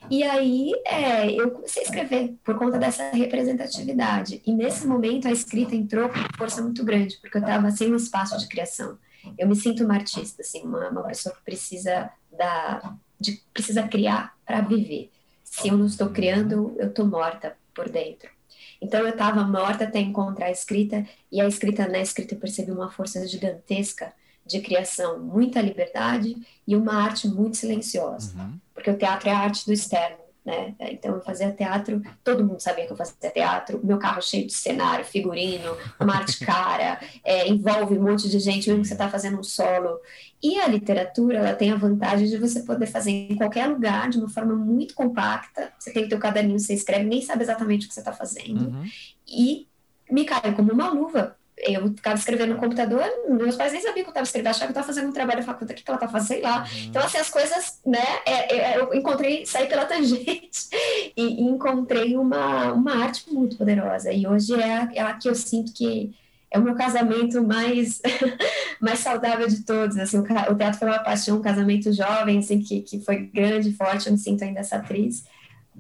E 0.10 0.24
aí 0.24 0.72
é, 0.86 1.32
eu 1.32 1.52
comecei 1.52 1.82
a 1.82 1.86
escrever 1.86 2.36
por 2.44 2.58
conta 2.58 2.78
dessa 2.78 3.10
representatividade. 3.12 4.42
E 4.46 4.54
nesse 4.54 4.86
momento 4.86 5.28
a 5.28 5.32
escrita 5.32 5.76
entrou 5.76 6.10
com 6.10 6.38
força 6.38 6.62
muito 6.62 6.84
grande, 6.84 7.18
porque 7.22 7.38
eu 7.38 7.42
estava 7.42 7.72
sem 7.72 7.92
um 7.92 7.96
espaço 7.96 8.38
de 8.38 8.48
criação. 8.48 8.98
Eu 9.38 9.48
me 9.48 9.56
sinto 9.56 9.84
uma 9.84 9.96
artista, 9.96 10.42
assim, 10.42 10.62
uma, 10.64 10.90
uma 10.90 11.04
pessoa 11.04 11.34
que 11.34 11.42
precisa 11.42 12.12
da, 12.38 12.96
de, 13.20 13.42
precisa 13.54 13.84
criar 13.84 14.36
para 14.46 14.62
viver. 14.62 15.10
Se 15.44 15.70
eu 15.70 15.78
não 15.78 15.86
estou 15.86 16.10
criando, 16.10 16.76
eu 16.78 16.90
estou 16.90 17.08
morta 17.08 17.58
por 17.74 17.90
dentro. 17.90 18.35
Então 18.82 19.00
eu 19.02 19.10
estava 19.10 19.44
morta 19.44 19.86
até 19.86 20.00
encontrar 20.00 20.48
a 20.48 20.52
escrita, 20.52 21.06
e 21.32 21.40
a 21.40 21.48
escrita 21.48 21.88
na 21.88 22.00
escrita 22.00 22.36
eu 22.36 22.40
percebi 22.40 22.72
uma 22.72 22.92
força 22.92 23.26
gigantesca 23.28 24.14
de 24.46 24.62
criação, 24.62 25.20
muita 25.20 25.62
liberdade 25.62 26.36
e 26.68 26.76
uma 26.76 26.94
arte 26.94 27.28
muito 27.28 27.58
silenciosa. 27.58 28.38
Uhum. 28.38 28.60
Porque 28.74 28.90
o 28.92 28.98
teatro 28.98 29.30
é 29.30 29.32
a 29.32 29.40
arte 29.40 29.66
do 29.66 29.74
externo 29.74 30.25
né? 30.46 30.76
Então 30.80 31.16
eu 31.16 31.22
fazia 31.22 31.52
teatro, 31.52 32.02
todo 32.24 32.46
mundo 32.46 32.60
sabia 32.60 32.86
que 32.86 32.94
eu 32.94 32.98
fazia 32.98 33.32
teatro, 33.32 33.82
meu 33.84 33.98
carro 33.98 34.22
cheio 34.22 34.46
de 34.46 34.54
cenário, 34.54 35.04
figurino, 35.04 35.76
uma 36.00 36.18
arte 36.18 36.46
cara, 36.46 37.00
é, 37.26 37.48
envolve 37.48 37.98
um 37.98 38.04
monte 38.04 38.30
de 38.30 38.40
gente, 38.40 38.70
mesmo 38.70 38.84
que 38.84 38.88
você 38.88 38.94
está 38.94 39.10
fazendo 39.10 39.40
um 39.40 39.44
solo. 39.44 40.00
E 40.44 40.60
a 40.60 40.68
literatura, 40.68 41.40
ela 41.40 41.56
tem 41.56 41.72
a 41.72 41.76
vantagem 41.76 42.28
de 42.28 42.38
você 42.38 42.62
poder 42.62 42.86
fazer 42.86 43.10
em 43.10 43.36
qualquer 43.36 43.68
lugar, 43.68 44.10
de 44.10 44.20
uma 44.20 44.30
forma 44.30 44.56
muito 44.56 44.94
compacta. 44.94 45.74
Você 45.80 45.92
tem 45.92 46.06
o 46.06 46.10
teu 46.10 46.20
caderninho, 46.20 46.60
você 46.60 46.74
escreve, 46.74 47.06
nem 47.06 47.22
sabe 47.22 47.42
exatamente 47.42 47.86
o 47.86 47.88
que 47.88 47.96
você 47.96 48.02
está 48.02 48.14
fazendo. 48.14 48.68
Uhum. 48.68 48.86
E 49.28 49.68
me 50.12 50.24
caiu 50.26 50.54
como 50.54 50.72
uma 50.72 50.90
luva, 50.90 51.36
eu 51.58 51.88
ficava 51.88 52.18
escrevendo 52.18 52.54
no 52.54 52.60
computador, 52.60 53.04
meus 53.30 53.56
pais 53.56 53.72
nem 53.72 53.82
sabiam 53.82 54.04
que 54.04 54.10
eu 54.10 54.12
estava 54.12 54.26
escrevendo, 54.26 54.48
achavam 54.50 54.68
que 54.68 54.78
eu 54.78 54.82
estava 54.82 54.88
fazendo 54.88 55.10
um 55.10 55.14
trabalho 55.14 55.40
da 55.40 55.46
faculdade, 55.46 55.82
o 55.82 55.86
que 55.86 55.90
ela 55.90 55.98
está 55.98 56.08
fazendo, 56.08 56.28
sei 56.28 56.42
lá. 56.42 56.60
Uhum. 56.60 56.84
Então, 56.88 57.02
assim, 57.02 57.18
as 57.18 57.30
coisas, 57.30 57.80
né, 57.86 58.04
é, 58.26 58.56
é, 58.56 58.80
eu 58.80 58.94
encontrei, 58.94 59.46
saí 59.46 59.68
pela 59.68 59.86
tangente 59.86 60.70
e, 61.16 61.24
e, 61.24 61.42
encontrei 61.42 62.18
uma, 62.18 62.74
uma 62.74 63.04
arte 63.04 63.32
muito 63.32 63.58
poderosa. 63.58 64.12
E 64.12 64.28
hoje 64.28 64.54
é 64.54 64.76
a, 64.76 64.90
é 64.94 65.02
a 65.02 65.14
que 65.14 65.30
eu 65.30 65.36
sinto 65.36 65.74
que 65.74 66.14
é 66.52 66.60
o 66.60 66.62
meu 66.62 66.76
casamento 66.76 67.42
mais, 67.42 68.02
mais 68.82 69.00
saudável 69.00 69.48
de 69.48 69.64
todos, 69.64 69.98
assim, 69.98 70.18
o, 70.18 70.22
o, 70.22 70.56
teatro 70.56 70.78
foi 70.78 70.88
uma 70.90 71.00
paixão, 71.00 71.38
um 71.38 71.42
casamento 71.42 71.92
jovem, 71.92 72.40
assim, 72.40 72.60
que, 72.60 72.82
que 72.82 73.00
foi 73.00 73.18
grande, 73.28 73.74
forte, 73.74 74.08
eu 74.08 74.14
me 74.14 74.20
sinto 74.20 74.44
ainda 74.44 74.60
essa 74.60 74.76
atriz, 74.76 75.26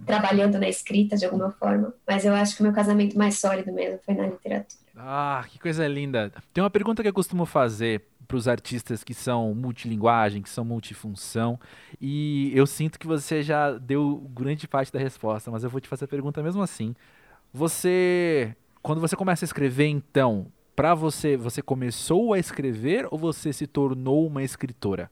trabalhando 0.05 0.57
na 0.57 0.67
escrita 0.67 1.15
de 1.15 1.25
alguma 1.25 1.51
forma, 1.51 1.93
mas 2.07 2.25
eu 2.25 2.33
acho 2.33 2.55
que 2.55 2.61
o 2.61 2.63
meu 2.63 2.73
casamento 2.73 3.17
mais 3.17 3.39
sólido 3.39 3.71
mesmo 3.71 3.99
foi 4.05 4.13
na 4.13 4.27
literatura. 4.27 4.84
Ah, 4.97 5.45
que 5.49 5.59
coisa 5.59 5.87
linda. 5.87 6.31
Tem 6.53 6.63
uma 6.63 6.69
pergunta 6.69 7.01
que 7.01 7.09
eu 7.09 7.13
costumo 7.13 7.45
fazer 7.45 8.03
para 8.27 8.37
os 8.37 8.47
artistas 8.47 9.03
que 9.03 9.13
são 9.13 9.53
multilinguagem, 9.53 10.41
que 10.41 10.49
são 10.49 10.65
multifunção, 10.65 11.59
e 12.01 12.51
eu 12.55 12.65
sinto 12.65 12.97
que 12.97 13.05
você 13.05 13.43
já 13.43 13.73
deu 13.73 14.27
grande 14.33 14.67
parte 14.67 14.91
da 14.91 14.99
resposta, 14.99 15.51
mas 15.51 15.63
eu 15.63 15.69
vou 15.69 15.79
te 15.79 15.87
fazer 15.87 16.05
a 16.05 16.07
pergunta 16.07 16.41
mesmo 16.41 16.61
assim. 16.61 16.95
Você, 17.53 18.55
quando 18.81 18.99
você 18.99 19.15
começa 19.15 19.45
a 19.45 19.47
escrever, 19.47 19.87
então, 19.87 20.47
para 20.75 20.95
você, 20.95 21.37
você 21.37 21.61
começou 21.61 22.33
a 22.33 22.39
escrever 22.39 23.07
ou 23.11 23.17
você 23.17 23.53
se 23.53 23.67
tornou 23.67 24.25
uma 24.25 24.43
escritora? 24.43 25.11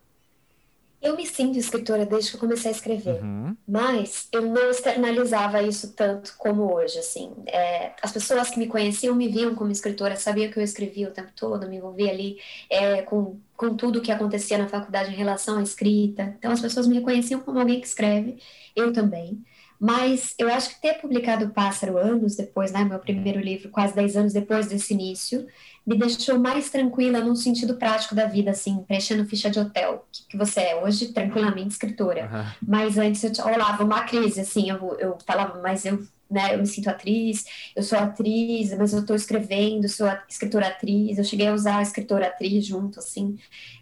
Eu 1.04 1.18
me 1.18 1.28
sinto 1.28 1.60
escritora 1.60 2.06
desde 2.06 2.30
que 2.32 2.38
eu 2.38 2.40
comecei 2.40 2.72
a 2.72 2.74
escrever, 2.74 3.22
uhum. 3.22 3.58
mas 3.68 4.30
eu 4.32 4.42
não 4.42 4.72
externalizava 4.72 5.62
isso 5.62 5.92
tanto 5.94 6.34
como 6.38 6.74
hoje, 6.74 6.98
assim. 6.98 7.30
É, 7.46 7.92
as 8.02 8.14
pessoas 8.14 8.50
que 8.50 8.58
me 8.58 8.68
conheciam 8.68 9.14
me 9.14 9.28
viam 9.28 9.54
como 9.54 9.70
escritora, 9.70 10.16
sabiam 10.16 10.50
que 10.50 10.58
eu 10.58 10.64
escrevia 10.64 11.10
o 11.10 11.12
tempo 11.12 11.32
todo, 11.36 11.68
me 11.68 11.76
envolvia 11.76 12.10
ali 12.10 12.38
é, 12.70 13.02
com, 13.02 13.38
com 13.58 13.76
tudo 13.76 14.02
que 14.02 14.14
acontecia 14.14 14.58
na 14.58 14.70
faculdade 14.70 15.12
em 15.12 15.16
relação 15.16 15.58
à 15.58 15.62
escrita. 15.62 16.36
Então 16.40 16.54
as 16.54 16.62
pessoas 16.62 16.88
me 16.88 16.96
reconheciam 16.96 17.42
como 17.42 17.60
alguém 17.60 17.82
que 17.82 17.88
escreve, 17.88 18.38
eu 18.74 18.94
também. 18.94 19.44
Mas 19.78 20.34
eu 20.38 20.48
acho 20.48 20.70
que 20.70 20.82
ter 20.82 20.94
publicado 21.02 21.50
Pássaro 21.50 21.98
anos 21.98 22.38
depois, 22.38 22.72
né, 22.72 22.86
meu 22.86 23.00
primeiro 23.00 23.42
livro, 23.42 23.70
quase 23.70 23.94
10 23.94 24.16
anos 24.16 24.32
depois 24.32 24.68
desse 24.68 24.94
início, 24.94 25.46
me 25.86 25.98
deixou 25.98 26.40
mais 26.40 26.70
tranquila 26.70 27.20
no 27.20 27.36
sentido 27.36 27.76
prático 27.76 28.16
da 28.16 28.26
vida, 28.26 28.52
assim, 28.52 28.84
preenchendo 28.88 29.26
ficha 29.26 29.50
de 29.50 29.60
hotel, 29.60 30.06
que, 30.12 30.28
que 30.30 30.38
você 30.38 30.62
é 30.62 30.82
hoje, 30.82 31.10
tranquilamente 31.10 31.72
escritora. 31.72 32.30
Uhum. 32.32 32.68
Mas 32.68 32.98
antes 32.98 33.24
eu 33.24 33.44
rolava 33.44 33.84
uma 33.84 34.04
crise, 34.04 34.42
assim, 34.42 34.70
eu, 34.70 34.96
eu 34.98 35.18
falava, 35.26 35.62
mas 35.62 35.86
eu, 35.86 36.02
né, 36.32 36.56
eu 36.56 36.60
me 36.60 36.66
sinto 36.66 36.90
atriz, 36.90 37.46
eu 37.76 37.84
sou 37.84 38.00
atriz, 38.00 38.74
mas 38.78 38.94
eu 38.94 39.00
estou 39.00 39.16
escrevendo, 39.16 39.90
sou 39.90 40.08
escritora-atriz, 40.28 41.18
eu 41.18 41.24
cheguei 41.24 41.48
a 41.48 41.54
usar 41.54 41.82
escritora-atriz 41.82 42.66
junto, 42.66 43.00
assim, 43.00 43.38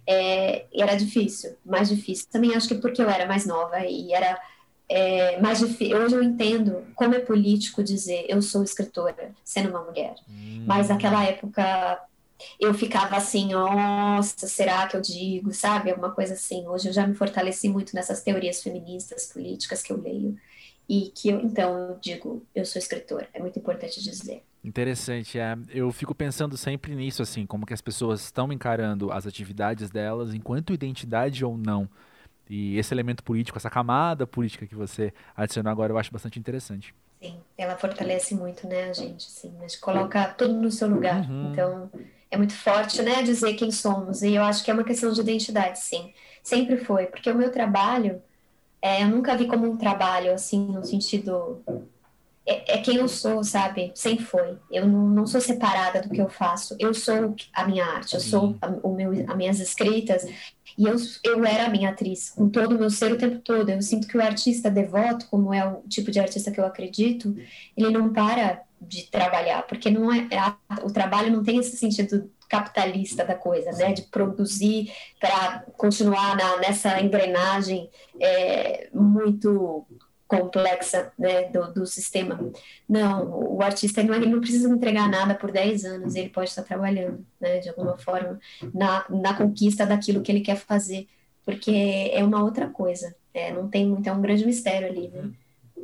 é, 0.08 0.66
e 0.74 0.82
era 0.82 0.96
difícil, 0.96 1.56
mais 1.64 1.90
difícil. 1.90 2.28
Também 2.32 2.56
acho 2.56 2.68
que 2.68 2.76
porque 2.76 3.02
eu 3.02 3.10
era 3.10 3.28
mais 3.28 3.46
nova 3.46 3.86
e 3.86 4.12
era 4.12 4.40
é 4.92 5.40
mais 5.40 5.60
difícil. 5.60 5.98
Hoje 5.98 6.16
eu 6.16 6.24
entendo 6.24 6.84
como 6.96 7.16
é 7.16 7.20
político 7.20 7.84
dizer 7.84 8.26
eu 8.28 8.42
sou 8.42 8.64
escritora, 8.64 9.32
sendo 9.44 9.70
uma 9.70 9.84
mulher. 9.84 10.16
Hum. 10.30 10.64
Mas 10.68 10.90
naquela 10.90 11.24
época 11.24 12.00
eu 12.60 12.74
ficava 12.74 13.18
assim, 13.18 13.50
nossa, 13.52 14.48
será 14.48 14.88
que 14.88 14.98
eu 14.98 15.02
digo, 15.02 15.54
sabe? 15.54 15.92
Alguma 15.92 16.12
coisa 16.12 16.34
assim. 16.34 16.68
Hoje 16.68 16.90
eu 16.90 16.94
já 16.94 17.06
me 17.08 17.16
fortaleci 17.16 17.70
muito 17.70 17.96
nessas 17.96 18.22
teorias 18.22 18.62
feministas, 18.62 19.32
políticas 19.32 19.82
que 19.82 19.94
eu 19.94 20.02
leio. 20.02 20.38
E 20.90 21.12
que 21.16 21.30
eu, 21.30 21.40
então, 21.40 21.78
eu 21.78 21.98
digo, 22.02 22.46
eu 22.54 22.66
sou 22.66 22.78
escritora. 22.78 23.30
É 23.34 23.40
muito 23.40 23.58
importante 23.58 24.04
dizer. 24.04 24.44
Interessante, 24.64 25.40
é. 25.40 25.58
Eu 25.70 25.90
fico 25.92 26.14
pensando 26.14 26.58
sempre 26.58 26.94
nisso, 26.94 27.22
assim, 27.22 27.46
como 27.46 27.66
que 27.66 27.74
as 27.74 27.82
pessoas 27.82 28.22
estão 28.22 28.52
encarando 28.52 29.12
as 29.12 29.26
atividades 29.26 29.90
delas 29.90 30.34
enquanto 30.34 30.74
identidade 30.74 31.46
ou 31.46 31.58
não. 31.58 31.88
E 32.54 32.78
esse 32.78 32.94
elemento 32.94 33.24
político, 33.24 33.58
essa 33.58 33.70
camada 33.70 34.28
política 34.28 34.68
que 34.68 34.76
você 34.76 35.14
adicionou 35.34 35.72
agora, 35.72 35.94
eu 35.94 35.98
acho 35.98 36.12
bastante 36.12 36.38
interessante. 36.38 36.94
Sim, 37.22 37.40
ela 37.58 37.78
fortalece 37.78 38.36
muito, 38.36 38.68
né, 38.68 38.90
a 38.90 38.94
gente, 38.94 39.26
assim, 39.26 39.54
a 39.58 39.62
gente 39.62 39.80
coloca 39.80 40.28
tudo 40.38 40.56
no 40.56 40.70
seu 40.70 40.90
lugar. 40.90 41.22
Uhum. 41.30 41.50
Então, 41.50 41.90
é 42.30 42.36
muito 42.36 42.54
forte, 42.54 43.02
né, 43.02 43.24
dizer 43.24 43.54
quem 43.54 43.72
somos. 43.72 44.22
E 44.22 44.34
eu 44.34 44.44
acho 44.44 44.66
que 44.66 44.70
é 44.70 44.74
uma 44.74 44.84
questão 44.84 45.14
de 45.14 45.22
identidade, 45.22 45.80
sim. 45.80 46.14
sempre 46.44 46.76
foi, 46.76 47.06
porque 47.06 47.32
o 47.32 47.36
meu 47.36 47.54
trabalho, 47.54 48.22
é, 48.82 49.02
eu 49.02 49.08
nunca 49.08 49.38
vi 49.38 49.48
como 49.48 49.66
um 49.72 49.78
trabalho, 49.78 50.34
assim, 50.34 50.74
no 50.74 50.84
sentido 50.84 51.64
é, 52.46 52.74
é, 52.74 52.78
quem 52.80 52.98
eu 52.98 53.08
sou, 53.08 53.44
sabe? 53.44 53.92
Sempre 53.96 54.26
foi. 54.26 54.58
Eu 54.72 54.88
não, 54.88 55.08
não, 55.08 55.28
sou 55.28 55.40
separada 55.40 56.02
do 56.02 56.10
que 56.10 56.20
eu 56.20 56.28
faço. 56.28 56.76
Eu 56.80 56.94
sou 56.94 57.36
a 57.54 57.66
minha 57.66 57.86
arte, 57.86 58.16
eu 58.16 58.20
sou 58.20 58.58
a, 58.62 58.68
o 58.84 58.96
meu, 58.96 59.12
as 59.12 59.38
minhas 59.38 59.60
escritas. 59.60 60.26
E 60.78 60.86
eu, 60.86 60.96
eu 61.24 61.46
era 61.46 61.66
a 61.66 61.70
minha 61.70 61.90
atriz, 61.90 62.30
com 62.30 62.50
todo 62.50 62.76
o 62.76 62.80
meu 62.80 62.90
ser 62.90 63.12
o 63.12 63.18
tempo 63.18 63.40
todo. 63.40 63.70
Eu 63.70 63.82
sinto 63.82 64.08
que 64.08 64.18
o 64.18 64.22
artista 64.22 64.70
devoto, 64.70 65.28
como 65.30 65.54
é 65.54 65.66
o 65.68 65.82
tipo 65.88 66.12
de 66.12 66.20
artista 66.20 66.52
que 66.52 66.60
eu 66.60 66.66
acredito, 66.66 67.36
ele 67.76 67.90
não 67.90 68.12
para 68.12 68.64
de 68.82 69.04
trabalhar, 69.04 69.64
porque 69.68 69.92
não 69.92 70.12
é, 70.12 70.28
a, 70.36 70.58
o 70.84 70.92
trabalho 70.92 71.32
não 71.32 71.44
tem 71.44 71.60
esse 71.60 71.78
sentido 71.78 72.32
capitalista 72.50 73.24
da 73.24 73.36
coisa, 73.36 73.72
né? 73.72 73.94
De 73.94 74.02
produzir 74.04 74.92
para 75.20 75.64
continuar 75.78 76.36
na, 76.36 76.58
nessa 76.58 77.00
engrenagem 77.00 77.90
é, 78.20 78.90
muito 78.94 79.86
complexa 80.32 81.12
né, 81.20 81.50
do, 81.50 81.74
do, 81.74 81.86
sistema. 81.86 82.40
Não, 82.88 83.30
o 83.54 83.62
artista 83.62 84.02
não, 84.02 84.16
ele 84.16 84.28
não 84.28 84.40
precisa 84.40 84.70
entregar 84.70 85.10
nada 85.10 85.36
por 85.36 85.52
10 85.52 85.84
anos, 85.84 86.16
ele 86.16 86.30
pode 86.30 86.50
estar 86.50 86.64
trabalhando, 86.64 87.26
né, 87.40 87.60
de 87.60 87.68
alguma 87.68 87.98
forma, 87.98 88.40
na, 88.74 89.06
na 89.10 89.34
conquista 89.34 89.86
daquilo 89.86 90.22
que 90.22 90.32
ele 90.32 90.40
quer 90.40 90.56
fazer, 90.56 91.06
porque 91.44 92.10
é 92.14 92.24
uma 92.24 92.42
outra 92.42 92.70
coisa, 92.70 93.14
é, 93.34 93.52
não 93.52 93.68
tem 93.70 93.86
muito, 93.86 94.08
é 94.08 94.14
um 94.14 94.22
grande 94.22 94.46
mistério 94.46 94.88
ali, 94.88 95.10
né? 95.10 95.22
Uhum. 95.22 95.34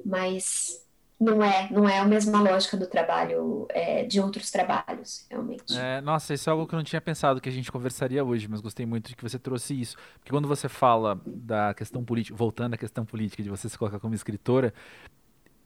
Mas 0.05 0.81
não 1.19 1.43
é, 1.43 1.67
não 1.71 1.89
é 1.89 1.97
a 1.97 2.05
mesma 2.05 2.39
lógica 2.39 2.77
do 2.77 2.85
trabalho, 2.85 3.67
é, 3.71 4.03
de 4.03 4.19
outros 4.19 4.51
trabalhos, 4.51 5.25
realmente. 5.29 5.77
É, 5.77 5.99
nossa, 5.99 6.33
isso 6.33 6.47
é 6.47 6.51
algo 6.51 6.67
que 6.67 6.75
eu 6.75 6.77
não 6.77 6.83
tinha 6.83 7.01
pensado 7.01 7.41
que 7.41 7.49
a 7.49 7.51
gente 7.51 7.71
conversaria 7.71 8.23
hoje, 8.23 8.47
mas 8.47 8.61
gostei 8.61 8.85
muito 8.85 9.09
de 9.09 9.15
que 9.15 9.23
você 9.23 9.39
trouxe 9.39 9.79
isso. 9.79 9.97
Porque 10.19 10.29
quando 10.29 10.47
você 10.47 10.69
fala 10.69 11.19
da 11.25 11.73
questão 11.73 12.03
política, 12.03 12.37
voltando 12.37 12.75
à 12.75 12.77
questão 12.77 13.03
política, 13.03 13.41
de 13.41 13.49
você 13.49 13.67
se 13.67 13.77
colocar 13.77 13.99
como 13.99 14.13
escritora, 14.13 14.71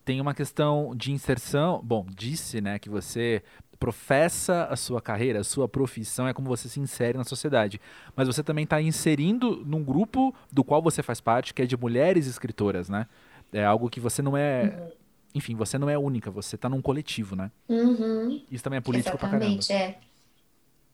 tem 0.05 0.21
uma 0.21 0.33
questão 0.33 0.95
de 0.95 1.11
inserção. 1.11 1.81
Bom, 1.83 2.05
disse, 2.09 2.61
né, 2.61 2.79
que 2.79 2.89
você 2.89 3.43
professa 3.77 4.65
a 4.65 4.77
sua 4.77 5.01
carreira, 5.01 5.41
a 5.41 5.43
sua 5.43 5.67
profissão 5.67 6.27
é 6.27 6.33
como 6.33 6.47
você 6.47 6.69
se 6.69 6.79
insere 6.79 7.17
na 7.17 7.25
sociedade. 7.25 7.81
Mas 8.15 8.27
você 8.27 8.41
também 8.41 8.63
está 8.63 8.81
inserindo 8.81 9.63
num 9.65 9.83
grupo 9.83 10.33
do 10.49 10.63
qual 10.63 10.81
você 10.81 11.03
faz 11.03 11.19
parte, 11.19 11.53
que 11.53 11.61
é 11.61 11.65
de 11.65 11.75
mulheres 11.75 12.25
escritoras, 12.25 12.87
né? 12.87 13.05
É 13.51 13.65
algo 13.65 13.89
que 13.89 13.99
você 13.99 14.21
não 14.21 14.37
é. 14.37 14.63
Uhum 14.63 15.00
enfim, 15.33 15.55
você 15.55 15.77
não 15.77 15.89
é 15.89 15.97
única, 15.97 16.29
você 16.29 16.57
tá 16.57 16.69
num 16.69 16.81
coletivo, 16.81 17.35
né? 17.35 17.51
Uhum. 17.67 18.43
Isso 18.51 18.63
também 18.63 18.77
é 18.77 18.81
político 18.81 19.17
Exatamente, 19.17 19.67
pra 19.67 19.77
caramba. 19.77 19.97
é. 19.97 20.11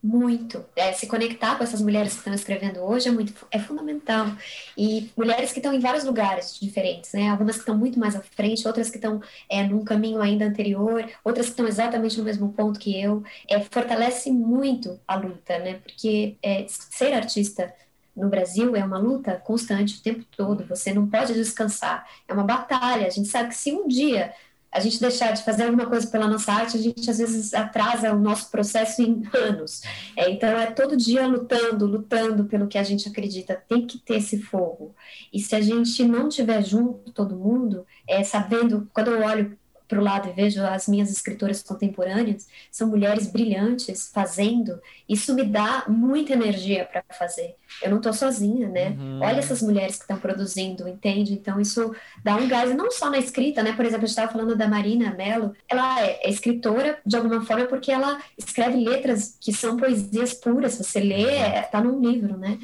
Muito. 0.00 0.64
É, 0.76 0.92
se 0.92 1.08
conectar 1.08 1.56
com 1.56 1.64
essas 1.64 1.82
mulheres 1.82 2.12
que 2.12 2.18
estão 2.18 2.32
escrevendo 2.32 2.78
hoje 2.80 3.08
é 3.08 3.10
muito 3.10 3.34
é 3.50 3.58
fundamental. 3.58 4.26
E 4.76 5.10
mulheres 5.16 5.50
que 5.52 5.58
estão 5.58 5.72
em 5.72 5.80
vários 5.80 6.04
lugares 6.04 6.56
diferentes, 6.60 7.12
né? 7.12 7.28
Algumas 7.28 7.56
que 7.56 7.62
estão 7.62 7.76
muito 7.76 7.98
mais 7.98 8.14
à 8.14 8.20
frente, 8.22 8.66
outras 8.66 8.90
que 8.90 8.96
estão 8.96 9.20
é, 9.48 9.64
num 9.64 9.84
caminho 9.84 10.20
ainda 10.20 10.44
anterior, 10.44 11.04
outras 11.24 11.46
que 11.46 11.52
estão 11.52 11.66
exatamente 11.66 12.16
no 12.16 12.22
mesmo 12.24 12.52
ponto 12.52 12.78
que 12.78 13.00
eu. 13.00 13.24
É, 13.48 13.58
fortalece 13.60 14.30
muito 14.30 15.00
a 15.06 15.16
luta, 15.16 15.58
né? 15.58 15.74
Porque 15.82 16.36
é, 16.42 16.64
ser 16.68 17.12
artista 17.12 17.74
no 18.18 18.28
Brasil 18.28 18.74
é 18.76 18.84
uma 18.84 18.98
luta 18.98 19.36
constante 19.36 19.98
o 19.98 20.02
tempo 20.02 20.24
todo, 20.36 20.66
você 20.66 20.92
não 20.92 21.08
pode 21.08 21.34
descansar, 21.34 22.06
é 22.26 22.32
uma 22.32 22.44
batalha. 22.44 23.06
A 23.06 23.10
gente 23.10 23.28
sabe 23.28 23.50
que 23.50 23.56
se 23.56 23.72
um 23.72 23.86
dia 23.86 24.32
a 24.70 24.80
gente 24.80 25.00
deixar 25.00 25.32
de 25.32 25.42
fazer 25.42 25.64
alguma 25.64 25.86
coisa 25.86 26.06
pela 26.08 26.28
nossa 26.28 26.52
arte, 26.52 26.76
a 26.76 26.80
gente 26.80 27.10
às 27.10 27.18
vezes 27.18 27.54
atrasa 27.54 28.12
o 28.12 28.18
nosso 28.18 28.50
processo 28.50 29.00
em 29.00 29.22
anos. 29.32 29.80
É, 30.14 30.30
então 30.30 30.48
é 30.50 30.66
todo 30.66 30.96
dia 30.96 31.26
lutando, 31.26 31.86
lutando 31.86 32.44
pelo 32.44 32.68
que 32.68 32.76
a 32.76 32.82
gente 32.82 33.08
acredita. 33.08 33.62
Tem 33.66 33.86
que 33.86 33.98
ter 33.98 34.16
esse 34.16 34.42
fogo. 34.42 34.94
E 35.32 35.40
se 35.40 35.56
a 35.56 35.60
gente 35.60 36.04
não 36.04 36.28
tiver 36.28 36.62
junto 36.62 37.10
todo 37.12 37.36
mundo, 37.36 37.86
é, 38.06 38.22
sabendo, 38.22 38.88
quando 38.92 39.10
eu 39.10 39.22
olho 39.22 39.58
para 39.88 39.98
o 39.98 40.04
lado 40.04 40.28
e 40.28 40.32
vejo 40.32 40.62
as 40.62 40.86
minhas 40.86 41.10
escritoras 41.10 41.62
contemporâneas, 41.62 42.46
são 42.70 42.88
mulheres 42.88 43.26
brilhantes 43.26 44.10
fazendo, 44.12 44.78
isso 45.08 45.34
me 45.34 45.42
dá 45.42 45.84
muita 45.88 46.34
energia 46.34 46.84
para 46.84 47.02
fazer. 47.18 47.56
Eu 47.82 47.90
não 47.90 47.96
estou 47.96 48.12
sozinha, 48.12 48.68
né? 48.68 48.90
Uhum. 48.90 49.20
Olha 49.22 49.38
essas 49.38 49.62
mulheres 49.62 49.96
que 49.96 50.02
estão 50.02 50.18
produzindo, 50.18 50.86
entende? 50.86 51.32
Então 51.32 51.58
isso 51.58 51.94
dá 52.22 52.36
um 52.36 52.46
gás, 52.46 52.74
não 52.74 52.90
só 52.90 53.10
na 53.10 53.18
escrita, 53.18 53.62
né? 53.62 53.72
Por 53.72 53.84
exemplo, 53.84 54.04
a 54.04 54.06
gente 54.06 54.16
estava 54.18 54.32
falando 54.32 54.54
da 54.54 54.68
Marina 54.68 55.14
Mello, 55.14 55.54
ela 55.66 56.00
é, 56.02 56.20
é 56.26 56.30
escritora 56.30 56.98
de 57.04 57.16
alguma 57.16 57.44
forma 57.44 57.64
porque 57.66 57.90
ela 57.90 58.20
escreve 58.36 58.76
letras 58.76 59.36
que 59.40 59.52
são 59.52 59.76
poesias 59.76 60.34
puras, 60.34 60.76
você 60.76 61.00
lê, 61.00 61.58
está 61.58 61.80
uhum. 61.80 61.92
num 61.92 62.10
livro, 62.10 62.36
né? 62.36 62.58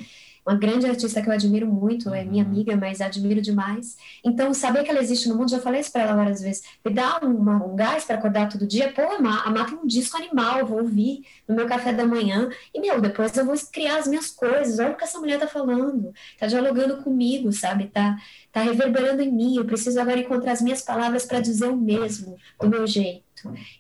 Uma 0.47 0.57
grande 0.57 0.87
artista 0.87 1.23
que 1.23 1.29
eu 1.29 1.33
admiro 1.33 1.67
muito, 1.67 2.13
é 2.13 2.25
minha 2.25 2.45
uhum. 2.45 2.51
amiga, 2.51 2.77
mas 2.77 3.01
admiro 3.01 3.41
demais. 3.41 3.97
Então, 4.23 4.53
saber 4.53 4.85
que 4.85 4.91
ela 4.91 5.01
existe 5.01 5.29
no 5.29 5.37
mundo, 5.37 5.51
já 5.51 5.59
falei 5.59 5.81
isso 5.81 5.91
para 5.91 6.03
ela 6.03 6.15
várias 6.15 6.41
vezes, 6.41 6.63
me 6.85 6.93
dá 6.93 7.19
uma, 7.23 7.65
um 7.65 7.75
gás 7.75 8.05
para 8.05 8.17
acordar 8.17 8.49
todo 8.49 8.67
dia. 8.67 8.93
Pô, 8.93 9.03
a 9.03 9.21
Má, 9.21 9.43
a 9.43 9.51
Má 9.51 9.65
tem 9.65 9.79
um 9.79 9.87
disco 9.87 10.17
animal, 10.17 10.59
eu 10.59 10.67
vou 10.67 10.81
ouvir 10.81 11.25
no 11.49 11.55
meu 11.55 11.67
café 11.67 11.93
da 11.93 12.07
manhã, 12.07 12.49
e, 12.75 12.81
meu, 12.81 13.01
depois 13.01 13.35
eu 13.37 13.47
vou 13.47 13.55
criar 13.73 13.99
as 13.99 14.07
minhas 14.07 14.31
coisas. 14.31 14.79
Olha 14.79 14.93
o 14.93 14.97
que 14.97 15.05
essa 15.05 15.19
mulher 15.19 15.39
tá 15.39 15.47
falando, 15.47 16.13
tá 16.39 16.47
dialogando 16.47 17.03
comigo, 17.03 17.51
sabe? 17.53 17.87
Tá, 17.87 18.17
tá 18.53 18.63
reverberando 18.63 19.23
em 19.23 19.33
mim. 19.33 19.57
Eu 19.57 19.65
preciso 19.65 20.01
agora 20.01 20.21
encontrar 20.21 20.53
as 20.53 20.61
minhas 20.61 20.83
palavras 20.83 21.25
para 21.25 21.41
dizer 21.41 21.69
o 21.69 21.77
mesmo, 21.77 22.37
do 22.61 22.69
meu 22.69 22.87
jeito. 22.87 23.25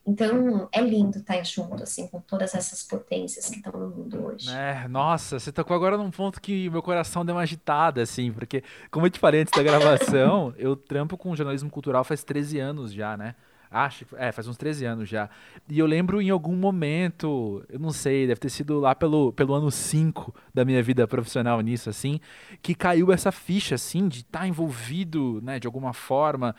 Então, 0.07 0.69
é 0.73 0.81
lindo 0.81 1.19
estar 1.19 1.43
junto, 1.45 1.83
assim, 1.83 2.07
com 2.09 2.21
todas 2.21 2.55
essas 2.55 2.83
potências 2.83 3.49
que 3.49 3.57
estão 3.57 3.73
no 3.73 3.89
mundo 3.89 4.25
hoje. 4.27 4.51
É, 4.51 4.87
nossa, 4.89 5.39
você 5.39 5.53
tocou 5.53 5.77
agora 5.77 5.97
num 5.97 6.11
ponto 6.11 6.41
que 6.41 6.69
meu 6.71 6.83
coração 6.83 7.25
deu 7.25 7.35
uma 7.35 7.43
agitada, 7.43 8.03
assim, 8.03 8.33
porque, 8.33 8.63
como 8.91 9.07
eu 9.07 9.11
te 9.11 9.19
falei 9.19 9.43
antes 9.43 9.53
da 9.53 9.63
gravação, 9.63 10.55
eu 10.59 10.77
trampo 10.77 11.17
com 11.17 11.35
jornalismo 11.35 11.71
cultural 11.71 12.05
faz 12.05 12.25
13 12.25 12.59
anos 12.59 12.93
já, 12.93 13.17
né? 13.17 13.35
Acho, 13.75 14.07
é, 14.15 14.31
faz 14.31 14.47
uns 14.47 14.57
13 14.57 14.85
anos 14.85 15.09
já. 15.09 15.29
E 15.69 15.81
eu 15.81 15.87
lembro 15.87 16.23
em 16.23 16.31
algum 16.31 16.55
momento, 16.55 17.65
eu 17.69 17.81
não 17.81 17.91
sei, 17.91 18.25
deve 18.25 18.39
ter 18.39 18.49
sido 18.49 18.79
lá 18.79 18.95
pelo, 18.95 19.33
pelo 19.33 19.53
ano 19.53 19.69
5 19.69 20.33
da 20.55 20.65
minha 20.65 20.81
vida 20.81 21.09
profissional 21.09 21.61
nisso, 21.61 21.91
assim, 21.91 22.21
que 22.63 22.73
caiu 22.73 23.11
essa 23.11 23.33
ficha, 23.33 23.75
assim, 23.75 24.07
de 24.07 24.21
estar 24.21 24.41
tá 24.41 24.47
envolvido, 24.47 25.41
né, 25.43 25.59
de 25.59 25.67
alguma 25.67 25.93
forma, 25.93 26.55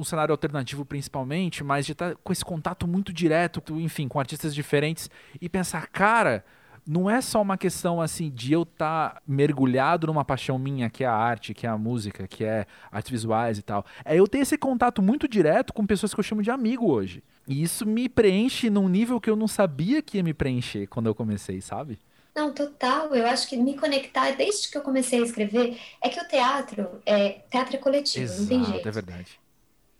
um 0.00 0.04
cenário 0.04 0.32
alternativo 0.32 0.84
principalmente, 0.84 1.62
mas 1.62 1.86
de 1.86 1.92
estar 1.92 2.10
tá 2.10 2.16
com 2.22 2.32
esse 2.32 2.44
contato 2.44 2.86
muito 2.86 3.12
direto, 3.12 3.62
enfim, 3.78 4.08
com 4.08 4.18
artistas 4.18 4.54
diferentes 4.54 5.10
e 5.40 5.48
pensar, 5.48 5.86
cara, 5.88 6.44
não 6.86 7.08
é 7.08 7.20
só 7.20 7.40
uma 7.40 7.56
questão 7.56 8.00
assim 8.00 8.30
de 8.30 8.52
eu 8.52 8.62
estar 8.62 9.10
tá 9.10 9.22
mergulhado 9.26 10.06
numa 10.06 10.24
paixão 10.24 10.58
minha, 10.58 10.88
que 10.90 11.04
é 11.04 11.06
a 11.06 11.14
arte, 11.14 11.54
que 11.54 11.66
é 11.66 11.70
a 11.70 11.78
música, 11.78 12.26
que 12.26 12.44
é 12.44 12.66
artes 12.90 13.10
visuais 13.10 13.58
e 13.58 13.62
tal. 13.62 13.84
É 14.04 14.18
eu 14.18 14.26
ter 14.26 14.38
esse 14.38 14.56
contato 14.56 15.02
muito 15.02 15.28
direto 15.28 15.72
com 15.72 15.86
pessoas 15.86 16.14
que 16.14 16.20
eu 16.20 16.24
chamo 16.24 16.42
de 16.42 16.50
amigo 16.50 16.90
hoje. 16.90 17.22
E 17.46 17.62
isso 17.62 17.86
me 17.86 18.08
preenche 18.08 18.70
num 18.70 18.88
nível 18.88 19.20
que 19.20 19.28
eu 19.28 19.36
não 19.36 19.48
sabia 19.48 20.02
que 20.02 20.16
ia 20.16 20.22
me 20.22 20.34
preencher 20.34 20.86
quando 20.86 21.06
eu 21.06 21.14
comecei, 21.14 21.60
sabe? 21.60 21.98
Não, 22.34 22.52
total. 22.52 23.14
Eu 23.14 23.26
acho 23.26 23.48
que 23.48 23.56
me 23.56 23.76
conectar, 23.76 24.30
desde 24.32 24.70
que 24.70 24.78
eu 24.78 24.82
comecei 24.82 25.20
a 25.20 25.24
escrever, 25.24 25.78
é 26.02 26.08
que 26.08 26.20
o 26.20 26.28
teatro 26.28 27.00
é 27.04 27.40
teatro 27.50 27.76
é 27.76 27.78
coletivo, 27.78 28.24
Exato, 28.24 28.40
não 28.40 28.48
tem 28.48 28.64
jeito. 28.64 28.88
É 28.88 28.90
verdade 28.90 29.40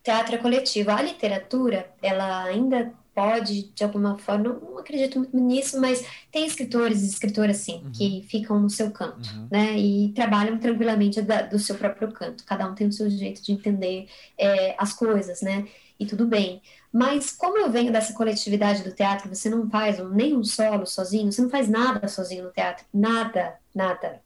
teatro 0.02 0.34
é 0.34 0.38
coletivo. 0.38 0.90
A 0.90 1.02
literatura, 1.02 1.90
ela 2.02 2.44
ainda 2.44 2.92
pode, 3.14 3.70
de 3.74 3.84
alguma 3.84 4.16
forma, 4.18 4.44
não, 4.44 4.78
acredito 4.78 5.18
muito 5.18 5.36
nisso, 5.36 5.80
mas 5.80 6.04
tem 6.30 6.46
escritores 6.46 7.02
e 7.02 7.06
escritoras, 7.06 7.58
sim, 7.58 7.82
uhum. 7.84 7.92
que 7.92 8.24
ficam 8.28 8.58
no 8.58 8.70
seu 8.70 8.90
canto, 8.90 9.28
uhum. 9.30 9.48
né, 9.50 9.76
e 9.76 10.12
trabalham 10.14 10.58
tranquilamente 10.58 11.20
da, 11.20 11.42
do 11.42 11.58
seu 11.58 11.74
próprio 11.74 12.10
canto. 12.12 12.44
Cada 12.44 12.66
um 12.66 12.74
tem 12.74 12.86
o 12.86 12.92
seu 12.92 13.10
jeito 13.10 13.42
de 13.42 13.52
entender 13.52 14.08
é, 14.38 14.74
as 14.78 14.92
coisas, 14.92 15.42
né, 15.42 15.66
e 15.98 16.06
tudo 16.06 16.26
bem. 16.26 16.62
Mas 16.92 17.30
como 17.30 17.58
eu 17.58 17.70
venho 17.70 17.92
dessa 17.92 18.14
coletividade 18.14 18.82
do 18.82 18.92
teatro, 18.92 19.28
você 19.28 19.50
não 19.50 19.68
faz 19.68 20.00
um, 20.00 20.08
nem 20.08 20.36
um 20.36 20.42
solo 20.42 20.86
sozinho, 20.86 21.30
você 21.30 21.42
não 21.42 21.50
faz 21.50 21.68
nada 21.68 22.08
sozinho 22.08 22.44
no 22.44 22.50
teatro, 22.50 22.84
nada, 22.92 23.54
nada. 23.74 24.20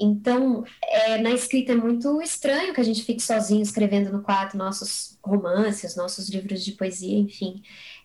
Então, 0.00 0.64
é, 0.82 1.18
na 1.18 1.30
escrita 1.30 1.72
é 1.72 1.74
muito 1.74 2.22
estranho 2.22 2.72
que 2.72 2.80
a 2.80 2.84
gente 2.84 3.02
fique 3.02 3.20
sozinho 3.20 3.62
escrevendo 3.62 4.12
no 4.12 4.22
quarto 4.22 4.56
nossos 4.56 5.18
romances, 5.22 5.96
nossos 5.96 6.28
livros 6.28 6.64
de 6.64 6.72
poesia, 6.72 7.18
enfim. 7.18 7.62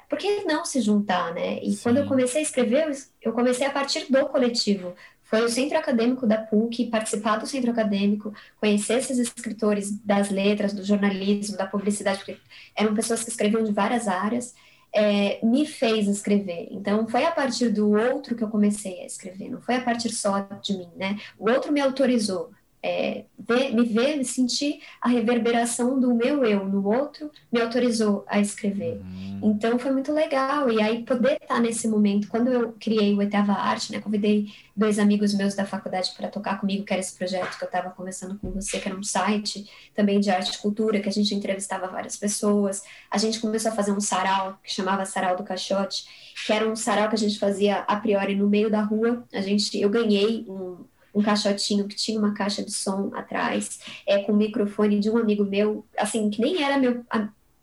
Por 0.09 0.17
que 0.17 0.43
não 0.43 0.65
se 0.65 0.81
juntar, 0.81 1.33
né? 1.33 1.59
E 1.61 1.71
Sim. 1.71 1.83
quando 1.83 1.97
eu 1.97 2.07
comecei 2.07 2.41
a 2.41 2.43
escrever, 2.43 2.91
eu 3.21 3.33
comecei 3.33 3.65
a 3.65 3.71
partir 3.71 4.11
do 4.11 4.25
coletivo. 4.27 4.95
Foi 5.23 5.41
o 5.41 5.49
centro 5.49 5.77
acadêmico 5.77 6.27
da 6.27 6.37
PUC, 6.37 6.87
participar 6.87 7.37
do 7.37 7.47
centro 7.47 7.71
acadêmico, 7.71 8.33
conhecer 8.59 8.99
esses 8.99 9.17
escritores 9.17 9.91
das 10.03 10.29
letras, 10.29 10.73
do 10.73 10.83
jornalismo, 10.83 11.57
da 11.57 11.65
publicidade, 11.65 12.19
porque 12.19 12.37
eram 12.75 12.93
pessoas 12.93 13.23
que 13.23 13.29
escreviam 13.29 13.63
de 13.63 13.71
várias 13.71 14.07
áreas 14.07 14.53
é, 14.93 15.39
me 15.43 15.65
fez 15.65 16.07
escrever. 16.07 16.67
Então, 16.71 17.07
foi 17.07 17.25
a 17.25 17.31
partir 17.31 17.69
do 17.69 17.91
outro 17.91 18.35
que 18.35 18.43
eu 18.43 18.49
comecei 18.49 19.01
a 19.01 19.05
escrever, 19.05 19.49
não 19.49 19.61
foi 19.61 19.75
a 19.75 19.81
partir 19.81 20.09
só 20.09 20.39
de 20.61 20.77
mim, 20.77 20.89
né? 20.95 21.19
O 21.37 21.49
outro 21.49 21.71
me 21.71 21.81
autorizou, 21.81 22.51
é, 22.83 23.23
ver, 23.39 23.73
me 23.73 23.85
ver, 23.85 24.17
me 24.17 24.25
sentir 24.25 24.81
a 24.99 25.07
reverberação 25.07 25.97
do 25.97 26.13
meu 26.13 26.43
eu 26.43 26.65
no 26.65 26.85
outro, 26.85 27.31
me 27.49 27.61
autorizou 27.61 28.25
a 28.27 28.41
escrever. 28.41 28.97
Uhum. 28.97 29.53
Então 29.55 29.79
foi 29.79 29.91
muito 29.91 30.11
legal. 30.11 30.69
E 30.69 30.81
aí 30.81 31.03
poder 31.03 31.39
estar 31.41 31.61
nesse 31.61 31.87
momento, 31.87 32.27
quando 32.27 32.51
eu 32.51 32.73
criei 32.73 33.13
o 33.13 33.19
Oitava 33.19 33.53
Arte, 33.53 33.93
né, 33.93 34.01
convidei 34.01 34.51
dois 34.75 34.99
amigos 34.99 35.33
meus 35.33 35.55
da 35.55 35.65
faculdade 35.65 36.11
para 36.17 36.27
tocar 36.27 36.59
comigo, 36.59 36.83
que 36.83 36.91
era 36.91 36.99
esse 36.99 37.15
projeto 37.17 37.57
que 37.57 37.63
eu 37.63 37.67
estava 37.67 37.89
conversando 37.91 38.37
com 38.37 38.51
você, 38.51 38.77
que 38.79 38.89
era 38.89 38.97
um 38.97 39.03
site 39.03 39.65
também 39.95 40.19
de 40.19 40.29
arte 40.29 40.55
e 40.55 40.57
cultura, 40.57 40.99
que 40.99 41.07
a 41.07 41.11
gente 41.11 41.33
entrevistava 41.33 41.87
várias 41.87 42.17
pessoas. 42.17 42.83
A 43.09 43.17
gente 43.17 43.39
começou 43.39 43.71
a 43.71 43.75
fazer 43.75 43.93
um 43.93 44.01
sarau, 44.01 44.59
que 44.61 44.73
chamava 44.73 45.05
Sarau 45.05 45.37
do 45.37 45.43
Caixote, 45.43 46.05
que 46.45 46.51
era 46.51 46.67
um 46.67 46.75
sarau 46.75 47.07
que 47.07 47.15
a 47.15 47.19
gente 47.19 47.39
fazia 47.39 47.77
a 47.79 47.95
priori 47.95 48.35
no 48.35 48.49
meio 48.49 48.69
da 48.69 48.81
rua. 48.81 49.23
A 49.31 49.39
gente, 49.39 49.79
eu 49.79 49.89
ganhei 49.89 50.45
um, 50.49 50.83
um 51.13 51.21
caixotinho 51.21 51.87
que 51.87 51.95
tinha 51.95 52.19
uma 52.19 52.33
caixa 52.33 52.63
de 52.63 52.71
som 52.71 53.11
atrás, 53.13 53.79
é, 54.07 54.19
com 54.19 54.31
o 54.31 54.35
microfone 54.35 54.99
de 54.99 55.09
um 55.09 55.17
amigo 55.17 55.45
meu, 55.45 55.85
assim, 55.97 56.29
que 56.29 56.41
nem 56.41 56.63
era 56.63 56.77
meu 56.77 57.03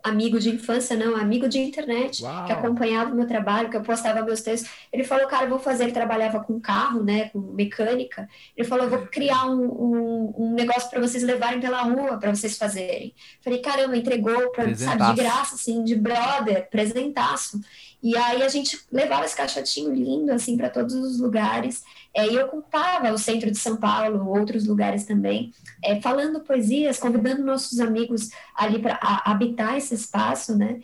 amigo 0.03 0.39
de 0.39 0.51
infância, 0.51 0.97
não, 0.97 1.17
amigo 1.17 1.49
de 1.49 1.59
internet, 1.59 2.23
Uau. 2.23 2.47
que 2.47 2.53
acompanhava 2.53 3.13
o 3.13 3.15
meu 3.15 3.27
trabalho, 3.27 3.71
que 3.71 3.77
eu 3.77 3.83
postava 3.83 4.23
meus 4.23 4.41
textos. 4.41 4.71
Ele 4.93 5.05
falou, 5.05 5.27
cara, 5.27 5.47
vou 5.47 5.59
fazer. 5.59 5.85
Ele 5.85 5.93
trabalhava 5.93 6.41
com 6.41 6.61
carro, 6.61 7.03
né, 7.03 7.29
com 7.31 7.39
mecânica. 7.39 8.29
Ele 8.57 8.67
falou, 8.67 8.85
eu 8.85 8.91
vou 8.91 9.07
criar 9.07 9.47
um, 9.47 9.65
um, 9.65 10.35
um 10.39 10.55
negócio 10.55 10.89
para 10.91 11.01
vocês 11.01 11.23
levarem 11.23 11.61
pela 11.61 11.83
rua, 11.83 12.19
para 12.19 12.35
vocês 12.35 12.57
fazerem. 12.57 13.15
Falei, 13.43 13.61
caramba, 13.61 13.97
entregou, 13.97 14.51
pra, 14.51 14.75
sabe, 14.75 15.05
de 15.05 15.23
graça, 15.23 15.55
assim, 15.55 15.85
de 15.85 15.95
brother, 15.95 16.69
presentaço. 16.71 17.61
E 18.03 18.17
aí 18.17 18.43
a 18.43 18.49
gente 18.49 18.81
levava 18.91 19.27
esse 19.27 19.37
caixotinho 19.37 19.93
lindo, 19.95 20.33
assim, 20.33 20.57
para 20.57 20.71
todos 20.71 20.95
os 20.95 21.21
lugares. 21.21 21.85
É, 22.15 22.27
e 22.27 22.39
ocupava 22.39 23.13
o 23.13 23.19
centro 23.19 23.51
de 23.51 23.59
São 23.59 23.77
Paulo, 23.77 24.29
outros 24.29 24.67
lugares 24.67 25.05
também, 25.05 25.53
é, 25.83 26.01
falando 26.01 26.41
poesias, 26.41 26.99
convidando 26.99 27.45
nossos 27.45 27.79
amigos 27.79 28.31
ali 28.55 28.81
para 28.81 28.99
habitar 29.25 29.77
esse 29.77 29.95
espaço, 29.95 30.57
né? 30.57 30.81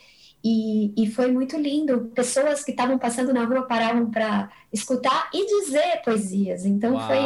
E, 0.48 0.92
e, 0.96 1.10
foi 1.10 1.32
muito 1.32 1.56
lindo. 1.56 2.12
Pessoas 2.14 2.62
que 2.62 2.70
estavam 2.70 2.98
passando 2.98 3.32
na 3.32 3.44
rua 3.44 3.62
paravam 3.62 4.08
para 4.08 4.48
escutar 4.72 5.28
e 5.34 5.44
dizer 5.44 6.00
poesias. 6.04 6.64
Então 6.64 6.94
Uau. 6.94 7.06
foi 7.08 7.18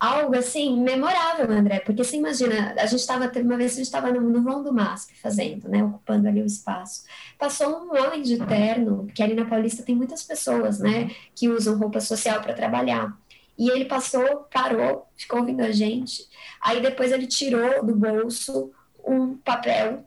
algo 0.00 0.34
assim 0.34 0.80
memorável, 0.80 1.50
André. 1.50 1.80
Porque 1.80 2.02
você 2.02 2.16
imagina, 2.16 2.74
a 2.78 2.86
gente 2.86 3.00
estava 3.00 3.30
uma 3.42 3.56
vez 3.58 3.72
a 3.72 3.76
gente 3.76 3.84
estava 3.84 4.10
no, 4.10 4.22
no 4.22 4.42
vão 4.42 4.62
do 4.62 4.72
MASP 4.72 5.14
fazendo, 5.20 5.68
né, 5.68 5.84
ocupando 5.84 6.26
ali 6.26 6.40
o 6.40 6.46
espaço. 6.46 7.04
Passou 7.38 7.68
um 7.68 8.02
homem 8.02 8.22
de 8.22 8.38
terno, 8.46 9.06
que 9.14 9.22
ali 9.22 9.34
na 9.34 9.44
Paulista 9.44 9.82
tem 9.82 9.94
muitas 9.94 10.22
pessoas, 10.22 10.78
né, 10.78 11.10
que 11.34 11.50
usam 11.50 11.78
roupa 11.78 12.00
social 12.00 12.40
para 12.40 12.54
trabalhar. 12.54 13.14
E 13.58 13.70
ele 13.70 13.84
passou, 13.84 14.48
parou, 14.52 15.06
ficou 15.16 15.40
ouvindo 15.40 15.62
a 15.62 15.70
gente. 15.70 16.28
Aí 16.60 16.80
depois 16.80 17.12
ele 17.12 17.26
tirou 17.26 17.84
do 17.84 17.94
bolso 17.94 18.72
um 19.04 19.36
papel 19.36 20.04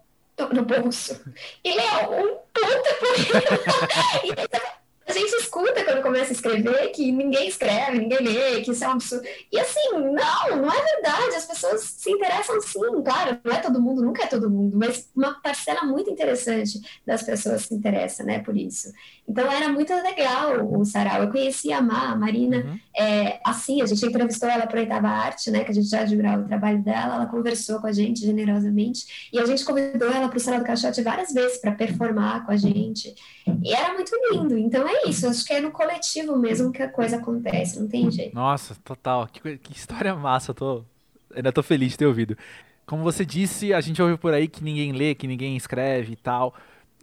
no 0.54 0.66
bolso 0.66 1.22
e 1.64 1.74
leu 1.74 2.12
um 2.12 2.38
puta 2.54 2.94
poema. 3.00 4.76
a 5.08 5.14
gente 5.14 5.34
escuta 5.36 5.84
quando 5.84 6.02
começa 6.02 6.32
a 6.32 6.34
escrever 6.34 6.90
que 6.90 7.12
ninguém 7.12 7.48
escreve, 7.48 8.00
ninguém 8.00 8.20
lê, 8.20 8.62
que 8.62 8.72
isso 8.72 8.84
é 8.84 8.88
um 8.88 8.94
absurdo. 8.94 9.26
E 9.52 9.60
assim, 9.60 9.92
não, 9.92 10.58
não 10.58 10.72
é 10.72 10.84
verdade. 10.84 11.36
As 11.36 11.46
pessoas 11.46 11.82
se 11.82 12.12
interessam 12.12 12.60
sim, 12.60 13.04
claro, 13.04 13.40
não 13.44 13.54
é 13.54 13.60
todo 13.60 13.82
mundo, 13.82 14.02
nunca 14.02 14.24
é 14.24 14.28
todo 14.28 14.50
mundo, 14.50 14.76
mas 14.76 15.08
uma 15.16 15.40
parcela 15.42 15.84
muito 15.84 16.10
interessante 16.10 16.82
das 17.06 17.22
pessoas 17.22 17.64
se 17.64 17.74
interessa, 17.74 18.24
né, 18.24 18.40
por 18.40 18.58
isso. 18.58 18.92
Então 19.28 19.52
era 19.52 19.70
muito 19.70 19.92
legal 19.94 20.66
o 20.66 20.86
sarau. 20.86 21.24
Eu 21.24 21.32
conheci 21.32 21.74
a 21.74 21.82
Má, 21.82 22.12
a 22.12 22.16
Marina, 22.16 22.58
uhum. 22.58 22.80
é, 22.96 23.40
assim, 23.44 23.82
a 23.82 23.86
gente 23.86 24.06
entrevistou 24.06 24.48
ela 24.48 24.68
para 24.68 24.80
Oitava 24.80 25.08
Arte, 25.08 25.50
né, 25.50 25.64
que 25.64 25.72
a 25.72 25.74
gente 25.74 25.88
já 25.88 26.02
admirava 26.02 26.44
o 26.44 26.48
trabalho 26.48 26.82
dela, 26.84 27.16
ela 27.16 27.26
conversou 27.26 27.80
com 27.80 27.88
a 27.88 27.92
gente 27.92 28.22
generosamente, 28.22 29.30
e 29.34 29.40
a 29.40 29.46
gente 29.46 29.66
convidou 29.66 30.12
ela 30.12 30.30
para 30.30 30.38
o 30.38 30.40
Sarau 30.40 30.60
do 30.60 30.66
Caixote 30.66 31.02
várias 31.02 31.34
vezes 31.34 31.58
para 31.58 31.72
performar 31.72 32.46
com 32.46 32.52
a 32.52 32.58
gente. 32.58 33.16
E 33.64 33.74
era 33.74 33.94
muito 33.94 34.12
lindo. 34.32 34.58
Então 34.58 34.88
é 34.88 35.10
isso, 35.10 35.28
acho 35.28 35.44
que 35.44 35.54
é 35.54 35.60
no 35.60 35.72
coletivo 35.72 36.38
mesmo 36.38 36.72
que 36.72 36.84
a 36.84 36.90
coisa 36.90 37.18
acontece, 37.18 37.80
não 37.80 37.88
tem 37.88 38.10
jeito. 38.12 38.36
Nossa, 38.36 38.76
total. 38.84 39.28
Que, 39.28 39.58
que 39.58 39.74
história 39.74 40.16
massa, 40.16 40.52
eu 40.52 40.56
tô, 40.56 40.84
ainda 41.36 41.52
tô 41.52 41.64
feliz 41.64 41.92
de 41.92 41.98
ter 41.98 42.06
ouvido. 42.06 42.38
Como 42.86 43.02
você 43.02 43.26
disse, 43.26 43.74
a 43.74 43.82
gente 43.82 44.00
ouve 44.00 44.18
por 44.18 44.34
aí 44.34 44.48
que 44.48 44.64
ninguém 44.64 44.92
lê, 44.92 45.16
que 45.16 45.26
ninguém 45.26 45.58
escreve 45.58 46.14
e 46.14 46.16
tal. 46.16 46.54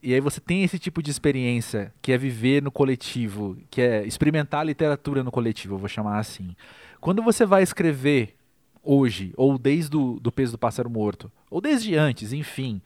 E 0.02 0.12
aí 0.12 0.20
você 0.20 0.40
tem 0.40 0.64
esse 0.64 0.78
tipo 0.78 1.02
de 1.02 1.10
experiência, 1.10 1.94
que 2.02 2.10
é 2.10 2.18
viver 2.18 2.60
no 2.60 2.72
coletivo, 2.72 3.56
que 3.70 3.80
é 3.80 4.04
experimentar 4.04 4.60
a 4.60 4.64
literatura 4.64 5.22
no 5.22 5.30
coletivo, 5.30 5.74
eu 5.74 5.78
vou 5.78 5.88
chamar 5.88 6.18
assim. 6.18 6.56
Quando 7.00 7.22
você 7.22 7.46
vai 7.46 7.62
escrever 7.62 8.34
hoje, 8.82 9.32
ou 9.36 9.56
desde 9.56 9.96
o 9.96 10.18
do 10.20 10.32
peso 10.32 10.52
do 10.52 10.58
pássaro 10.58 10.90
morto, 10.90 11.30
ou 11.48 11.60
desde 11.60 11.94
antes, 11.94 12.32
enfim, 12.32 12.82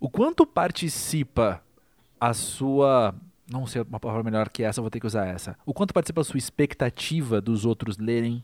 o 0.00 0.08
quanto 0.08 0.46
participa 0.46 1.62
a 2.18 2.32
sua 2.32 3.14
não 3.50 3.66
sei 3.66 3.82
uma 3.82 4.00
palavra 4.00 4.22
melhor 4.22 4.48
que 4.48 4.62
essa, 4.62 4.80
vou 4.80 4.90
ter 4.90 5.00
que 5.00 5.06
usar 5.06 5.26
essa. 5.26 5.56
O 5.66 5.74
quanto 5.74 5.92
participa 5.92 6.22
a 6.22 6.24
sua 6.24 6.38
expectativa 6.38 7.40
dos 7.40 7.64
outros 7.64 7.98
lerem 7.98 8.42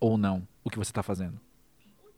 ou 0.00 0.16
não 0.16 0.46
o 0.64 0.70
que 0.70 0.78
você 0.78 0.90
está 0.90 1.02
fazendo? 1.02 1.38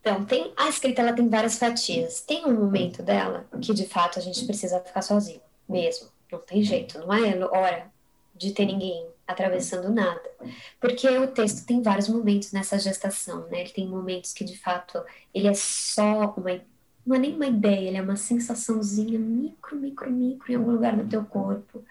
Então, 0.05 0.23
tem 0.23 0.53
a 0.55 0.69
escrita 0.69 1.01
ela 1.01 1.15
tem 1.15 1.27
várias 1.31 1.57
fatias. 1.57 2.21
Tem 2.21 2.45
um 2.45 2.53
momento 2.53 3.03
dela 3.03 3.47
que 3.59 3.73
de 3.73 3.87
fato 3.87 4.19
a 4.19 4.23
gente 4.23 4.45
precisa 4.45 4.79
ficar 4.81 5.01
sozinho, 5.01 5.41
mesmo. 5.67 6.09
Não 6.31 6.39
tem 6.41 6.63
jeito, 6.63 6.99
não 6.99 7.11
é 7.11 7.43
hora 7.47 7.91
de 8.35 8.53
ter 8.53 8.67
ninguém 8.67 9.07
atravessando 9.27 9.91
nada. 9.91 10.21
Porque 10.79 11.09
o 11.09 11.29
texto 11.29 11.65
tem 11.65 11.81
vários 11.81 12.07
momentos 12.11 12.53
nessa 12.53 12.79
gestação, 12.79 13.47
né? 13.49 13.63
Ele 13.63 13.71
tem 13.71 13.89
momentos 13.89 14.35
que 14.35 14.45
de 14.45 14.59
fato 14.59 15.03
ele 15.33 15.49
é 15.49 15.55
só 15.55 16.35
uma 16.37 16.61
não 17.07 17.17
é 17.17 17.19
nem 17.19 17.35
uma 17.35 17.47
ideia, 17.47 17.89
ele 17.89 17.97
é 17.99 18.03
uma 18.03 18.17
sensaçãozinha 18.17 19.19
micro, 19.19 19.77
micro, 19.77 20.11
micro 20.11 20.53
em 20.53 20.57
algum 20.57 20.73
lugar 20.73 20.97
do 20.97 21.09
teu 21.09 21.25
corpo. 21.25 21.83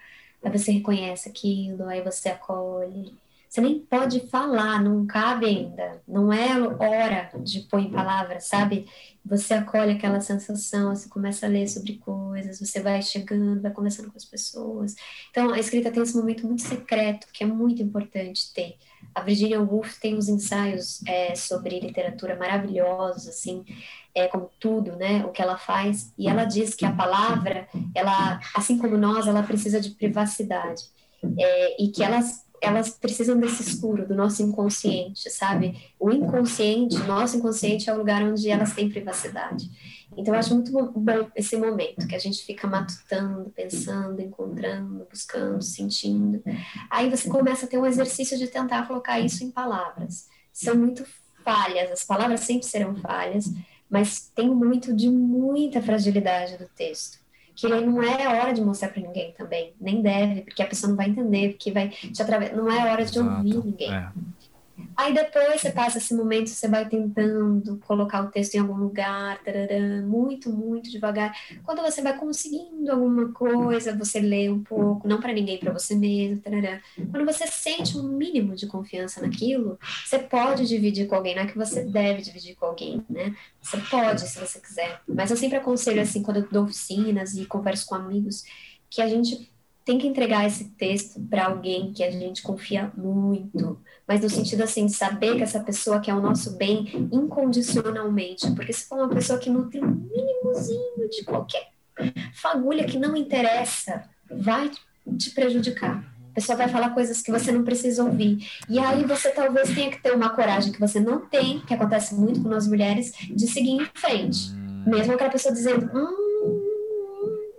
Aí 0.42 0.50
você 0.56 0.72
reconhece 0.72 1.28
aquilo, 1.28 1.84
aí 1.88 2.00
você 2.02 2.28
acolhe. 2.28 3.14
Você 3.54 3.60
nem 3.60 3.78
pode 3.78 4.18
falar, 4.30 4.82
não 4.82 5.06
cabe 5.06 5.46
ainda. 5.46 6.02
Não 6.08 6.32
é 6.32 6.58
hora 6.60 7.30
de 7.40 7.60
pôr 7.60 7.78
em 7.78 7.92
palavras, 7.92 8.48
sabe? 8.48 8.84
Você 9.24 9.54
acolhe 9.54 9.92
aquela 9.92 10.20
sensação, 10.20 10.92
você 10.92 11.08
começa 11.08 11.46
a 11.46 11.48
ler 11.48 11.68
sobre 11.68 11.98
coisas, 11.98 12.58
você 12.58 12.80
vai 12.80 13.00
chegando, 13.00 13.62
vai 13.62 13.70
conversando 13.70 14.10
com 14.10 14.16
as 14.16 14.24
pessoas. 14.24 14.96
Então, 15.30 15.52
a 15.52 15.60
escrita 15.60 15.92
tem 15.92 16.02
esse 16.02 16.16
momento 16.16 16.44
muito 16.44 16.62
secreto, 16.62 17.28
que 17.32 17.44
é 17.44 17.46
muito 17.46 17.80
importante 17.80 18.52
ter. 18.52 18.74
A 19.14 19.20
Virginia 19.20 19.62
Woolf 19.62 20.00
tem 20.00 20.16
uns 20.16 20.28
ensaios 20.28 21.00
é, 21.06 21.36
sobre 21.36 21.78
literatura 21.78 22.34
maravilhosos, 22.34 23.28
assim, 23.28 23.64
é, 24.12 24.26
como 24.26 24.50
tudo, 24.58 24.96
né, 24.96 25.24
o 25.24 25.30
que 25.30 25.40
ela 25.40 25.56
faz, 25.56 26.12
e 26.18 26.26
ela 26.28 26.44
diz 26.44 26.74
que 26.74 26.84
a 26.84 26.92
palavra, 26.92 27.68
ela, 27.94 28.40
assim 28.52 28.76
como 28.78 28.98
nós, 28.98 29.28
ela 29.28 29.44
precisa 29.44 29.80
de 29.80 29.90
privacidade, 29.90 30.82
é, 31.38 31.80
e 31.80 31.92
que 31.92 32.02
elas 32.02 32.43
elas 32.64 32.90
precisam 32.90 33.38
desse 33.38 33.62
escuro 33.62 34.06
do 34.06 34.14
nosso 34.14 34.42
inconsciente, 34.42 35.30
sabe? 35.30 35.92
O 35.98 36.10
inconsciente, 36.10 36.96
nosso 37.04 37.36
inconsciente 37.36 37.88
é 37.88 37.94
o 37.94 37.98
lugar 37.98 38.22
onde 38.22 38.48
elas 38.48 38.72
têm 38.72 38.88
privacidade. 38.88 39.70
Então, 40.16 40.34
eu 40.34 40.38
acho 40.38 40.54
muito 40.54 40.70
bom 40.70 41.28
esse 41.34 41.56
momento 41.56 42.06
que 42.06 42.14
a 42.14 42.18
gente 42.18 42.44
fica 42.44 42.66
matutando, 42.66 43.50
pensando, 43.50 44.20
encontrando, 44.20 45.06
buscando, 45.10 45.62
sentindo. 45.62 46.42
Aí 46.88 47.10
você 47.10 47.28
começa 47.28 47.66
a 47.66 47.68
ter 47.68 47.78
um 47.78 47.86
exercício 47.86 48.38
de 48.38 48.46
tentar 48.46 48.86
colocar 48.86 49.18
isso 49.18 49.42
em 49.44 49.50
palavras. 49.50 50.28
São 50.52 50.76
muito 50.76 51.04
falhas, 51.44 51.90
as 51.90 52.04
palavras 52.04 52.40
sempre 52.40 52.66
serão 52.66 52.94
falhas, 52.96 53.52
mas 53.90 54.30
tem 54.34 54.48
muito 54.48 54.94
de 54.94 55.10
muita 55.10 55.82
fragilidade 55.82 56.56
do 56.56 56.66
texto. 56.66 57.23
Que 57.54 57.68
não 57.68 58.02
é 58.02 58.26
hora 58.40 58.52
de 58.52 58.60
mostrar 58.60 58.88
para 58.88 59.00
ninguém 59.02 59.32
também, 59.32 59.72
nem 59.80 60.02
deve, 60.02 60.42
porque 60.42 60.62
a 60.62 60.66
pessoa 60.66 60.90
não 60.90 60.96
vai 60.96 61.08
entender, 61.08 61.50
porque 61.50 61.70
vai 61.70 61.88
te 61.88 62.20
atravessar. 62.20 62.56
Não 62.56 62.70
é 62.70 62.90
hora 62.90 63.04
de 63.04 63.16
Exato. 63.18 63.36
ouvir 63.36 63.64
ninguém. 63.64 63.94
É. 63.94 64.08
Aí 64.96 65.12
depois 65.12 65.60
você 65.60 65.70
passa 65.70 65.98
esse 65.98 66.14
momento, 66.14 66.48
você 66.48 66.68
vai 66.68 66.88
tentando 66.88 67.78
colocar 67.86 68.22
o 68.22 68.30
texto 68.30 68.54
em 68.54 68.58
algum 68.58 68.76
lugar, 68.76 69.42
tarará, 69.42 70.02
muito, 70.02 70.50
muito 70.50 70.90
devagar. 70.90 71.34
Quando 71.64 71.82
você 71.82 72.02
vai 72.02 72.16
conseguindo 72.16 72.90
alguma 72.90 73.32
coisa, 73.32 73.96
você 73.96 74.20
lê 74.20 74.48
um 74.48 74.62
pouco, 74.62 75.08
não 75.08 75.20
para 75.20 75.32
ninguém, 75.32 75.58
para 75.58 75.72
você 75.72 75.94
mesmo. 75.94 76.40
Tarará. 76.40 76.80
Quando 77.10 77.24
você 77.24 77.46
sente 77.46 77.96
um 77.96 78.04
mínimo 78.04 78.54
de 78.54 78.66
confiança 78.66 79.20
naquilo, 79.20 79.78
você 80.04 80.18
pode 80.18 80.66
dividir 80.66 81.06
com 81.06 81.14
alguém, 81.14 81.34
não 81.34 81.42
é 81.42 81.46
que 81.46 81.56
você 81.56 81.84
deve 81.84 82.22
dividir 82.22 82.54
com 82.54 82.66
alguém, 82.66 83.04
né? 83.08 83.34
Você 83.60 83.78
pode, 83.78 84.20
se 84.28 84.38
você 84.38 84.60
quiser. 84.60 85.00
Mas 85.08 85.30
eu 85.30 85.36
sempre 85.36 85.58
aconselho, 85.58 86.00
assim, 86.00 86.22
quando 86.22 86.38
eu 86.38 86.48
dou 86.50 86.64
oficinas 86.64 87.34
e 87.34 87.46
converso 87.46 87.86
com 87.86 87.94
amigos, 87.94 88.44
que 88.90 89.02
a 89.02 89.08
gente 89.08 89.52
tem 89.84 89.98
que 89.98 90.06
entregar 90.06 90.46
esse 90.46 90.70
texto 90.70 91.20
para 91.20 91.46
alguém 91.46 91.92
que 91.92 92.02
a 92.02 92.10
gente 92.10 92.42
confia 92.42 92.90
muito, 92.96 93.78
mas 94.08 94.22
no 94.22 94.30
sentido 94.30 94.62
assim 94.62 94.86
de 94.86 94.92
saber 94.92 95.36
que 95.36 95.42
essa 95.42 95.60
pessoa 95.60 96.00
quer 96.00 96.14
o 96.14 96.20
nosso 96.20 96.56
bem 96.56 97.08
incondicionalmente, 97.12 98.50
porque 98.52 98.72
se 98.72 98.86
for 98.86 98.98
uma 98.98 99.08
pessoa 99.08 99.38
que 99.38 99.50
não 99.50 99.68
tem 99.68 99.84
um 99.84 99.90
mínimozinho 99.90 101.08
de 101.10 101.24
qualquer 101.24 101.68
fagulha 102.32 102.84
que 102.84 102.98
não 102.98 103.14
interessa, 103.14 104.04
vai 104.30 104.70
te 105.18 105.30
prejudicar. 105.30 106.14
A 106.30 106.34
pessoa 106.34 106.58
vai 106.58 106.68
falar 106.68 106.90
coisas 106.90 107.22
que 107.22 107.30
você 107.30 107.52
não 107.52 107.62
precisa 107.62 108.02
ouvir. 108.02 108.44
E 108.68 108.78
aí 108.78 109.04
você 109.04 109.30
talvez 109.30 109.72
tenha 109.72 109.90
que 109.90 110.02
ter 110.02 110.12
uma 110.12 110.30
coragem 110.30 110.72
que 110.72 110.80
você 110.80 110.98
não 110.98 111.20
tem, 111.20 111.60
que 111.60 111.72
acontece 111.72 112.14
muito 112.14 112.42
com 112.42 112.48
nós 112.48 112.66
mulheres, 112.66 113.12
de 113.30 113.46
seguir 113.46 113.70
em 113.70 113.86
frente. 113.94 114.52
Mesmo 114.84 115.12
aquela 115.12 115.30
pessoa 115.30 115.54
dizendo, 115.54 115.88
hum, 115.94 116.23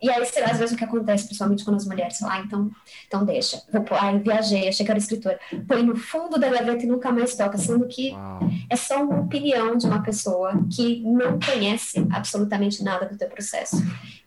e 0.05 0.09
aí, 0.09 0.21
às 0.21 0.59
vezes, 0.59 0.75
o 0.75 0.77
que 0.77 0.83
acontece, 0.83 1.25
principalmente 1.25 1.63
quando 1.63 1.77
as 1.77 1.85
mulheres 1.87 2.19
falam, 2.19 2.35
ah, 2.35 2.43
então, 2.45 2.71
então 3.07 3.25
deixa. 3.25 3.59
Vou, 3.73 3.83
ai, 3.91 4.19
viajei, 4.19 4.67
achei 4.67 4.85
que 4.85 4.91
era 4.91 4.99
escritora. 4.99 5.39
Põe 5.67 5.81
no 5.81 5.95
fundo 5.95 6.37
da 6.37 6.47
gaveta 6.47 6.83
e 6.83 6.87
nunca 6.87 7.11
mais 7.11 7.35
toca, 7.35 7.57
sendo 7.57 7.87
que 7.87 8.11
Uau. 8.11 8.39
é 8.69 8.75
só 8.75 9.03
uma 9.03 9.21
opinião 9.21 9.75
de 9.75 9.87
uma 9.87 10.03
pessoa 10.03 10.53
que 10.71 11.01
não 11.01 11.39
conhece 11.39 12.05
absolutamente 12.11 12.83
nada 12.83 13.07
do 13.07 13.17
teu 13.17 13.27
processo. 13.27 13.77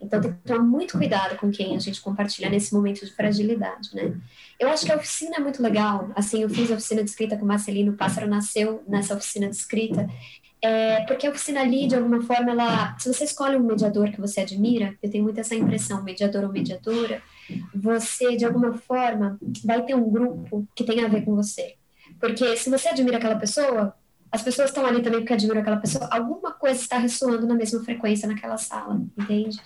Então, 0.01 0.21
tem 0.21 0.33
que 0.33 0.39
tomar 0.39 0.65
muito 0.65 0.99
cuidado 0.99 1.37
com 1.37 1.49
quem 1.49 1.77
a 1.77 1.79
gente 1.79 2.01
compartilha 2.01 2.51
nesse 2.51 2.75
momento 2.75 3.07
de 3.07 3.13
fragilidade, 3.13 3.95
né? 3.95 4.17
Eu 4.59 4.69
acho 4.71 4.85
que 4.85 4.91
a 4.91 4.97
oficina 4.97 5.37
é 5.37 5.41
muito 5.41 5.63
legal. 5.63 6.11
Assim, 6.17 6.43
eu 6.43 6.51
fiz 6.51 6.73
a 6.73 6.75
oficina 6.75 7.05
de 7.05 7.11
escrita 7.11 7.37
com 7.37 7.45
o 7.45 7.49
Marcelino, 7.49 7.93
o 7.93 7.97
Pássaro 7.97 8.27
nasceu 8.27 8.83
nessa 8.89 9.15
oficina 9.15 9.49
de 9.49 9.55
escrita. 9.55 10.09
É, 10.61 11.03
porque 11.03 11.27
a 11.27 11.31
oficina 11.31 11.61
ali, 11.61 11.87
de 11.87 11.95
alguma 11.95 12.21
forma, 12.23 12.51
ela, 12.51 12.97
se 12.99 13.13
você 13.13 13.25
escolhe 13.25 13.57
um 13.57 13.63
mediador 13.63 14.11
que 14.11 14.21
você 14.21 14.41
admira, 14.41 14.97
eu 15.03 15.11
tenho 15.11 15.25
muito 15.25 15.39
essa 15.39 15.55
impressão, 15.55 16.03
mediador 16.03 16.45
ou 16.45 16.53
mediadora, 16.53 17.23
você, 17.75 18.37
de 18.37 18.45
alguma 18.45 18.75
forma, 18.75 19.39
vai 19.65 19.85
ter 19.85 19.95
um 19.95 20.11
grupo 20.11 20.67
que 20.75 20.85
tem 20.85 21.05
a 21.05 21.09
ver 21.09 21.25
com 21.25 21.35
você. 21.35 21.75
Porque 22.21 22.57
se 22.57 22.71
você 22.71 22.89
admira 22.89 23.19
aquela 23.19 23.37
pessoa, 23.37 23.95
as 24.31 24.43
pessoas 24.43 24.69
estão 24.69 24.85
ali 24.85 25.01
também 25.01 25.21
porque 25.21 25.33
admiram 25.33 25.61
aquela 25.61 25.79
pessoa, 25.79 26.09
alguma 26.11 26.53
coisa 26.53 26.81
está 26.81 26.99
ressoando 26.99 27.47
na 27.47 27.55
mesma 27.55 27.83
frequência 27.83 28.29
naquela 28.29 28.59
sala, 28.59 29.01
entende? 29.17 29.59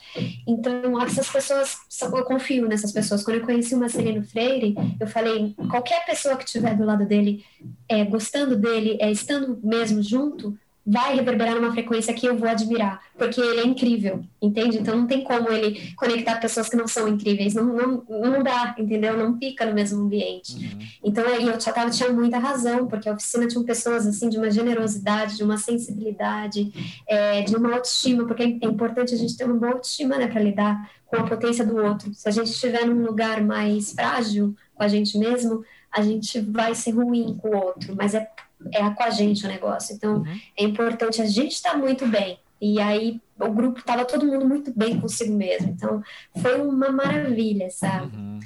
Então, 0.46 1.00
essas 1.02 1.28
pessoas, 1.28 1.78
eu 2.00 2.24
confio 2.24 2.68
nessas 2.68 2.92
pessoas. 2.92 3.24
Quando 3.24 3.38
eu 3.38 3.46
conheci 3.46 3.74
o 3.74 3.78
Marcelino 3.78 4.24
Freire, 4.24 4.74
eu 5.00 5.06
falei, 5.06 5.54
qualquer 5.68 6.04
pessoa 6.04 6.36
que 6.36 6.44
estiver 6.44 6.76
do 6.76 6.84
lado 6.84 7.04
dele, 7.04 7.44
é, 7.88 8.04
gostando 8.04 8.56
dele, 8.56 8.98
é, 9.00 9.10
estando 9.10 9.58
mesmo 9.62 10.00
junto, 10.02 10.56
vai 10.84 11.14
reverberar 11.14 11.54
numa 11.54 11.72
frequência 11.72 12.12
que 12.12 12.26
eu 12.26 12.36
vou 12.36 12.48
admirar, 12.48 13.00
porque 13.16 13.40
ele 13.40 13.60
é 13.60 13.66
incrível, 13.66 14.24
entende? 14.40 14.78
Então 14.78 14.96
não 14.96 15.06
tem 15.06 15.22
como 15.22 15.48
ele 15.50 15.94
conectar 15.94 16.40
pessoas 16.40 16.68
que 16.68 16.76
não 16.76 16.88
são 16.88 17.06
incríveis, 17.06 17.54
não, 17.54 17.64
não, 17.64 18.04
não 18.08 18.42
dá, 18.42 18.74
entendeu? 18.76 19.16
Não 19.16 19.38
fica 19.38 19.64
no 19.64 19.74
mesmo 19.74 20.02
ambiente. 20.02 20.54
Uhum. 20.54 20.78
Então 21.04 21.24
aí 21.26 21.46
eu 21.46 21.56
tava, 21.56 21.88
tinha 21.90 22.10
muita 22.10 22.38
razão, 22.38 22.88
porque 22.88 23.08
a 23.08 23.12
oficina 23.12 23.46
tinha 23.46 23.62
pessoas 23.62 24.06
assim 24.06 24.28
de 24.28 24.38
uma 24.38 24.50
generosidade, 24.50 25.36
de 25.36 25.44
uma 25.44 25.56
sensibilidade, 25.56 26.72
é, 27.06 27.42
de 27.42 27.54
uma 27.54 27.74
autoestima, 27.74 28.26
porque 28.26 28.42
é 28.42 28.66
importante 28.66 29.14
a 29.14 29.18
gente 29.18 29.36
ter 29.36 29.44
uma 29.44 29.54
boa 29.54 29.72
autoestima, 29.72 30.16
né, 30.16 30.26
para 30.26 30.42
lidar 30.42 30.90
com 31.06 31.16
a 31.16 31.22
potência 31.24 31.64
do 31.64 31.76
outro. 31.76 32.12
Se 32.14 32.28
a 32.28 32.32
gente 32.32 32.50
estiver 32.50 32.86
num 32.86 33.04
lugar 33.04 33.40
mais 33.42 33.92
frágil 33.92 34.56
com 34.74 34.82
a 34.82 34.88
gente 34.88 35.16
mesmo, 35.16 35.62
a 35.92 36.00
gente 36.00 36.40
vai 36.40 36.74
ser 36.74 36.92
ruim 36.92 37.36
com 37.40 37.50
o 37.50 37.56
outro, 37.56 37.94
mas 37.94 38.14
é 38.14 38.26
é 38.72 38.88
com 38.90 39.02
a 39.02 39.10
gente 39.10 39.44
o 39.44 39.48
negócio. 39.48 39.94
Então, 39.94 40.18
uhum. 40.18 40.40
é 40.56 40.64
importante 40.64 41.20
a 41.20 41.26
gente 41.26 41.52
estar 41.52 41.72
tá 41.72 41.78
muito 41.78 42.06
bem. 42.06 42.38
E 42.60 42.78
aí, 42.80 43.20
o 43.40 43.50
grupo 43.50 43.80
estava 43.80 44.04
todo 44.04 44.26
mundo 44.26 44.46
muito 44.46 44.72
bem 44.76 45.00
consigo 45.00 45.34
mesmo. 45.34 45.70
Então, 45.70 46.02
foi 46.40 46.60
uma 46.60 46.90
maravilha, 46.90 47.68
sabe? 47.70 48.16
Uhum. 48.16 48.38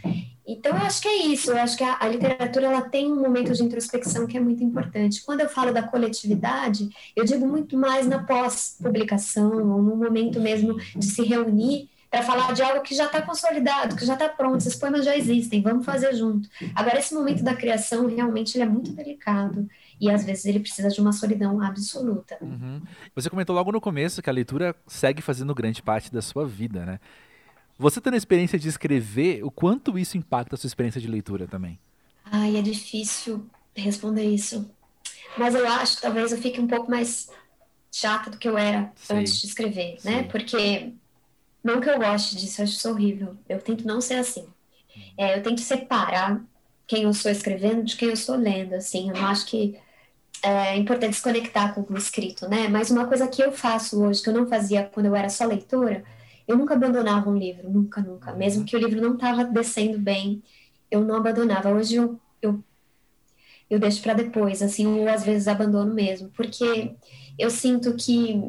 Então, 0.46 0.72
eu 0.72 0.82
acho 0.82 1.02
que 1.02 1.08
é 1.08 1.26
isso. 1.26 1.50
Eu 1.50 1.58
acho 1.58 1.76
que 1.76 1.82
a, 1.82 1.98
a, 2.00 2.08
literatura 2.08 2.66
ela 2.66 2.82
tem 2.82 3.10
um 3.10 3.20
momento 3.20 3.52
de 3.52 3.62
introspecção 3.62 4.26
que 4.26 4.36
é 4.36 4.40
muito 4.40 4.62
importante. 4.62 5.22
Quando 5.24 5.40
eu 5.40 5.48
falo 5.48 5.72
da 5.72 5.82
coletividade, 5.82 6.88
eu 7.16 7.24
digo 7.24 7.46
muito 7.46 7.76
mais 7.76 8.06
na 8.06 8.22
pós-publicação, 8.22 9.52
ou 9.52 9.82
no 9.82 9.96
momento 9.96 10.40
mesmo 10.40 10.78
de 10.94 11.04
se 11.04 11.22
reunir 11.22 11.90
para 12.08 12.22
falar 12.22 12.52
de 12.54 12.62
algo 12.62 12.82
que 12.82 12.94
já 12.94 13.06
está 13.06 13.20
consolidado, 13.20 13.96
que 13.96 14.06
já 14.06 14.14
está 14.14 14.28
pronto, 14.28 14.58
esses 14.58 14.76
poemas 14.76 15.04
já 15.04 15.16
existem, 15.16 15.60
vamos 15.60 15.84
fazer 15.84 16.14
junto. 16.14 16.48
Agora, 16.74 16.98
esse 16.98 17.12
momento 17.12 17.42
da 17.42 17.54
criação, 17.54 18.06
realmente, 18.06 18.56
ele 18.56 18.64
é 18.64 18.68
muito 18.68 18.92
delicado 18.92 19.68
e 20.00 20.10
às 20.10 20.24
vezes 20.24 20.44
ele 20.44 20.60
precisa 20.60 20.88
de 20.88 21.00
uma 21.00 21.12
solidão 21.12 21.60
absoluta. 21.60 22.36
Uhum. 22.40 22.80
Você 23.14 23.30
comentou 23.30 23.54
logo 23.54 23.72
no 23.72 23.80
começo 23.80 24.22
que 24.22 24.30
a 24.30 24.32
leitura 24.32 24.74
segue 24.86 25.22
fazendo 25.22 25.54
grande 25.54 25.82
parte 25.82 26.12
da 26.12 26.20
sua 26.20 26.46
vida, 26.46 26.84
né? 26.84 27.00
Você 27.78 28.00
tendo 28.00 28.14
a 28.14 28.18
experiência 28.18 28.58
de 28.58 28.68
escrever, 28.68 29.44
o 29.44 29.50
quanto 29.50 29.98
isso 29.98 30.16
impacta 30.16 30.54
a 30.54 30.58
sua 30.58 30.68
experiência 30.68 31.00
de 31.00 31.08
leitura 31.08 31.46
também? 31.46 31.78
Ai, 32.24 32.56
é 32.56 32.62
difícil 32.62 33.46
responder 33.74 34.24
isso. 34.24 34.70
Mas 35.36 35.54
eu 35.54 35.66
acho 35.68 35.96
que 35.96 36.02
talvez 36.02 36.32
eu 36.32 36.38
fique 36.38 36.60
um 36.60 36.66
pouco 36.66 36.90
mais 36.90 37.30
chata 37.92 38.30
do 38.30 38.38
que 38.38 38.48
eu 38.48 38.56
era 38.56 38.92
Sei. 38.96 39.16
antes 39.16 39.40
de 39.40 39.46
escrever, 39.46 39.98
né? 40.04 40.22
Porque 40.24 40.92
não 41.62 41.80
que 41.80 41.88
eu 41.88 41.98
goste 41.98 42.36
disso, 42.36 42.60
eu 42.60 42.64
acho 42.64 42.74
isso 42.74 42.90
horrível. 42.90 43.36
Eu 43.48 43.60
tento 43.60 43.86
não 43.86 44.00
ser 44.00 44.14
assim. 44.14 44.42
Uhum. 44.42 45.02
É, 45.18 45.38
eu 45.38 45.42
tento 45.42 45.60
separar 45.60 46.42
quem 46.86 47.02
eu 47.02 47.12
sou 47.12 47.30
escrevendo 47.30 47.84
de 47.84 47.96
quem 47.96 48.08
eu 48.08 48.16
sou 48.16 48.36
lendo, 48.36 48.74
assim. 48.74 49.10
Eu 49.10 49.16
não 49.16 49.26
acho 49.26 49.46
que 49.46 49.78
é 50.46 50.76
importante 50.76 51.16
se 51.16 51.22
conectar 51.22 51.74
com 51.74 51.92
o 51.92 51.96
escrito, 51.96 52.48
né? 52.48 52.68
Mas 52.68 52.90
uma 52.90 53.06
coisa 53.06 53.28
que 53.28 53.42
eu 53.42 53.52
faço 53.52 54.02
hoje, 54.02 54.22
que 54.22 54.28
eu 54.28 54.34
não 54.34 54.46
fazia 54.46 54.84
quando 54.92 55.06
eu 55.06 55.16
era 55.16 55.28
só 55.28 55.44
leitora, 55.44 56.04
eu 56.46 56.56
nunca 56.56 56.74
abandonava 56.74 57.28
um 57.28 57.36
livro, 57.36 57.68
nunca, 57.68 58.00
nunca. 58.00 58.32
Uhum. 58.32 58.38
Mesmo 58.38 58.64
que 58.64 58.76
o 58.76 58.78
livro 58.78 59.00
não 59.00 59.14
estava 59.14 59.44
descendo 59.44 59.98
bem, 59.98 60.42
eu 60.90 61.02
não 61.02 61.16
abandonava. 61.16 61.70
Hoje 61.70 61.96
eu, 61.96 62.20
eu, 62.40 62.62
eu 63.68 63.78
deixo 63.78 64.00
para 64.02 64.14
depois, 64.14 64.62
assim, 64.62 64.86
ou 64.86 65.08
às 65.08 65.24
vezes 65.24 65.48
abandono 65.48 65.92
mesmo, 65.92 66.30
porque 66.30 66.94
eu 67.38 67.50
sinto 67.50 67.94
que 67.94 68.40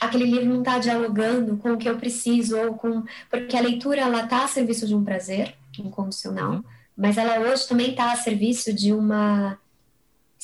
aquele 0.00 0.24
livro 0.24 0.48
não 0.48 0.58
está 0.58 0.78
dialogando 0.78 1.56
com 1.56 1.72
o 1.72 1.78
que 1.78 1.88
eu 1.88 1.96
preciso, 1.96 2.58
ou 2.58 2.74
com. 2.74 3.02
Porque 3.30 3.56
a 3.56 3.60
leitura, 3.60 4.02
ela 4.02 4.24
está 4.24 4.44
a 4.44 4.48
serviço 4.48 4.86
de 4.86 4.94
um 4.94 5.04
prazer 5.04 5.54
incondicional, 5.78 6.52
uhum. 6.52 6.64
mas 6.96 7.16
ela 7.16 7.40
hoje 7.40 7.66
também 7.66 7.90
está 7.90 8.12
a 8.12 8.16
serviço 8.16 8.72
de 8.74 8.92
uma 8.92 9.58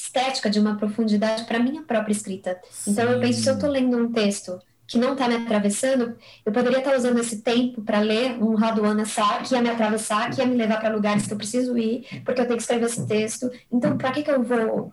estética, 0.00 0.48
de 0.48 0.60
uma 0.60 0.76
profundidade 0.76 1.44
para 1.44 1.58
minha 1.58 1.82
própria 1.82 2.12
escrita. 2.12 2.56
Então 2.86 3.06
Sim. 3.06 3.12
eu 3.12 3.20
penso, 3.20 3.42
se 3.42 3.50
eu 3.50 3.54
estou 3.54 3.68
lendo 3.68 3.96
um 3.96 4.12
texto 4.12 4.60
que 4.86 4.96
não 4.96 5.12
está 5.12 5.28
me 5.28 5.34
atravessando, 5.34 6.16
eu 6.46 6.52
poderia 6.52 6.78
estar 6.78 6.92
tá 6.92 6.96
usando 6.96 7.18
esse 7.18 7.42
tempo 7.42 7.82
para 7.82 7.98
ler 7.98 8.42
um 8.42 8.54
Raduana 8.54 9.04
Sá, 9.04 9.38
que 9.38 9.54
ia 9.54 9.60
me 9.60 9.68
atravessar, 9.68 10.30
que 10.30 10.40
ia 10.40 10.46
me 10.46 10.54
levar 10.54 10.80
para 10.80 10.94
lugares 10.94 11.26
que 11.26 11.32
eu 11.32 11.36
preciso 11.36 11.76
ir, 11.76 12.06
porque 12.24 12.40
eu 12.40 12.46
tenho 12.46 12.56
que 12.56 12.62
escrever 12.62 12.86
esse 12.86 13.06
texto. 13.06 13.50
Então, 13.70 13.98
para 13.98 14.12
que, 14.12 14.22
que 14.22 14.30
eu 14.30 14.42
vou 14.42 14.92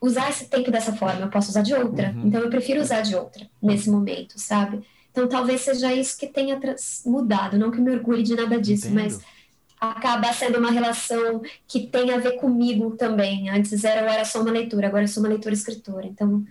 usar 0.00 0.30
esse 0.30 0.46
tempo 0.46 0.72
dessa 0.72 0.92
forma? 0.92 1.20
Eu 1.20 1.28
posso 1.28 1.50
usar 1.50 1.62
de 1.62 1.74
outra. 1.74 2.10
Uhum. 2.16 2.26
Então, 2.26 2.40
eu 2.40 2.50
prefiro 2.50 2.80
usar 2.80 3.02
de 3.02 3.14
outra 3.14 3.48
nesse 3.62 3.88
momento, 3.88 4.34
sabe? 4.36 4.80
Então, 5.12 5.28
talvez 5.28 5.60
seja 5.60 5.92
isso 5.92 6.18
que 6.18 6.26
tenha 6.26 6.58
mudado. 7.06 7.58
Não 7.58 7.70
que 7.70 7.78
eu 7.78 7.84
me 7.84 7.92
orgulhe 7.92 8.24
de 8.24 8.34
nada 8.34 8.60
disso, 8.60 8.88
Entendo. 8.88 9.02
mas 9.02 9.20
acaba 9.80 10.32
sendo 10.32 10.58
uma 10.58 10.70
relação 10.70 11.42
que 11.66 11.86
tem 11.86 12.12
a 12.12 12.18
ver 12.18 12.32
comigo 12.32 12.92
também. 12.92 13.48
Antes 13.50 13.84
era, 13.84 14.02
eu 14.02 14.08
era 14.08 14.24
só 14.24 14.40
uma 14.40 14.50
leitura, 14.50 14.88
agora 14.88 15.04
eu 15.04 15.08
sou 15.08 15.22
uma 15.22 15.28
leitora 15.28 15.54
escritora. 15.54 16.06
Então, 16.06 16.44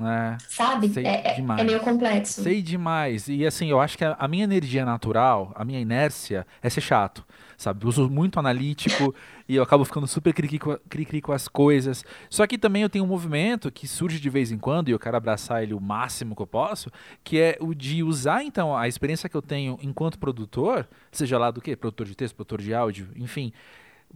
é, 0.00 0.36
sabe? 0.48 0.92
É, 0.96 1.32
é, 1.32 1.38
é, 1.38 1.64
meio 1.64 1.80
complexo. 1.80 2.42
Sei 2.42 2.62
demais. 2.62 3.28
E 3.28 3.46
assim, 3.46 3.68
eu 3.68 3.80
acho 3.80 3.98
que 3.98 4.04
a, 4.04 4.16
a 4.18 4.28
minha 4.28 4.44
energia 4.44 4.84
natural, 4.84 5.52
a 5.54 5.64
minha 5.64 5.80
inércia 5.80 6.46
é 6.62 6.70
ser 6.70 6.80
chato 6.80 7.24
sabe? 7.58 7.86
Uso 7.86 8.08
muito 8.08 8.38
analítico 8.38 9.12
e 9.48 9.56
eu 9.56 9.62
acabo 9.64 9.84
ficando 9.84 10.06
super 10.06 10.32
cri-cri 10.32 11.20
com 11.20 11.32
as 11.32 11.48
coisas. 11.48 12.04
Só 12.30 12.46
que 12.46 12.56
também 12.56 12.82
eu 12.82 12.88
tenho 12.88 13.04
um 13.04 13.08
movimento 13.08 13.70
que 13.70 13.88
surge 13.88 14.20
de 14.20 14.30
vez 14.30 14.52
em 14.52 14.56
quando 14.56 14.88
e 14.88 14.92
eu 14.92 14.98
quero 14.98 15.16
abraçar 15.16 15.64
ele 15.64 15.74
o 15.74 15.80
máximo 15.80 16.36
que 16.36 16.40
eu 16.40 16.46
posso, 16.46 16.88
que 17.24 17.38
é 17.38 17.58
o 17.60 17.74
de 17.74 18.02
usar 18.02 18.44
então 18.44 18.74
a 18.74 18.86
experiência 18.86 19.28
que 19.28 19.36
eu 19.36 19.42
tenho 19.42 19.76
enquanto 19.82 20.20
produtor, 20.20 20.88
seja 21.10 21.36
lá 21.36 21.50
do 21.50 21.60
que, 21.60 21.74
produtor 21.76 22.06
de 22.06 22.14
texto, 22.14 22.36
produtor 22.36 22.62
de 22.62 22.72
áudio, 22.72 23.08
enfim, 23.16 23.52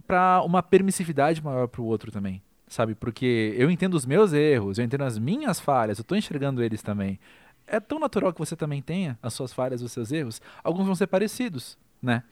para 0.07 0.41
uma 0.43 0.63
permissividade 0.63 1.43
maior 1.43 1.67
para 1.67 1.81
o 1.81 1.85
outro 1.85 2.11
também. 2.11 2.41
Sabe, 2.65 2.95
porque 2.95 3.53
eu 3.55 3.69
entendo 3.69 3.93
os 3.93 4.05
meus 4.05 4.33
erros, 4.33 4.79
eu 4.79 4.85
entendo 4.85 5.03
as 5.03 5.19
minhas 5.19 5.59
falhas, 5.59 5.99
eu 5.99 6.01
estou 6.01 6.17
enxergando 6.17 6.63
eles 6.63 6.81
também. 6.81 7.19
É 7.67 7.79
tão 7.79 7.99
natural 7.99 8.33
que 8.33 8.39
você 8.39 8.55
também 8.55 8.81
tenha 8.81 9.19
as 9.21 9.33
suas 9.33 9.53
falhas, 9.53 9.81
os 9.81 9.91
seus 9.91 10.11
erros. 10.11 10.41
Alguns 10.63 10.85
vão 10.85 10.95
ser 10.95 11.07
parecidos, 11.07 11.77
né? 12.01 12.23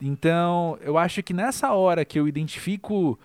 Então, 0.00 0.78
eu 0.80 0.98
acho 0.98 1.22
que 1.22 1.32
nessa 1.32 1.72
hora 1.72 2.04
que 2.04 2.18
eu 2.18 2.28
identifico 2.28 3.18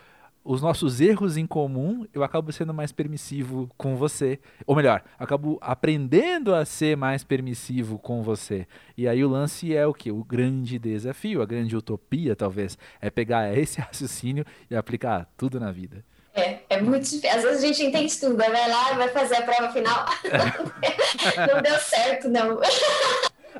os 0.43 0.61
nossos 0.61 0.99
erros 1.01 1.37
em 1.37 1.45
comum, 1.45 2.05
eu 2.13 2.23
acabo 2.23 2.51
sendo 2.51 2.73
mais 2.73 2.91
permissivo 2.91 3.69
com 3.77 3.95
você. 3.95 4.39
Ou 4.65 4.75
melhor, 4.75 5.03
acabo 5.17 5.59
aprendendo 5.61 6.55
a 6.55 6.65
ser 6.65 6.97
mais 6.97 7.23
permissivo 7.23 7.99
com 7.99 8.23
você. 8.23 8.65
E 8.97 9.07
aí 9.07 9.23
o 9.23 9.29
lance 9.29 9.75
é 9.75 9.85
o 9.85 9.93
que? 9.93 10.11
O 10.11 10.23
grande 10.23 10.79
desafio, 10.79 11.41
a 11.41 11.45
grande 11.45 11.75
utopia, 11.75 12.35
talvez, 12.35 12.77
é 13.01 13.09
pegar 13.09 13.53
esse 13.57 13.79
raciocínio 13.79 14.45
e 14.69 14.75
aplicar 14.75 15.29
tudo 15.37 15.59
na 15.59 15.71
vida. 15.71 16.03
É, 16.33 16.59
é 16.69 16.81
muito 16.81 17.03
difícil. 17.03 17.29
Às 17.29 17.43
vezes 17.43 17.63
a 17.63 17.67
gente 17.67 17.83
entende 17.83 18.19
tudo, 18.19 18.37
vai 18.37 18.49
lá, 18.49 18.93
vai 18.93 19.09
fazer 19.09 19.35
a 19.35 19.41
prova 19.41 19.71
final. 19.73 20.05
não 21.53 21.61
deu 21.61 21.77
certo, 21.79 22.29
não. 22.29 22.59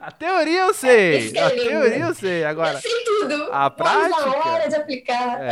A 0.01 0.11
teoria 0.11 0.61
eu 0.61 0.73
sei. 0.73 1.31
É 1.35 1.43
a 1.43 1.49
teoria 1.49 1.99
eu 1.99 2.13
sei. 2.13 2.43
Agora. 2.43 2.73
Eu 2.73 2.81
sei 2.81 3.03
tudo. 3.03 3.49
A 3.51 3.69
prática. 3.69 4.25
Mas 4.25 4.45
a 4.45 4.49
hora 4.49 4.69
de 4.69 4.75
aplicar. 4.75 5.41
É... 5.41 5.51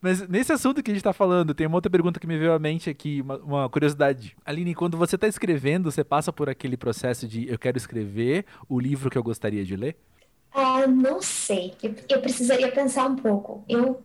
Mas 0.00 0.28
nesse 0.28 0.52
assunto 0.52 0.82
que 0.82 0.90
a 0.90 0.94
gente 0.94 1.00
está 1.00 1.12
falando, 1.12 1.54
tem 1.54 1.66
uma 1.66 1.76
outra 1.76 1.90
pergunta 1.90 2.20
que 2.20 2.26
me 2.26 2.38
veio 2.38 2.52
à 2.52 2.58
mente 2.58 2.88
aqui, 2.88 3.22
uma, 3.22 3.38
uma 3.38 3.68
curiosidade. 3.68 4.36
Aline, 4.44 4.74
quando 4.74 4.96
você 4.96 5.16
está 5.16 5.26
escrevendo, 5.26 5.90
você 5.90 6.04
passa 6.04 6.32
por 6.32 6.48
aquele 6.48 6.76
processo 6.76 7.26
de 7.26 7.50
eu 7.50 7.58
quero 7.58 7.76
escrever 7.76 8.44
o 8.68 8.78
livro 8.78 9.10
que 9.10 9.18
eu 9.18 9.22
gostaria 9.22 9.64
de 9.64 9.74
ler? 9.74 9.96
Ah, 10.52 10.86
não 10.86 11.20
sei. 11.20 11.74
Eu, 11.82 11.94
eu 12.08 12.20
precisaria 12.20 12.70
pensar 12.70 13.06
um 13.06 13.16
pouco. 13.16 13.64
Eu 13.68 14.02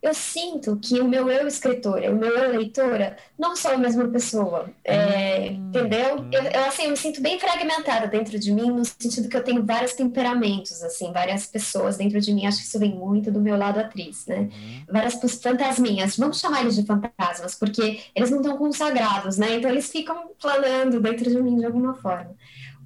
eu 0.00 0.14
sinto 0.14 0.76
que 0.76 1.00
o 1.00 1.08
meu 1.08 1.28
eu 1.28 1.46
escritora, 1.48 2.10
o 2.12 2.16
meu 2.16 2.30
eu 2.30 2.52
leitora, 2.52 3.16
não 3.36 3.56
são 3.56 3.72
a 3.72 3.78
mesma 3.78 4.06
pessoa, 4.08 4.70
é, 4.84 5.50
hum, 5.50 5.68
entendeu? 5.68 6.20
Hum. 6.20 6.30
Eu, 6.32 6.42
eu, 6.42 6.64
assim, 6.66 6.84
eu 6.84 6.90
me 6.90 6.96
sinto 6.96 7.20
bem 7.20 7.38
fragmentada 7.38 8.06
dentro 8.06 8.38
de 8.38 8.52
mim, 8.52 8.70
no 8.70 8.84
sentido 8.84 9.28
que 9.28 9.36
eu 9.36 9.42
tenho 9.42 9.64
vários 9.64 9.94
temperamentos, 9.94 10.82
assim, 10.82 11.12
várias 11.12 11.46
pessoas 11.46 11.96
dentro 11.96 12.20
de 12.20 12.32
mim, 12.32 12.46
acho 12.46 12.58
que 12.58 12.64
isso 12.64 12.78
vem 12.78 12.94
muito 12.94 13.32
do 13.32 13.40
meu 13.40 13.56
lado 13.56 13.80
atriz, 13.80 14.24
né? 14.26 14.48
Hum. 14.52 14.84
Várias 14.88 15.14
fantasminhas, 15.42 16.16
vamos 16.16 16.38
chamar 16.38 16.60
eles 16.60 16.76
de 16.76 16.84
fantasmas, 16.84 17.56
porque 17.56 18.00
eles 18.14 18.30
não 18.30 18.40
estão 18.40 18.56
consagrados, 18.56 19.36
né? 19.36 19.56
Então 19.56 19.70
eles 19.70 19.90
ficam 19.90 20.30
planando 20.40 21.00
dentro 21.00 21.28
de 21.28 21.42
mim 21.42 21.56
de 21.56 21.66
alguma 21.66 21.94
forma. 21.94 22.36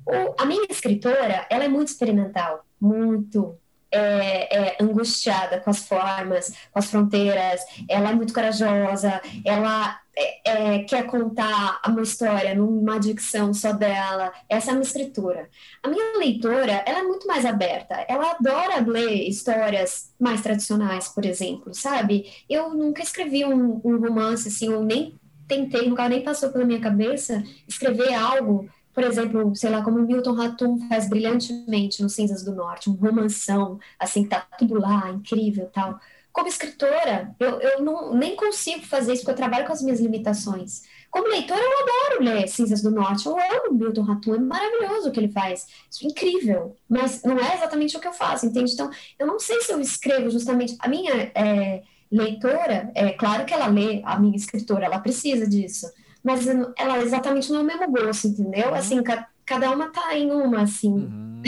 O, 0.07 0.43
a 0.43 0.47
minha 0.47 0.67
escritora, 0.69 1.47
ela 1.51 1.65
é 1.65 1.69
muito 1.69 1.89
experimental, 1.89 2.65
muito, 2.81 3.57
é, 3.93 4.57
é, 4.57 4.77
angustiada 4.81 5.61
com 5.61 5.71
as 5.71 5.87
formas, 5.87 6.53
com 6.73 6.79
as 6.79 6.87
fronteiras, 6.87 7.61
ela 7.89 8.11
é 8.11 8.15
muito 8.15 8.33
corajosa, 8.33 9.21
ela 9.45 10.01
é, 10.17 10.75
é, 10.75 10.79
quer 10.85 11.07
contar 11.07 11.81
uma 11.87 12.03
história 12.03 12.55
numa 12.55 12.99
dicção 12.99 13.53
só 13.55 13.73
dela, 13.73 14.33
essa 14.49 14.71
é 14.71 14.73
a 14.73 14.75
minha 14.75 14.87
escritura. 14.87 15.49
A 15.83 15.89
minha 15.89 16.19
leitora, 16.19 16.83
ela 16.87 17.01
é 17.01 17.03
muito 17.03 17.27
mais 17.27 17.45
aberta, 17.45 17.95
ela 18.09 18.33
adora 18.33 18.81
ler 18.81 19.29
histórias 19.29 20.13
mais 20.19 20.41
tradicionais, 20.41 21.09
por 21.09 21.25
exemplo, 21.25 21.75
sabe? 21.75 22.31
Eu 22.49 22.71
nunca 22.71 23.03
escrevi 23.03 23.45
um, 23.45 23.81
um 23.85 23.99
romance 23.99 24.49
assim, 24.49 24.69
ou 24.69 24.83
nem 24.83 25.19
tentei, 25.47 25.89
nunca 25.89 26.09
nem 26.09 26.23
passou 26.23 26.51
pela 26.51 26.65
minha 26.65 26.81
cabeça 26.81 27.43
escrever 27.69 28.15
algo 28.15 28.69
por 28.95 29.03
exemplo, 29.05 29.55
sei 29.57 29.71
lá, 29.71 29.83
como 29.83 30.01
Milton 30.01 30.35
Ratum 30.35 30.89
faz 30.89 31.09
brilhantemente 31.09 32.03
no 32.03 32.09
Cinzas 32.09 32.45
do 32.45 32.55
Norte, 32.55 32.91
um 32.91 32.95
romanção, 32.95 33.79
assim, 33.99 34.25
que 34.25 34.31
tá 34.31 34.47
tudo 34.59 34.79
lá, 34.79 35.11
incrível 35.11 35.71
tal. 35.73 35.99
Como 36.33 36.49
escritora, 36.49 37.35
eu, 37.39 37.61
eu 37.61 37.83
não, 37.83 38.15
nem 38.15 38.35
consigo 38.35 38.85
fazer 38.87 39.13
isso, 39.13 39.23
porque 39.23 39.33
eu 39.33 39.37
trabalho 39.37 39.67
com 39.67 39.73
as 39.73 39.83
minhas 39.83 40.01
limitações. 40.01 40.83
Como 41.11 41.29
leitora, 41.29 41.61
eu 41.61 41.83
adoro 41.83 42.25
ler 42.25 42.49
Cinzas 42.49 42.81
do 42.81 42.91
Norte, 42.91 43.27
eu 43.27 43.37
amo 43.39 43.75
Milton 43.75 44.03
Ratum, 44.03 44.35
é 44.35 44.39
maravilhoso 44.39 45.09
o 45.09 45.13
que 45.13 45.21
ele 45.21 45.29
faz, 45.29 45.67
é 46.03 46.07
incrível, 46.07 46.75
mas 46.89 47.23
não 47.23 47.39
é 47.39 47.55
exatamente 47.55 47.97
o 47.97 48.01
que 48.01 48.09
eu 48.09 48.15
faço, 48.15 48.47
entende? 48.47 48.73
Então, 48.73 48.91
eu 49.19 49.27
não 49.27 49.39
sei 49.39 49.61
se 49.61 49.73
eu 49.73 49.81
escrevo 49.81 50.31
justamente, 50.31 50.75
a 50.79 50.89
minha 50.89 51.31
é, 51.35 51.83
leitora, 52.11 52.91
é 52.95 53.11
claro 53.11 53.45
que 53.45 53.53
ela 53.53 53.67
lê, 53.67 54.01
a 54.05 54.19
minha 54.19 54.37
escritora, 54.37 54.87
ela 54.87 55.01
precisa 55.01 55.47
disso, 55.47 55.87
mas 56.23 56.47
ela 56.47 56.99
exatamente 56.99 57.51
não 57.51 57.61
é 57.61 57.63
o 57.63 57.67
mesmo 57.67 57.91
gosto, 57.91 58.29
entendeu? 58.29 58.69
Uhum. 58.69 58.75
Assim, 58.75 59.03
ca 59.03 59.29
cada 59.45 59.71
uma 59.71 59.91
tá 59.91 60.17
em 60.17 60.31
uma, 60.31 60.63
assim. 60.63 60.93
Uhum. 60.93 61.43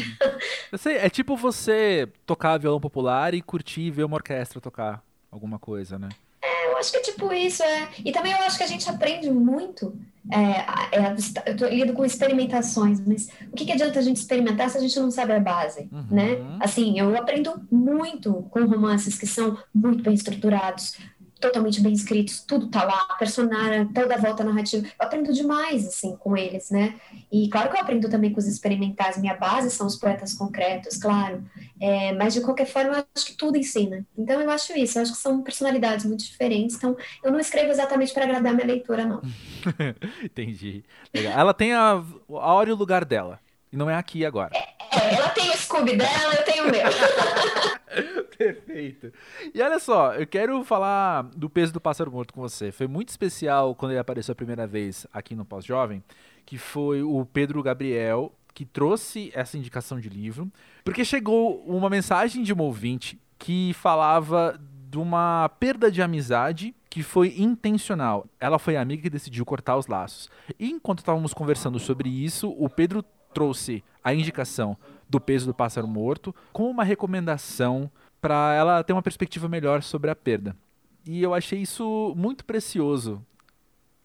Sei, 0.76 0.96
é 0.96 1.08
tipo 1.08 1.36
você 1.36 2.08
tocar 2.26 2.58
violão 2.58 2.80
popular 2.80 3.34
e 3.34 3.40
curtir 3.40 3.90
ver 3.90 4.04
uma 4.04 4.16
orquestra 4.16 4.60
tocar 4.60 5.02
alguma 5.30 5.58
coisa, 5.58 5.98
né? 5.98 6.08
É, 6.42 6.66
eu 6.66 6.76
acho 6.76 6.90
que 6.90 6.98
é 6.98 7.00
tipo 7.00 7.32
isso, 7.32 7.62
é. 7.62 7.88
E 8.04 8.12
também 8.12 8.32
eu 8.32 8.38
acho 8.38 8.58
que 8.58 8.64
a 8.64 8.66
gente 8.66 8.88
aprende 8.90 9.30
muito. 9.30 9.96
É, 10.30 10.98
é, 10.98 11.50
eu 11.50 11.56
tô 11.56 11.66
lido 11.66 11.92
com 11.92 12.04
experimentações, 12.04 13.00
mas 13.00 13.28
o 13.50 13.56
que, 13.56 13.64
que 13.64 13.72
adianta 13.72 13.98
a 13.98 14.02
gente 14.02 14.16
experimentar 14.16 14.68
se 14.70 14.76
a 14.76 14.80
gente 14.80 14.98
não 14.98 15.10
sabe 15.10 15.32
a 15.32 15.40
base, 15.40 15.88
uhum. 15.90 16.06
né? 16.10 16.38
Assim, 16.60 16.98
eu 16.98 17.16
aprendo 17.16 17.62
muito 17.70 18.46
com 18.50 18.66
romances 18.66 19.18
que 19.18 19.26
são 19.26 19.58
muito 19.74 20.02
bem 20.02 20.14
estruturados, 20.14 20.96
totalmente 21.44 21.80
bem 21.80 21.92
escritos, 21.92 22.40
tudo 22.40 22.68
tá 22.68 22.84
lá, 22.84 23.16
personagem, 23.18 23.86
toda 23.88 24.14
a 24.14 24.18
volta 24.18 24.42
narrativa. 24.42 24.86
Eu 24.86 25.06
aprendo 25.06 25.32
demais, 25.32 25.86
assim, 25.86 26.16
com 26.16 26.36
eles, 26.36 26.70
né? 26.70 26.94
E 27.30 27.48
claro 27.48 27.70
que 27.70 27.76
eu 27.76 27.80
aprendo 27.80 28.08
também 28.08 28.32
com 28.32 28.38
os 28.38 28.46
experimentais, 28.46 29.18
minha 29.18 29.34
base 29.34 29.70
são 29.70 29.86
os 29.86 29.96
poetas 29.96 30.32
concretos, 30.32 30.96
claro. 30.96 31.44
É, 31.80 32.12
mas 32.12 32.32
de 32.32 32.40
qualquer 32.40 32.66
forma, 32.66 32.98
eu 32.98 33.04
acho 33.14 33.26
que 33.26 33.36
tudo 33.36 33.58
ensina. 33.58 34.06
Então 34.16 34.40
eu 34.40 34.50
acho 34.50 34.72
isso, 34.72 34.98
eu 34.98 35.02
acho 35.02 35.12
que 35.12 35.18
são 35.18 35.42
personalidades 35.42 36.06
muito 36.06 36.24
diferentes. 36.24 36.76
Então 36.76 36.96
eu 37.22 37.30
não 37.30 37.38
escrevo 37.38 37.70
exatamente 37.70 38.12
para 38.14 38.24
agradar 38.24 38.54
minha 38.54 38.66
leitura, 38.66 39.04
não. 39.04 39.20
Entendi. 40.24 40.82
Legal. 41.12 41.38
Ela 41.38 41.52
tem 41.52 41.74
a, 41.74 42.02
a 42.30 42.54
hora 42.54 42.70
e 42.70 42.72
o 42.72 42.76
lugar 42.76 43.04
dela. 43.04 43.38
E 43.74 43.76
não 43.76 43.90
é 43.90 43.96
aqui 43.96 44.24
agora. 44.24 44.52
É, 44.54 44.58
é, 44.92 45.14
ela 45.16 45.28
tem 45.30 45.50
o 45.50 45.56
Scooby 45.56 45.96
dela, 45.96 46.32
eu 46.32 46.44
tenho 46.44 46.68
o 46.68 46.70
meu. 46.70 46.84
Perfeito. 48.38 49.12
E 49.52 49.60
olha 49.60 49.80
só, 49.80 50.14
eu 50.14 50.24
quero 50.28 50.62
falar 50.62 51.24
do 51.34 51.50
peso 51.50 51.72
do 51.72 51.80
pássaro 51.80 52.12
morto 52.12 52.32
com 52.32 52.40
você. 52.40 52.70
Foi 52.70 52.86
muito 52.86 53.08
especial 53.08 53.74
quando 53.74 53.90
ele 53.90 53.98
apareceu 53.98 54.30
a 54.30 54.36
primeira 54.36 54.64
vez 54.64 55.08
aqui 55.12 55.34
no 55.34 55.44
Pós-Jovem, 55.44 56.04
que 56.46 56.56
foi 56.56 57.02
o 57.02 57.26
Pedro 57.26 57.60
Gabriel 57.64 58.32
que 58.54 58.64
trouxe 58.64 59.32
essa 59.34 59.58
indicação 59.58 59.98
de 59.98 60.08
livro, 60.08 60.48
porque 60.84 61.04
chegou 61.04 61.60
uma 61.64 61.90
mensagem 61.90 62.44
de 62.44 62.54
um 62.54 62.60
ouvinte 62.60 63.20
que 63.36 63.72
falava 63.74 64.56
de 64.88 64.98
uma 64.98 65.48
perda 65.58 65.90
de 65.90 66.00
amizade 66.00 66.72
que 66.88 67.02
foi 67.02 67.34
intencional. 67.36 68.24
Ela 68.38 68.60
foi 68.60 68.76
a 68.76 68.80
amiga 68.80 69.02
que 69.02 69.10
decidiu 69.10 69.44
cortar 69.44 69.76
os 69.76 69.88
laços. 69.88 70.30
E 70.60 70.70
enquanto 70.70 71.00
estávamos 71.00 71.34
conversando 71.34 71.80
sobre 71.80 72.08
isso, 72.08 72.54
o 72.56 72.70
Pedro 72.70 73.04
trouxe 73.34 73.82
a 74.02 74.14
indicação 74.14 74.76
do 75.08 75.20
peso 75.20 75.46
do 75.46 75.54
pássaro 75.54 75.88
morto 75.88 76.34
como 76.52 76.70
uma 76.70 76.84
recomendação 76.84 77.90
para 78.20 78.54
ela 78.54 78.82
ter 78.82 78.92
uma 78.92 79.02
perspectiva 79.02 79.48
melhor 79.48 79.82
sobre 79.82 80.10
a 80.10 80.16
perda. 80.16 80.56
E 81.06 81.22
eu 81.22 81.34
achei 81.34 81.60
isso 81.60 82.14
muito 82.16 82.44
precioso. 82.44 83.22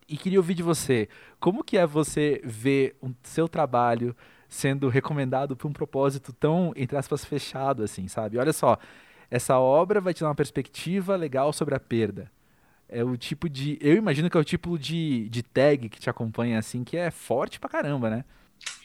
E 0.07 0.17
queria 0.17 0.39
ouvir 0.39 0.55
de 0.55 0.63
você, 0.63 1.07
como 1.39 1.63
que 1.63 1.77
é 1.77 1.85
você 1.85 2.41
ver 2.43 2.97
o 3.01 3.11
seu 3.23 3.47
trabalho 3.47 4.15
sendo 4.49 4.89
recomendado 4.89 5.55
por 5.55 5.67
um 5.67 5.73
propósito 5.73 6.33
tão, 6.33 6.73
entre 6.75 6.97
aspas, 6.97 7.23
fechado 7.23 7.83
assim, 7.83 8.07
sabe? 8.07 8.37
Olha 8.39 8.51
só, 8.51 8.77
essa 9.29 9.59
obra 9.59 10.01
vai 10.01 10.13
te 10.13 10.21
dar 10.21 10.29
uma 10.29 10.35
perspectiva 10.35 11.15
legal 11.15 11.53
sobre 11.53 11.75
a 11.75 11.79
perda. 11.79 12.31
É 12.89 13.03
o 13.03 13.15
tipo 13.15 13.47
de. 13.47 13.77
Eu 13.79 13.95
imagino 13.95 14.29
que 14.29 14.35
é 14.35 14.39
o 14.39 14.43
tipo 14.43 14.77
de, 14.79 15.29
de 15.29 15.43
tag 15.43 15.87
que 15.89 15.99
te 15.99 16.09
acompanha 16.09 16.57
assim, 16.57 16.83
que 16.83 16.97
é 16.97 17.11
forte 17.11 17.59
pra 17.59 17.69
caramba, 17.69 18.09
né? 18.09 18.25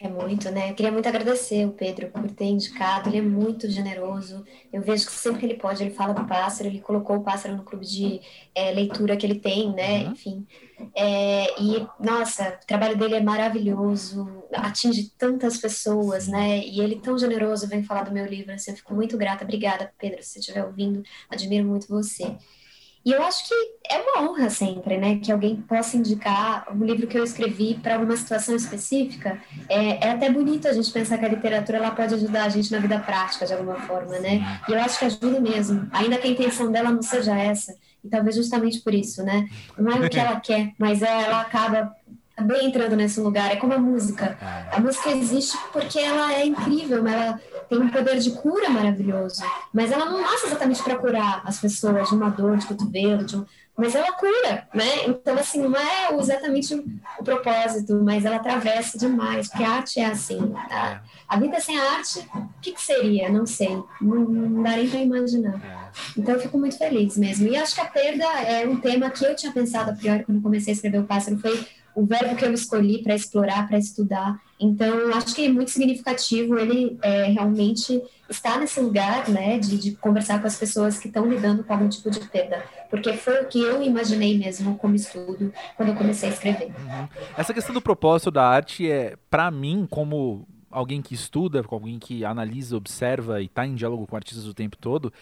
É 0.01 0.09
muito, 0.09 0.51
né? 0.51 0.71
Eu 0.71 0.75
queria 0.75 0.93
muito 0.93 1.09
agradecer 1.09 1.65
o 1.67 1.73
Pedro 1.73 2.11
por 2.11 2.31
ter 2.31 2.45
indicado, 2.45 3.09
ele 3.09 3.19
é 3.19 3.23
muito 3.23 3.71
generoso. 3.71 4.45
Eu 4.73 4.83
vejo 4.83 5.07
que 5.07 5.13
sempre 5.13 5.41
que 5.41 5.47
ele 5.47 5.55
pode, 5.55 5.83
ele 5.83 5.95
fala 5.95 6.13
do 6.13 6.27
pássaro, 6.27 6.69
ele 6.69 6.81
colocou 6.81 7.17
o 7.17 7.23
pássaro 7.23 7.57
no 7.57 7.65
clube 7.65 7.87
de 7.87 8.21
é, 8.55 8.71
leitura 8.73 9.17
que 9.17 9.25
ele 9.25 9.39
tem, 9.39 9.73
né? 9.73 10.05
Uhum. 10.05 10.13
Enfim. 10.13 10.47
É, 10.95 11.61
e, 11.61 11.87
nossa, 11.99 12.59
o 12.63 12.67
trabalho 12.67 12.97
dele 12.97 13.15
é 13.15 13.21
maravilhoso, 13.23 14.45
atinge 14.53 15.11
tantas 15.17 15.57
pessoas, 15.57 16.29
né? 16.29 16.59
E 16.59 16.81
ele 16.81 17.01
tão 17.01 17.17
generoso 17.17 17.69
vem 17.69 17.83
falar 17.83 18.03
do 18.03 18.13
meu 18.13 18.27
livro, 18.27 18.53
assim, 18.53 18.73
eu 18.73 18.77
fico 18.77 18.95
muito 18.95 19.17
grata. 19.17 19.45
Obrigada, 19.45 19.93
Pedro, 19.99 20.23
se 20.23 20.31
você 20.31 20.39
estiver 20.41 20.65
ouvindo, 20.65 21.03
admiro 21.31 21.67
muito 21.67 21.89
você. 21.89 22.37
E 23.05 23.13
eu 23.13 23.23
acho 23.23 23.47
que 23.47 23.55
é 23.91 23.99
uma 23.99 24.23
honra 24.23 24.49
sempre, 24.49 24.97
né, 24.97 25.19
que 25.23 25.31
alguém 25.31 25.57
possa 25.57 25.97
indicar 25.97 26.67
um 26.75 26.83
livro 26.85 27.07
que 27.07 27.19
eu 27.19 27.23
escrevi 27.23 27.75
para 27.75 27.95
alguma 27.95 28.17
situação 28.17 28.57
específica. 28.57 29.39
É, 29.69 30.07
é, 30.07 30.11
até 30.13 30.31
bonito 30.31 30.67
a 30.67 30.73
gente 30.73 30.91
pensar 30.91 31.19
que 31.19 31.25
a 31.27 31.29
literatura 31.29 31.79
ela 31.79 31.91
pode 31.91 32.15
ajudar 32.15 32.45
a 32.45 32.49
gente 32.49 32.73
na 32.73 32.79
vida 32.79 32.99
prática 32.99 33.45
de 33.45 33.53
alguma 33.53 33.77
forma, 33.81 34.19
né? 34.19 34.61
E 34.67 34.73
eu 34.73 34.81
acho 34.81 34.99
que 34.99 35.05
ajuda 35.05 35.39
mesmo, 35.39 35.87
ainda 35.93 36.17
que 36.17 36.29
a 36.29 36.31
intenção 36.31 36.73
dela 36.73 36.91
não 36.91 37.03
seja 37.03 37.37
essa. 37.39 37.75
E 38.03 38.09
talvez 38.09 38.37
justamente 38.37 38.81
por 38.81 38.95
isso, 38.95 39.23
né? 39.23 39.47
Não 39.77 39.93
é 39.93 40.07
o 40.07 40.09
que 40.09 40.19
ela 40.19 40.41
quer, 40.41 40.73
mas 40.79 41.03
é, 41.03 41.23
ela 41.25 41.43
acaba 41.43 41.95
também 42.37 42.67
entrando 42.67 42.97
nesse 42.97 43.21
lugar. 43.21 43.51
É 43.53 43.57
como 43.57 43.73
a 43.73 43.79
música. 43.79 44.37
A 44.73 44.81
música 44.81 45.11
existe 45.11 45.57
porque 45.73 45.99
ela 45.99 46.33
é 46.33 46.47
incrível, 46.47 47.07
ela 47.07 47.41
tem 47.69 47.79
um 47.79 47.89
poder 47.89 48.19
de 48.19 48.31
cura 48.33 48.69
maravilhoso. 48.69 49.43
Mas 49.73 49.91
ela 49.91 50.05
não 50.05 50.21
nasce 50.21 50.47
exatamente 50.47 50.83
para 50.83 50.97
curar 50.97 51.43
as 51.45 51.59
pessoas 51.59 52.09
de 52.09 52.15
uma 52.15 52.31
dor 52.31 52.57
de 52.57 52.67
cotovelo, 52.67 53.25
de 53.25 53.37
um... 53.37 53.45
mas 53.77 53.95
ela 53.95 54.13
cura, 54.13 54.69
né? 54.75 55.07
Então, 55.07 55.37
assim, 55.37 55.63
não 55.63 55.77
é 55.77 56.15
exatamente 56.19 56.75
o 56.75 57.25
propósito, 57.25 58.01
mas 58.03 58.25
ela 58.25 58.37
atravessa 58.37 58.99
demais, 58.99 59.49
porque 59.49 59.65
a 59.65 59.71
arte 59.71 60.01
é 60.01 60.07
assim. 60.07 60.55
Tá? 60.69 61.03
A 61.29 61.39
vida 61.39 61.61
sem 61.61 61.79
a 61.79 61.93
arte, 61.93 62.21
o 62.35 62.49
que, 62.61 62.73
que 62.73 62.83
seria? 62.83 63.29
Não 63.29 63.47
sei. 63.47 63.83
Não, 64.01 64.21
não 64.21 64.63
dá 64.63 64.71
nem 64.71 64.89
para 64.89 65.01
imaginar. 65.01 65.55
É. 65.65 65.85
Então, 66.17 66.35
eu 66.35 66.41
fico 66.41 66.59
muito 66.59 66.77
feliz 66.79 67.17
mesmo. 67.17 67.49
E 67.49 67.57
acho 67.57 67.75
que 67.75 67.81
a 67.81 67.87
perda 67.87 68.25
é 68.25 68.67
um 68.67 68.77
tema 68.77 69.11
que 69.11 69.25
eu 69.25 69.35
tinha 69.35 69.53
pensado 69.53 69.91
a 69.91 69.95
priori 69.95 70.25
quando 70.25 70.43
comecei 70.43 70.73
a 70.73 70.77
escrever 70.77 71.01
o 71.01 71.05
Pássaro, 71.05 71.39
foi 71.39 71.67
o 71.95 72.05
verbo 72.05 72.35
que 72.35 72.45
eu 72.45 72.53
escolhi 72.53 73.03
para 73.03 73.15
explorar, 73.15 73.69
para 73.69 73.79
estudar. 73.79 74.41
Então, 74.65 75.11
acho 75.15 75.35
que 75.35 75.45
é 75.45 75.49
muito 75.49 75.71
significativo 75.71 76.59
ele 76.59 76.99
é, 77.03 77.25
realmente 77.25 78.03
estar 78.31 78.59
nesse 78.59 78.81
lugar, 78.81 79.29
né, 79.29 79.59
de, 79.59 79.77
de, 79.77 79.93
conversar 79.93 80.41
com 80.41 80.47
as 80.47 80.57
pessoas 80.57 80.99
que 80.99 81.09
estão 81.09 81.29
lidando 81.29 81.63
com 81.63 81.73
algum 81.73 81.89
tipo 81.89 82.11
de 82.11 82.21
perda, 82.21 82.65
porque 82.89 83.13
foi 83.13 83.43
o 83.43 83.47
que 83.47 83.61
eu 83.61 83.83
imaginei 83.83 84.39
mesmo 84.39 84.77
como 84.79 84.95
estudo 84.95 85.53
quando 85.77 85.91
eu 85.91 85.95
comecei 85.95 86.31
a 86.31 86.33
escrever. 86.33 86.69
Uhum. 86.69 87.09
Essa 87.37 87.53
questão 87.53 87.75
do 87.75 87.83
propósito 87.83 88.31
da 88.31 88.49
arte 88.49 88.91
é, 88.91 89.17
para 89.29 89.51
mim, 89.51 89.87
como 89.89 90.49
alguém 90.71 91.03
que 91.03 91.15
estuda, 91.15 91.63
como 91.63 91.83
alguém 91.83 91.99
que 91.99 92.25
analisa, 92.25 92.77
observa 92.77 93.43
e 93.43 93.45
está 93.45 93.67
em 93.67 93.75
diálogo 93.75 94.07
com 94.07 94.17
artistas 94.17 94.47
o 94.47 94.55
tempo 94.55 94.79
todo, 94.79 95.13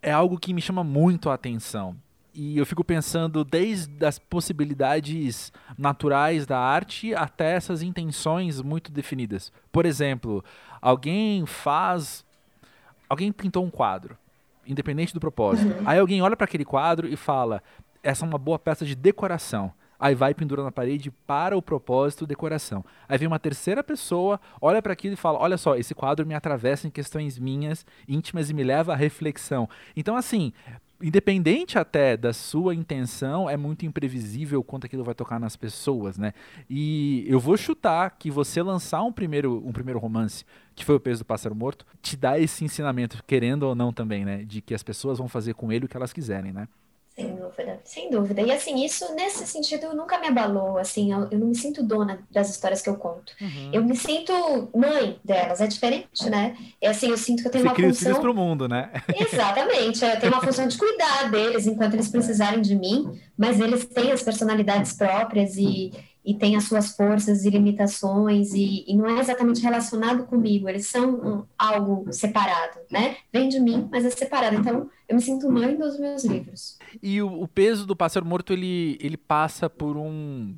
é 0.00 0.12
algo 0.12 0.38
que 0.38 0.54
me 0.54 0.62
chama 0.62 0.84
muito 0.84 1.28
a 1.28 1.34
atenção 1.34 1.96
e 2.34 2.58
eu 2.58 2.66
fico 2.66 2.84
pensando 2.84 3.44
desde 3.44 4.04
as 4.04 4.18
possibilidades 4.18 5.52
naturais 5.76 6.46
da 6.46 6.58
arte 6.58 7.14
até 7.14 7.52
essas 7.54 7.82
intenções 7.82 8.60
muito 8.60 8.90
definidas. 8.90 9.52
Por 9.72 9.86
exemplo, 9.86 10.44
alguém 10.80 11.44
faz. 11.46 12.24
Alguém 13.08 13.32
pintou 13.32 13.64
um 13.64 13.70
quadro, 13.70 14.16
independente 14.66 15.12
do 15.12 15.18
propósito. 15.18 15.74
Uhum. 15.76 15.82
Aí 15.84 15.98
alguém 15.98 16.22
olha 16.22 16.36
para 16.36 16.44
aquele 16.44 16.64
quadro 16.64 17.08
e 17.08 17.16
fala: 17.16 17.62
essa 18.02 18.24
é 18.24 18.28
uma 18.28 18.38
boa 18.38 18.58
peça 18.58 18.84
de 18.84 18.94
decoração. 18.94 19.72
Aí 19.98 20.14
vai 20.14 20.32
pendura 20.32 20.64
na 20.64 20.72
parede 20.72 21.10
para 21.10 21.54
o 21.54 21.60
propósito 21.60 22.26
decoração. 22.26 22.82
Aí 23.06 23.18
vem 23.18 23.28
uma 23.28 23.38
terceira 23.38 23.84
pessoa, 23.84 24.40
olha 24.58 24.80
para 24.80 24.94
aquilo 24.94 25.12
e 25.12 25.16
fala: 25.16 25.38
Olha 25.38 25.58
só, 25.58 25.76
esse 25.76 25.94
quadro 25.94 26.26
me 26.26 26.34
atravessa 26.34 26.86
em 26.86 26.90
questões 26.90 27.38
minhas, 27.38 27.84
íntimas 28.08 28.48
e 28.48 28.54
me 28.54 28.64
leva 28.64 28.94
à 28.94 28.96
reflexão. 28.96 29.68
Então, 29.94 30.16
assim, 30.16 30.54
independente 31.02 31.78
até 31.78 32.16
da 32.16 32.32
sua 32.32 32.74
intenção, 32.74 33.48
é 33.48 33.56
muito 33.56 33.86
imprevisível 33.86 34.62
quanto 34.62 34.86
aquilo 34.86 35.04
vai 35.04 35.14
tocar 35.14 35.38
nas 35.38 35.56
pessoas, 35.56 36.18
né? 36.18 36.32
E 36.68 37.24
eu 37.26 37.40
vou 37.40 37.56
chutar 37.56 38.10
que 38.18 38.30
você 38.30 38.62
lançar 38.62 39.02
um 39.02 39.12
primeiro, 39.12 39.62
um 39.66 39.72
primeiro 39.72 39.98
romance, 39.98 40.44
que 40.74 40.84
foi 40.84 40.96
o 40.96 41.00
peso 41.00 41.22
do 41.22 41.26
pássaro 41.26 41.54
morto, 41.54 41.86
te 42.02 42.16
dá 42.16 42.38
esse 42.38 42.64
ensinamento, 42.64 43.22
querendo 43.26 43.64
ou 43.64 43.74
não 43.74 43.92
também, 43.92 44.24
né? 44.24 44.44
De 44.44 44.60
que 44.60 44.74
as 44.74 44.82
pessoas 44.82 45.18
vão 45.18 45.28
fazer 45.28 45.54
com 45.54 45.72
ele 45.72 45.86
o 45.86 45.88
que 45.88 45.96
elas 45.96 46.12
quiserem, 46.12 46.52
né? 46.52 46.68
Sem 47.20 47.36
dúvida, 47.36 47.80
sem 47.84 48.10
dúvida. 48.10 48.42
E 48.42 48.50
assim, 48.50 48.84
isso 48.84 49.14
nesse 49.14 49.46
sentido 49.46 49.94
nunca 49.94 50.18
me 50.18 50.28
abalou, 50.28 50.78
assim, 50.78 51.12
eu, 51.12 51.28
eu 51.30 51.38
não 51.38 51.48
me 51.48 51.54
sinto 51.54 51.82
dona 51.82 52.20
das 52.30 52.50
histórias 52.50 52.80
que 52.80 52.88
eu 52.88 52.96
conto. 52.96 53.32
Uhum. 53.40 53.70
Eu 53.72 53.84
me 53.84 53.96
sinto 53.96 54.32
mãe 54.74 55.18
delas, 55.24 55.60
é 55.60 55.66
diferente, 55.66 56.28
né? 56.30 56.56
É 56.80 56.88
assim, 56.88 57.10
eu 57.10 57.16
sinto 57.16 57.42
que 57.42 57.48
eu 57.48 57.52
tenho 57.52 57.64
Você 57.64 57.68
uma 57.68 57.74
cria 57.74 57.88
função... 57.88 58.06
filhos 58.06 58.18
pro 58.18 58.34
mundo, 58.34 58.68
né? 58.68 58.90
Exatamente, 59.14 60.04
eu 60.04 60.20
tenho 60.20 60.32
uma 60.32 60.42
função 60.42 60.66
de 60.66 60.78
cuidar 60.78 61.30
deles 61.30 61.66
enquanto 61.66 61.94
eles 61.94 62.08
precisarem 62.08 62.60
de 62.60 62.74
mim, 62.74 63.20
mas 63.36 63.60
eles 63.60 63.84
têm 63.84 64.12
as 64.12 64.22
personalidades 64.22 64.92
próprias 64.92 65.56
e 65.56 65.92
e 66.24 66.34
tem 66.34 66.56
as 66.56 66.64
suas 66.64 66.94
forças 66.94 67.44
e 67.44 67.50
limitações 67.50 68.52
e, 68.52 68.84
e 68.86 68.96
não 68.96 69.06
é 69.06 69.20
exatamente 69.20 69.62
relacionado 69.62 70.24
comigo, 70.26 70.68
eles 70.68 70.86
são 70.86 71.14
um, 71.14 71.44
algo 71.58 72.12
separado, 72.12 72.78
né? 72.90 73.16
Vem 73.32 73.48
de 73.48 73.58
mim, 73.58 73.88
mas 73.90 74.04
é 74.04 74.10
separado. 74.10 74.56
Então, 74.56 74.90
eu 75.08 75.16
me 75.16 75.22
sinto 75.22 75.50
mãe 75.50 75.76
dos 75.76 75.98
meus 75.98 76.24
livros. 76.24 76.78
E 77.02 77.22
o, 77.22 77.42
o 77.42 77.48
peso 77.48 77.86
do 77.86 77.96
pássaro 77.96 78.26
morto, 78.26 78.52
ele, 78.52 78.98
ele 79.00 79.16
passa 79.16 79.68
por 79.68 79.96
um 79.96 80.54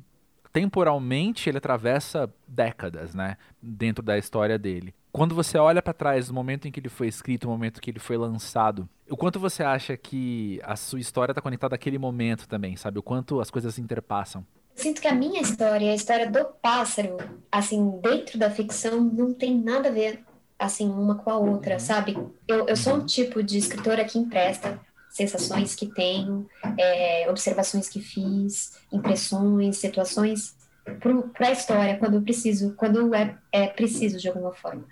temporalmente 0.51 1.49
ele 1.49 1.57
atravessa 1.57 2.31
décadas, 2.47 3.15
né, 3.15 3.37
dentro 3.59 4.03
da 4.03 4.19
história 4.19 4.59
dele. 4.59 4.93
Quando 5.11 5.33
você 5.33 5.57
olha 5.57 5.81
para 5.81 5.93
trás 5.93 6.27
do 6.27 6.33
momento 6.33 6.67
em 6.67 6.71
que 6.71 6.79
ele 6.79 6.89
foi 6.89 7.07
escrito, 7.07 7.45
o 7.45 7.49
momento 7.49 7.81
que 7.81 7.89
ele 7.89 7.99
foi 7.99 8.17
lançado, 8.17 8.87
o 9.09 9.17
quanto 9.17 9.39
você 9.39 9.63
acha 9.63 9.97
que 9.97 10.61
a 10.63 10.75
sua 10.75 10.99
história 10.99 11.31
está 11.31 11.41
conectada 11.41 11.75
àquele 11.75 11.97
momento 11.97 12.47
também, 12.47 12.75
sabe? 12.75 12.99
O 12.99 13.03
quanto 13.03 13.41
as 13.41 13.49
coisas 13.49 13.73
se 13.73 13.81
interpassam? 13.81 14.45
Sinto 14.75 15.01
que 15.01 15.07
a 15.07 15.13
minha 15.13 15.41
história, 15.41 15.91
a 15.91 15.95
história 15.95 16.29
do 16.29 16.45
pássaro, 16.61 17.17
assim, 17.51 17.99
dentro 18.01 18.37
da 18.39 18.49
ficção, 18.49 19.01
não 19.01 19.33
tem 19.33 19.57
nada 19.57 19.89
a 19.89 19.91
ver, 19.91 20.23
assim, 20.57 20.89
uma 20.89 21.15
com 21.15 21.29
a 21.29 21.37
outra, 21.37 21.79
sabe? 21.79 22.17
Eu, 22.47 22.67
eu 22.67 22.75
sou 22.75 22.95
um 22.95 23.05
tipo 23.05 23.43
de 23.43 23.57
escritora 23.57 24.03
que 24.03 24.17
empresta 24.17 24.79
sensações 25.09 25.75
que 25.75 25.85
tenho, 25.85 26.49
é, 26.77 27.29
observações 27.29 27.87
que 27.87 28.01
fiz, 28.01 28.79
impressões, 28.91 29.77
situações 29.77 30.55
para 31.33 31.47
a 31.47 31.51
história, 31.51 31.97
quando 31.97 32.15
eu 32.15 32.21
preciso, 32.23 32.73
quando 32.73 33.13
é, 33.13 33.37
é 33.51 33.67
preciso 33.67 34.17
de 34.17 34.27
alguma 34.27 34.51
forma. 34.51 34.85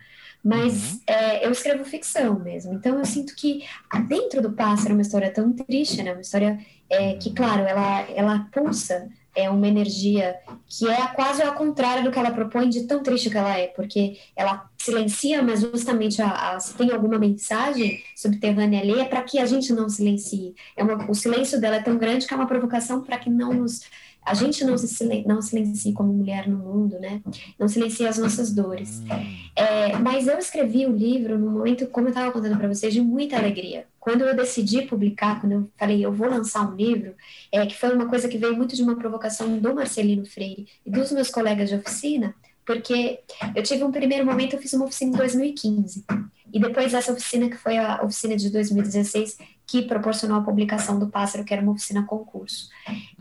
Mas 0.44 0.94
uhum. 0.94 1.00
é, 1.08 1.46
eu 1.46 1.52
escrevo 1.52 1.84
ficção 1.84 2.40
mesmo, 2.40 2.74
então 2.74 2.98
eu 2.98 3.06
sinto 3.06 3.36
que 3.36 3.64
dentro 4.08 4.42
do 4.42 4.54
pássaro 4.54 4.92
é 4.92 4.94
uma 4.94 5.02
história 5.02 5.32
tão 5.32 5.54
triste, 5.54 6.02
né? 6.02 6.14
Uma 6.14 6.22
história 6.22 6.60
é, 6.90 7.14
que, 7.16 7.34
claro, 7.34 7.64
ela, 7.64 8.02
ela 8.12 8.48
pulsa 8.52 9.10
é 9.36 9.50
uma 9.50 9.68
energia 9.68 10.36
que 10.68 10.88
é 10.88 11.08
quase 11.08 11.42
ao 11.42 11.54
contrário 11.54 12.04
do 12.04 12.12
que 12.12 12.20
ela 12.20 12.32
propõe, 12.32 12.70
de 12.70 12.84
tão 12.84 13.02
triste 13.02 13.30
que 13.30 13.38
ela 13.38 13.58
é, 13.58 13.68
porque 13.68 14.18
ela 14.36 14.70
silencia, 14.78 15.42
mas 15.42 15.62
justamente 15.62 16.22
a, 16.22 16.56
a, 16.56 16.60
se 16.60 16.74
tem 16.74 16.92
alguma 16.92 17.18
mensagem 17.18 18.02
subterrânea 18.16 18.82
ali, 18.82 19.00
é 19.00 19.06
para 19.06 19.22
que 19.24 19.40
a 19.40 19.46
gente 19.46 19.72
não 19.74 19.88
silencie. 19.88 20.56
É 20.76 20.84
uma, 20.84 21.10
o 21.10 21.14
silêncio 21.14 21.60
dela 21.60 21.78
é 21.78 21.82
tão 21.82 21.98
grande 21.98 22.28
que 22.28 22.34
é 22.34 22.38
uma 22.38 22.48
provocação 22.48 23.02
para 23.02 23.18
que 23.18 23.30
não 23.30 23.54
nos 23.54 23.82
a 24.24 24.36
gente 24.36 24.64
não 24.64 24.78
se 24.78 24.88
silen 24.88 25.26
não 25.26 25.42
silencie 25.42 25.94
como 25.94 26.14
mulher 26.14 26.48
no 26.48 26.58
mundo, 26.58 27.00
né? 27.00 27.22
Não 27.58 27.68
silencie 27.68 28.06
as 28.06 28.20
nossas 28.20 28.54
dores. 28.54 29.02
É, 29.56 29.98
mas 29.98 30.28
eu 30.28 30.38
escrevi 30.38 30.86
o 30.86 30.96
livro 30.96 31.40
no 31.40 31.50
momento, 31.50 31.88
como 31.88 32.08
eu 32.08 32.12
estava 32.12 32.32
contando 32.32 32.58
para 32.58 32.68
vocês, 32.68 32.94
de 32.94 33.02
muita 33.02 33.38
alegria. 33.38 33.88
Quando 34.02 34.24
eu 34.24 34.36
decidi 34.36 34.82
publicar, 34.82 35.40
quando 35.40 35.52
eu 35.52 35.72
falei 35.78 36.04
eu 36.04 36.12
vou 36.12 36.28
lançar 36.28 36.68
um 36.68 36.76
livro, 36.76 37.14
é 37.52 37.64
que 37.68 37.78
foi 37.78 37.94
uma 37.94 38.08
coisa 38.08 38.28
que 38.28 38.36
veio 38.36 38.58
muito 38.58 38.76
de 38.76 38.82
uma 38.82 38.96
provocação 38.96 39.60
do 39.60 39.76
Marcelino 39.76 40.26
Freire 40.26 40.68
e 40.84 40.90
dos 40.90 41.12
meus 41.12 41.30
colegas 41.30 41.70
de 41.70 41.76
oficina, 41.76 42.34
porque 42.66 43.20
eu 43.56 43.62
tive 43.62 43.84
um 43.84 43.92
primeiro 43.92 44.26
momento, 44.26 44.56
eu 44.56 44.60
fiz 44.60 44.74
uma 44.74 44.86
oficina 44.86 45.14
em 45.14 45.18
2015. 45.18 46.04
E 46.52 46.60
depois 46.60 46.94
essa 46.96 47.14
oficina, 47.14 47.48
que 47.48 47.58
foi 47.58 47.78
a 47.78 48.02
oficina 48.04 48.36
de 48.36 48.50
2016, 48.50 49.38
que 49.68 49.84
proporcionou 49.84 50.40
a 50.40 50.44
publicação 50.44 50.98
do 50.98 51.08
Pássaro, 51.08 51.46
que 51.46 51.54
era 51.54 51.62
uma 51.62 51.72
oficina 51.72 52.04
concurso. 52.04 52.70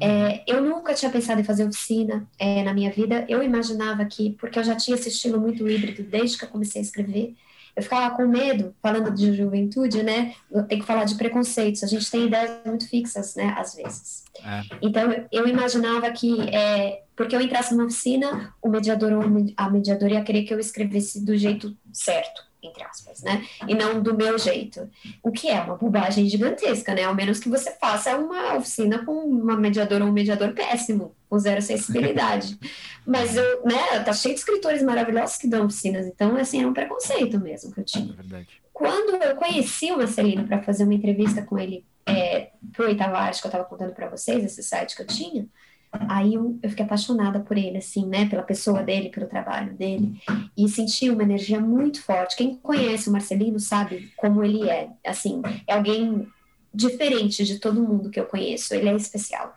É, 0.00 0.42
eu 0.46 0.62
nunca 0.62 0.94
tinha 0.94 1.10
pensado 1.10 1.42
em 1.42 1.44
fazer 1.44 1.68
oficina 1.68 2.26
é, 2.38 2.62
na 2.62 2.72
minha 2.72 2.90
vida. 2.90 3.26
Eu 3.28 3.42
imaginava 3.42 4.02
que, 4.06 4.30
porque 4.40 4.58
eu 4.58 4.64
já 4.64 4.74
tinha 4.74 4.96
esse 4.96 5.10
estilo 5.10 5.38
muito 5.38 5.68
híbrido 5.68 6.02
desde 6.02 6.38
que 6.38 6.44
eu 6.44 6.48
comecei 6.48 6.80
a 6.80 6.84
escrever, 6.84 7.36
eu 7.76 7.82
ficava 7.82 8.14
com 8.16 8.26
medo, 8.26 8.74
falando 8.82 9.10
de 9.10 9.34
juventude, 9.34 10.02
né? 10.02 10.34
Tem 10.68 10.78
que 10.78 10.86
falar 10.86 11.04
de 11.04 11.14
preconceitos. 11.14 11.82
A 11.82 11.86
gente 11.86 12.10
tem 12.10 12.26
ideias 12.26 12.50
muito 12.64 12.88
fixas, 12.88 13.34
né? 13.34 13.54
Às 13.56 13.74
vezes. 13.74 14.24
É. 14.44 14.62
Então, 14.82 15.26
eu 15.30 15.46
imaginava 15.46 16.10
que, 16.10 16.40
é, 16.50 17.02
porque 17.16 17.34
eu 17.34 17.40
entrasse 17.40 17.74
numa 17.74 17.86
oficina, 17.86 18.52
o 18.60 18.68
mediador 18.68 19.12
ou 19.12 19.22
a 19.56 19.70
mediadora 19.70 20.14
ia 20.14 20.24
querer 20.24 20.42
que 20.42 20.52
eu 20.52 20.58
escrevesse 20.58 21.24
do 21.24 21.36
jeito 21.36 21.76
certo 21.92 22.49
entre 22.62 22.82
aspas, 22.82 23.22
né? 23.22 23.46
E 23.66 23.74
não 23.74 24.02
do 24.02 24.14
meu 24.14 24.38
jeito. 24.38 24.88
O 25.22 25.30
que 25.30 25.48
é 25.48 25.60
uma 25.60 25.76
bobagem 25.76 26.28
gigantesca, 26.28 26.94
né? 26.94 27.04
Ao 27.04 27.14
menos 27.14 27.38
que 27.38 27.48
você 27.48 27.72
faça 27.72 28.16
uma 28.16 28.56
oficina 28.56 29.04
com 29.04 29.12
uma 29.12 29.56
mediadora 29.56 30.04
ou 30.04 30.10
um 30.10 30.12
mediador 30.12 30.52
péssimo, 30.52 31.14
com 31.28 31.38
zero 31.38 31.62
sensibilidade. 31.62 32.58
Mas 33.06 33.36
eu, 33.36 33.64
né, 33.64 34.00
tá 34.04 34.12
cheio 34.12 34.34
de 34.34 34.40
escritores 34.40 34.82
maravilhosos 34.82 35.36
que 35.36 35.48
dão 35.48 35.66
oficinas, 35.66 36.06
então, 36.06 36.36
assim, 36.36 36.62
é 36.62 36.66
um 36.66 36.74
preconceito 36.74 37.40
mesmo 37.40 37.72
que 37.72 37.80
eu 37.80 37.84
tinha. 37.84 38.14
É 38.32 38.44
Quando 38.72 39.22
eu 39.22 39.36
conheci 39.36 39.90
o 39.90 39.96
Marcelino 39.96 40.46
para 40.46 40.62
fazer 40.62 40.84
uma 40.84 40.94
entrevista 40.94 41.42
com 41.42 41.58
ele 41.58 41.84
é, 42.06 42.50
pro 42.72 42.86
Oitava 42.86 43.18
Arte, 43.18 43.40
que 43.40 43.46
eu 43.46 43.50
estava 43.50 43.64
contando 43.64 43.94
para 43.94 44.08
vocês, 44.08 44.44
esse 44.44 44.62
site 44.62 44.96
que 44.96 45.02
eu 45.02 45.06
tinha, 45.06 45.46
Aí 45.92 46.34
eu, 46.34 46.58
eu, 46.62 46.70
fiquei 46.70 46.84
apaixonada 46.84 47.40
por 47.40 47.58
ele, 47.58 47.78
assim, 47.78 48.06
né? 48.06 48.28
Pela 48.28 48.42
pessoa 48.42 48.82
dele, 48.82 49.08
pelo 49.08 49.26
trabalho 49.26 49.74
dele. 49.74 50.20
E 50.56 50.68
senti 50.68 51.10
uma 51.10 51.22
energia 51.22 51.60
muito 51.60 52.02
forte. 52.02 52.36
Quem 52.36 52.54
conhece 52.56 53.08
o 53.08 53.12
Marcelino 53.12 53.58
sabe 53.58 54.12
como 54.16 54.42
ele 54.44 54.68
é. 54.68 54.88
Assim, 55.04 55.42
é 55.66 55.74
alguém 55.74 56.28
diferente 56.72 57.44
de 57.44 57.58
todo 57.58 57.82
mundo 57.82 58.10
que 58.10 58.20
eu 58.20 58.26
conheço. 58.26 58.72
Ele 58.72 58.88
é 58.88 58.94
especial. 58.94 59.56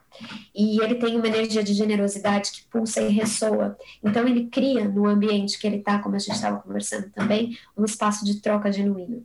E 0.55 0.81
ele 0.81 0.95
tem 0.95 1.15
uma 1.15 1.27
energia 1.27 1.63
de 1.63 1.73
generosidade 1.73 2.51
que 2.51 2.63
pulsa 2.63 3.01
e 3.01 3.09
ressoa. 3.09 3.77
Então, 4.03 4.27
ele 4.27 4.47
cria 4.47 4.87
no 4.87 5.05
ambiente 5.05 5.59
que 5.59 5.67
ele 5.67 5.77
está, 5.77 5.99
como 5.99 6.15
a 6.15 6.19
gente 6.19 6.35
estava 6.35 6.59
conversando 6.59 7.11
também, 7.11 7.57
um 7.77 7.85
espaço 7.85 8.25
de 8.25 8.41
troca 8.41 8.71
genuíno. 8.71 9.23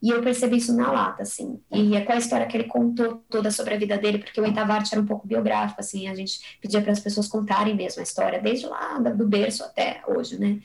E 0.00 0.10
eu 0.10 0.22
percebi 0.22 0.58
isso 0.58 0.74
na 0.74 0.92
lata, 0.92 1.22
assim. 1.22 1.60
E 1.72 1.96
é 1.96 2.02
com 2.02 2.12
a 2.12 2.16
história 2.16 2.46
que 2.46 2.56
ele 2.56 2.68
contou 2.68 3.24
toda 3.28 3.50
sobre 3.50 3.74
a 3.74 3.78
vida 3.78 3.98
dele, 3.98 4.18
porque 4.18 4.40
o 4.40 4.44
Oitava 4.44 4.74
era 4.74 5.00
um 5.00 5.06
pouco 5.06 5.26
biográfico, 5.26 5.80
assim, 5.80 6.08
a 6.08 6.14
gente 6.14 6.58
pedia 6.60 6.80
para 6.80 6.92
as 6.92 7.00
pessoas 7.00 7.26
contarem 7.26 7.74
mesmo 7.74 8.00
a 8.00 8.04
história, 8.04 8.40
desde 8.40 8.66
lá 8.66 8.98
do 8.98 9.26
berço 9.26 9.64
até 9.64 10.02
hoje, 10.06 10.38
né? 10.38 10.60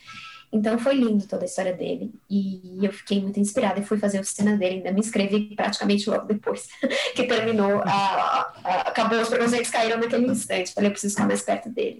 Então 0.53 0.77
foi 0.77 0.93
lindo 0.93 1.25
toda 1.25 1.43
a 1.43 1.45
história 1.45 1.73
dele. 1.73 2.13
E 2.29 2.77
eu 2.83 2.93
fiquei 2.93 3.19
muito 3.19 3.39
inspirada 3.39 3.79
e 3.79 3.83
fui 3.83 3.97
fazer 3.97 4.19
a 4.19 4.21
oficina 4.21 4.55
dele. 4.55 4.75
Ainda 4.75 4.91
me 4.91 4.99
inscrevi 4.99 5.55
praticamente 5.55 6.07
logo 6.07 6.27
depois 6.27 6.67
que 7.15 7.23
terminou. 7.23 7.81
A, 7.81 7.89
a, 7.89 8.53
a, 8.63 8.81
acabou, 8.81 9.19
os 9.19 9.29
preconceitos 9.29 9.71
caíram 9.71 9.97
naquele 9.97 10.27
instante. 10.27 10.71
Falei, 10.71 10.89
eu 10.89 10.91
preciso 10.91 11.15
ficar 11.15 11.27
mais 11.27 11.41
perto 11.41 11.69
dele. 11.69 11.99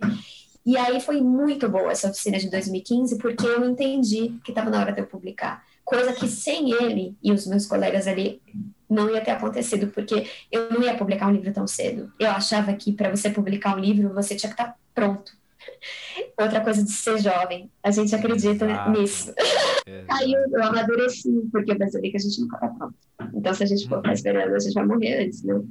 E 0.64 0.78
aí 0.78 1.02
foi 1.02 1.20
muito 1.20 1.68
boa 1.68 1.92
essa 1.92 2.10
oficina 2.10 2.38
de 2.38 2.48
2015, 2.52 3.18
porque 3.18 3.46
eu 3.46 3.66
entendi 3.66 4.36
que 4.46 4.52
estava 4.52 4.70
na 4.70 4.80
hora 4.80 4.92
de 4.92 5.02
eu 5.02 5.08
publicar 5.08 5.64
coisa 5.94 6.14
que 6.14 6.28
sem 6.28 6.72
ele 6.72 7.16
e 7.22 7.32
os 7.32 7.46
meus 7.46 7.66
colegas 7.66 8.08
ali 8.08 8.42
não 8.90 9.10
ia 9.10 9.22
ter 9.22 9.32
acontecido, 9.32 9.88
porque 9.88 10.28
eu 10.52 10.70
não 10.70 10.82
ia 10.84 10.96
publicar 10.96 11.28
um 11.28 11.32
livro 11.32 11.52
tão 11.54 11.68
cedo. 11.68 12.12
Eu 12.20 12.30
achava 12.30 12.74
que 12.74 12.92
para 12.92 13.10
você 13.10 13.30
publicar 13.30 13.76
um 13.76 13.80
livro, 13.80 14.14
você 14.14 14.36
tinha 14.36 14.54
que 14.54 14.62
estar 14.62 14.74
tá 14.74 14.78
pronto. 14.94 15.32
Outra 16.40 16.62
coisa 16.62 16.84
de 16.84 16.92
ser 16.92 17.20
jovem, 17.20 17.72
a 17.82 17.92
gente 17.92 18.14
acredita 18.14 18.66
Exato. 18.66 18.92
nisso. 18.92 19.34
Aí 20.10 20.32
eu, 20.32 20.42
eu 20.52 20.64
amadureci, 20.64 21.30
porque 21.52 21.72
eu 21.72 21.78
percebi 21.78 22.12
que 22.12 22.18
a 22.18 22.20
gente 22.20 22.42
nunca 22.42 22.56
está 22.56 22.68
pronto. 22.70 22.96
Então, 23.34 23.54
se 23.54 23.64
a 23.64 23.68
gente 23.68 23.88
for 23.88 23.98
ficar 23.98 24.14
esperando, 24.14 24.56
a 24.56 24.60
gente 24.60 24.74
vai 24.74 24.86
morrer 24.86 25.26
antes, 25.26 25.44
né? 25.44 25.62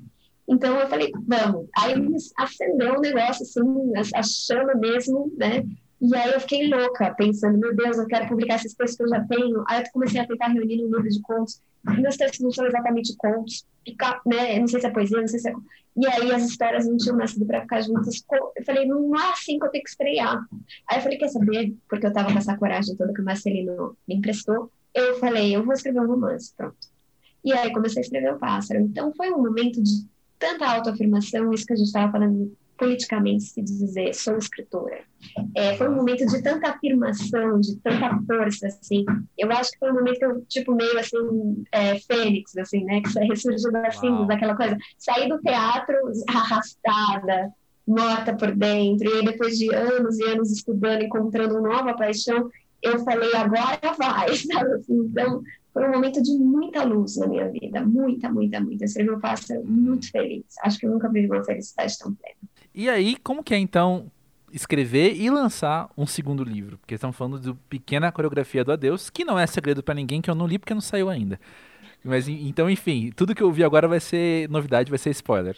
Então 0.48 0.78
eu 0.78 0.88
falei, 0.88 1.10
vamos. 1.26 1.68
Aí 1.78 1.94
acendeu 2.36 2.94
o 2.94 2.98
um 2.98 3.00
negócio, 3.00 3.42
assim, 3.42 4.14
a 4.14 4.22
chama 4.22 4.74
mesmo, 4.74 5.32
né? 5.36 5.64
E 6.02 6.16
aí 6.16 6.32
eu 6.32 6.40
fiquei 6.40 6.68
louca, 6.68 7.14
pensando, 7.14 7.56
meu 7.56 7.76
Deus, 7.76 7.96
eu 7.96 8.06
quero 8.06 8.26
publicar 8.26 8.56
esses 8.56 8.74
textos 8.74 8.96
que 8.96 9.04
eu 9.04 9.08
já 9.08 9.24
tenho. 9.24 9.62
Aí 9.68 9.80
eu 9.80 9.90
comecei 9.92 10.20
a 10.20 10.26
tentar 10.26 10.48
reunir 10.48 10.82
um 10.82 10.86
livro 10.86 11.08
de 11.08 11.22
contos. 11.22 11.62
Meus 11.84 12.16
textos 12.16 12.40
não 12.40 12.50
são 12.50 12.66
exatamente 12.66 13.14
contos, 13.16 13.64
ficar, 13.84 14.20
né? 14.26 14.58
Não 14.58 14.66
sei 14.66 14.80
se 14.80 14.86
é 14.88 14.90
poesia, 14.90 15.20
não 15.20 15.28
sei 15.28 15.38
se 15.38 15.48
é. 15.48 15.54
E 15.96 16.06
aí 16.06 16.32
as 16.32 16.42
histórias 16.42 16.88
não 16.88 16.96
tinham 16.96 17.16
nascido 17.16 17.46
para 17.46 17.60
ficar 17.60 17.82
juntas. 17.82 18.24
Eu 18.56 18.64
falei, 18.64 18.84
não 18.84 19.14
é 19.14 19.30
assim 19.30 19.60
que 19.60 19.64
eu 19.64 19.70
tenho 19.70 19.84
que 19.84 19.90
estrear. 19.90 20.44
Aí 20.90 20.98
eu 20.98 21.02
falei, 21.02 21.18
quer 21.18 21.28
saber? 21.28 21.72
Porque 21.88 22.06
eu 22.06 22.12
tava 22.12 22.32
com 22.32 22.38
essa 22.38 22.56
coragem 22.56 22.96
toda 22.96 23.14
que 23.14 23.20
o 23.20 23.24
Marcelino 23.24 23.96
me 24.08 24.16
emprestou. 24.16 24.72
Eu 24.92 25.20
falei, 25.20 25.54
eu 25.54 25.64
vou 25.64 25.72
escrever 25.72 26.00
um 26.00 26.08
romance, 26.08 26.52
pronto. 26.56 26.76
E 27.44 27.52
aí 27.52 27.72
comecei 27.72 28.00
a 28.00 28.04
escrever 28.04 28.32
o 28.34 28.38
Pássaro. 28.40 28.80
Então 28.80 29.12
foi 29.14 29.30
um 29.30 29.40
momento 29.40 29.80
de 29.80 30.04
tanta 30.36 30.66
autoafirmação, 30.66 31.52
isso 31.52 31.64
que 31.64 31.74
a 31.74 31.76
gente 31.76 31.86
estava 31.86 32.10
falando 32.10 32.56
politicamente 32.82 33.44
se 33.44 33.62
dizer 33.62 34.12
sou 34.12 34.36
escritora. 34.36 34.98
É, 35.54 35.76
foi 35.76 35.88
um 35.88 35.94
momento 35.94 36.26
de 36.26 36.42
tanta 36.42 36.70
afirmação, 36.70 37.60
de 37.60 37.76
tanta 37.76 38.18
força, 38.26 38.66
assim. 38.66 39.04
Eu 39.38 39.52
acho 39.52 39.70
que 39.70 39.78
foi 39.78 39.92
um 39.92 39.94
momento 39.94 40.44
tipo, 40.48 40.74
meio 40.74 40.98
assim, 40.98 41.64
é, 41.70 41.96
fênix, 42.00 42.56
assim, 42.56 42.82
né? 42.82 43.00
Que 43.00 43.20
ressurgiu 43.20 43.70
das 43.70 44.00
cinzas, 44.00 44.26
daquela 44.26 44.56
coisa. 44.56 44.76
Saí 44.98 45.28
do 45.28 45.40
teatro 45.40 45.96
arrastada, 46.28 47.52
morta 47.86 48.34
por 48.34 48.52
dentro, 48.52 49.08
e 49.08 49.18
aí 49.18 49.24
depois 49.24 49.56
de 49.56 49.72
anos 49.72 50.18
e 50.18 50.24
anos 50.24 50.50
estudando, 50.50 51.02
encontrando 51.02 51.56
uma 51.56 51.68
nova 51.68 51.94
paixão, 51.94 52.50
eu 52.82 52.98
falei, 53.04 53.32
agora 53.36 53.78
vai, 53.96 54.34
sabe? 54.34 54.72
Assim, 54.74 55.04
então, 55.04 55.40
foi 55.72 55.88
um 55.88 55.92
momento 55.92 56.20
de 56.20 56.32
muita 56.32 56.82
luz 56.82 57.16
na 57.16 57.28
minha 57.28 57.48
vida, 57.48 57.80
muita, 57.80 58.28
muita, 58.28 58.60
muita. 58.60 58.82
Eu 58.82 58.86
escrevi 58.86 59.10
um 59.10 59.20
pássaro 59.20 59.64
muito 59.64 60.10
feliz. 60.10 60.44
Acho 60.64 60.80
que 60.80 60.86
eu 60.86 60.90
nunca 60.90 61.08
vivi 61.08 61.28
uma 61.28 61.44
felicidade 61.44 61.96
tão 61.96 62.12
plena. 62.12 62.51
E 62.74 62.88
aí, 62.88 63.16
como 63.16 63.44
que 63.44 63.54
é 63.54 63.58
então 63.58 64.10
escrever 64.52 65.14
e 65.14 65.30
lançar 65.30 65.90
um 65.96 66.06
segundo 66.06 66.42
livro? 66.42 66.78
Porque 66.78 66.94
estamos 66.94 67.16
falando 67.16 67.38
do 67.38 67.54
Pequena 67.54 68.10
Coreografia 68.10 68.64
do 68.64 68.72
Adeus, 68.72 69.10
que 69.10 69.24
não 69.24 69.38
é 69.38 69.46
segredo 69.46 69.82
para 69.82 69.94
ninguém, 69.94 70.20
que 70.20 70.30
eu 70.30 70.34
não 70.34 70.46
li 70.46 70.58
porque 70.58 70.74
não 70.74 70.80
saiu 70.80 71.08
ainda. 71.08 71.38
Mas 72.04 72.28
então, 72.28 72.68
enfim, 72.68 73.12
tudo 73.14 73.34
que 73.34 73.42
eu 73.42 73.52
vi 73.52 73.62
agora 73.62 73.86
vai 73.86 74.00
ser 74.00 74.48
novidade, 74.48 74.90
vai 74.90 74.98
ser 74.98 75.10
spoiler. 75.10 75.56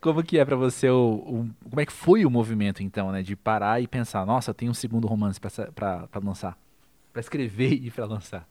Como 0.00 0.22
que 0.22 0.38
é 0.38 0.44
para 0.44 0.56
você 0.56 0.88
o, 0.90 1.14
o, 1.14 1.50
como 1.68 1.80
é 1.80 1.86
que 1.86 1.92
foi 1.92 2.24
o 2.24 2.30
movimento 2.30 2.82
então, 2.82 3.12
né, 3.12 3.22
de 3.22 3.36
parar 3.36 3.80
e 3.80 3.86
pensar, 3.86 4.26
nossa, 4.26 4.52
tem 4.52 4.68
um 4.68 4.74
segundo 4.74 5.06
romance 5.06 5.40
para 5.40 6.08
lançar, 6.22 6.58
para 7.12 7.20
escrever 7.20 7.72
e 7.72 7.90
para 7.90 8.04
lançar? 8.04 8.46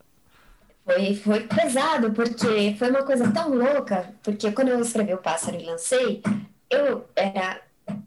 Foi, 0.86 1.16
foi 1.16 1.40
pesado, 1.42 2.12
porque 2.12 2.76
foi 2.78 2.90
uma 2.90 3.04
coisa 3.04 3.32
tão 3.32 3.54
louca, 3.54 4.14
porque 4.24 4.52
quando 4.52 4.70
eu 4.70 4.80
escrevi 4.80 5.14
O 5.14 5.18
Pássaro 5.18 5.60
e 5.60 5.66
lancei, 5.66 6.22
eu 6.70 7.06
era 7.16 7.62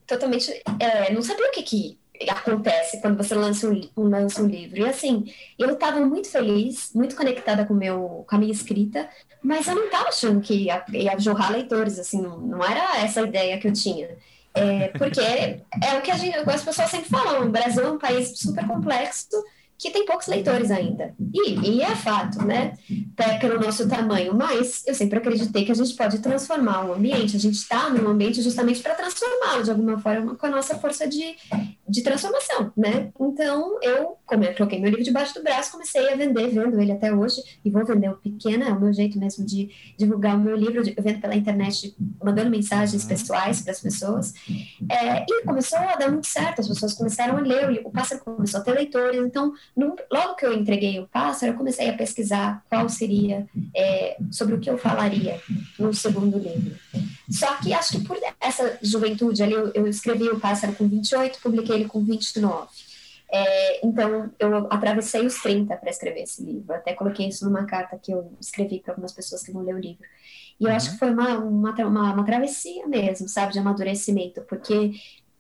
totalmente. 0.07 0.51
É, 0.79 1.13
não 1.13 1.23
sabia 1.23 1.49
o 1.49 1.53
que, 1.53 1.63
que 1.63 1.99
acontece 2.29 3.01
quando 3.01 3.17
você 3.17 3.35
lança 3.35 3.69
um, 3.69 4.09
lança 4.09 4.43
um 4.43 4.47
livro. 4.47 4.79
E 4.79 4.85
assim, 4.89 5.33
eu 5.59 5.71
estava 5.71 6.01
muito 6.01 6.29
feliz, 6.29 6.91
muito 6.95 7.17
conectada 7.17 7.65
com, 7.65 7.75
meu, 7.75 8.25
com 8.29 8.37
a 8.37 8.39
minha 8.39 8.53
escrita, 8.53 9.09
mas 9.43 9.67
eu 9.67 9.75
não 9.75 9.87
estava 9.87 10.09
achando 10.09 10.41
que 10.41 10.55
ia, 10.55 10.85
ia 10.93 11.19
jorrar 11.19 11.53
leitores, 11.53 11.99
assim, 11.99 12.23
não, 12.23 12.39
não 12.39 12.65
era 12.65 12.99
essa 12.99 13.21
a 13.21 13.25
ideia 13.25 13.59
que 13.59 13.69
eu 13.69 13.73
tinha. 13.73 14.09
É, 14.55 14.89
porque 14.97 15.21
é, 15.21 15.61
é 15.83 15.99
o 15.99 16.03
que 16.03 16.13
a 16.13 16.17
gente, 16.17 16.37
as 16.39 16.63
pessoas 16.63 16.89
sempre 16.89 17.09
falam, 17.09 17.43
o 17.43 17.51
Brasil 17.51 17.83
é 17.83 17.91
um 17.91 17.99
país 17.99 18.39
super 18.39 18.65
complexo 18.67 19.43
que 19.79 19.91
tem 19.91 20.07
poucos 20.07 20.27
leitores 20.27 20.71
ainda. 20.71 21.15
E, 21.33 21.77
e 21.77 21.83
é 21.83 21.95
fato, 21.97 22.45
né? 22.45 22.75
Até 23.17 23.39
pelo 23.39 23.61
nosso 23.61 23.89
tamanho. 23.89 24.35
Mas 24.35 24.83
eu 24.87 24.95
sempre 24.95 25.19
acreditei 25.19 25.65
que 25.65 25.73
a 25.73 25.75
gente 25.75 25.95
pode 25.95 26.19
transformar 26.21 26.87
o 26.87 26.95
ambiente. 26.95 27.37
A 27.37 27.41
gente 27.41 27.57
está 27.57 27.91
num 27.91 28.09
ambiente 28.09 28.41
justamente 28.41 28.81
para 28.83 28.95
transformá-lo 28.95 29.63
de 29.63 29.71
alguma 29.71 29.99
forma 29.99 30.37
com 30.37 30.47
a 30.47 30.51
nossa 30.51 30.77
força 30.77 31.09
de, 31.09 31.35
de 31.89 32.03
transformação, 32.03 32.73
né? 32.77 33.11
Então, 33.21 33.79
eu, 33.83 34.17
como 34.25 34.45
eu 34.45 34.55
troquei 34.55 34.81
meu 34.81 34.91
livro 34.91 35.05
debaixo 35.05 35.35
do 35.35 35.43
braço, 35.43 35.73
comecei 35.73 36.13
a 36.13 36.17
vender, 36.17 36.49
vendo 36.49 36.81
ele 36.81 36.93
até 36.93 37.13
hoje, 37.13 37.43
e 37.65 37.71
vou 37.71 37.85
vender 37.85 38.11
o 38.11 38.17
pequeno, 38.17 38.65
é 38.65 38.73
o 38.73 38.81
meu 38.81 38.93
jeito 38.93 39.19
mesmo 39.19 39.45
de 39.45 39.71
divulgar 39.99 40.37
o 40.37 40.41
meu 40.41 40.57
livro, 40.57 40.83
eu 40.87 41.03
vendo 41.03 41.21
pela 41.21 41.35
internet, 41.35 41.95
mandando 42.23 42.51
mensagens 42.51 43.05
pessoais 43.05 43.61
para 43.61 43.73
as 43.73 43.81
pessoas. 43.81 44.33
É, 44.91 45.25
e 45.29 45.43
começou 45.45 45.79
a 45.79 45.97
dar 45.97 46.11
muito 46.11 46.27
certo, 46.27 46.61
as 46.61 46.69
pessoas 46.69 46.95
começaram 46.95 47.37
a 47.37 47.41
ler, 47.41 47.83
o 47.85 47.91
pássaro 47.91 48.23
começou 48.25 48.61
a 48.61 48.63
ter 48.63 48.73
leitores, 48.73 49.21
então 49.21 49.53
logo 49.77 50.35
que 50.37 50.47
eu 50.47 50.53
entreguei 50.53 51.01
o 51.01 51.09
pássaro, 51.09 51.53
eu 51.53 51.57
comecei 51.57 51.89
a 51.89 51.97
pesquisar 51.97 52.65
qual 52.69 52.89
seria, 52.89 53.47
é, 53.75 54.17
sobre 54.31 54.55
o 54.55 54.61
que 54.61 54.71
eu 54.71 54.79
falaria 54.79 55.41
no 55.79 55.93
segundo 55.93 56.39
livro. 56.39 56.77
Só 57.31 57.57
que 57.57 57.73
acho 57.73 57.99
que 57.99 58.07
por 58.07 58.19
essa 58.41 58.79
juventude 58.83 59.43
ali, 59.43 59.55
eu, 59.55 59.73
eu 59.75 59.87
escrevi 59.87 60.29
o 60.29 60.39
pássaro 60.39 60.75
com 60.75 60.87
28, 60.87 61.41
publiquei 61.41 61.77
ele 61.77 61.87
com 61.87 62.05
29. 62.05 62.69
É, 63.33 63.85
então, 63.85 64.31
eu 64.39 64.69
atravessei 64.71 65.27
os 65.27 65.35
30 65.43 65.77
para 65.77 65.91
escrever 65.91 66.23
esse 66.23 66.41
livro. 66.41 66.73
Até 66.73 66.93
coloquei 66.93 67.29
isso 67.29 67.45
numa 67.45 67.65
carta 67.65 67.99
que 67.99 68.13
eu 68.13 68.33
escrevi 68.41 68.79
para 68.79 68.93
algumas 68.93 69.13
pessoas 69.13 69.43
que 69.43 69.51
vão 69.51 69.63
ler 69.63 69.75
o 69.75 69.81
livro. 69.81 70.05
E 70.61 70.65
eu 70.65 70.71
uhum. 70.71 70.77
acho 70.77 70.93
que 70.93 70.99
foi 70.99 71.11
uma, 71.11 71.39
uma, 71.39 71.73
uma, 71.73 72.13
uma, 72.13 72.25
travessia 72.25 72.87
mesmo, 72.87 73.29
sabe, 73.29 73.53
de 73.53 73.59
amadurecimento, 73.59 74.41
porque 74.43 74.93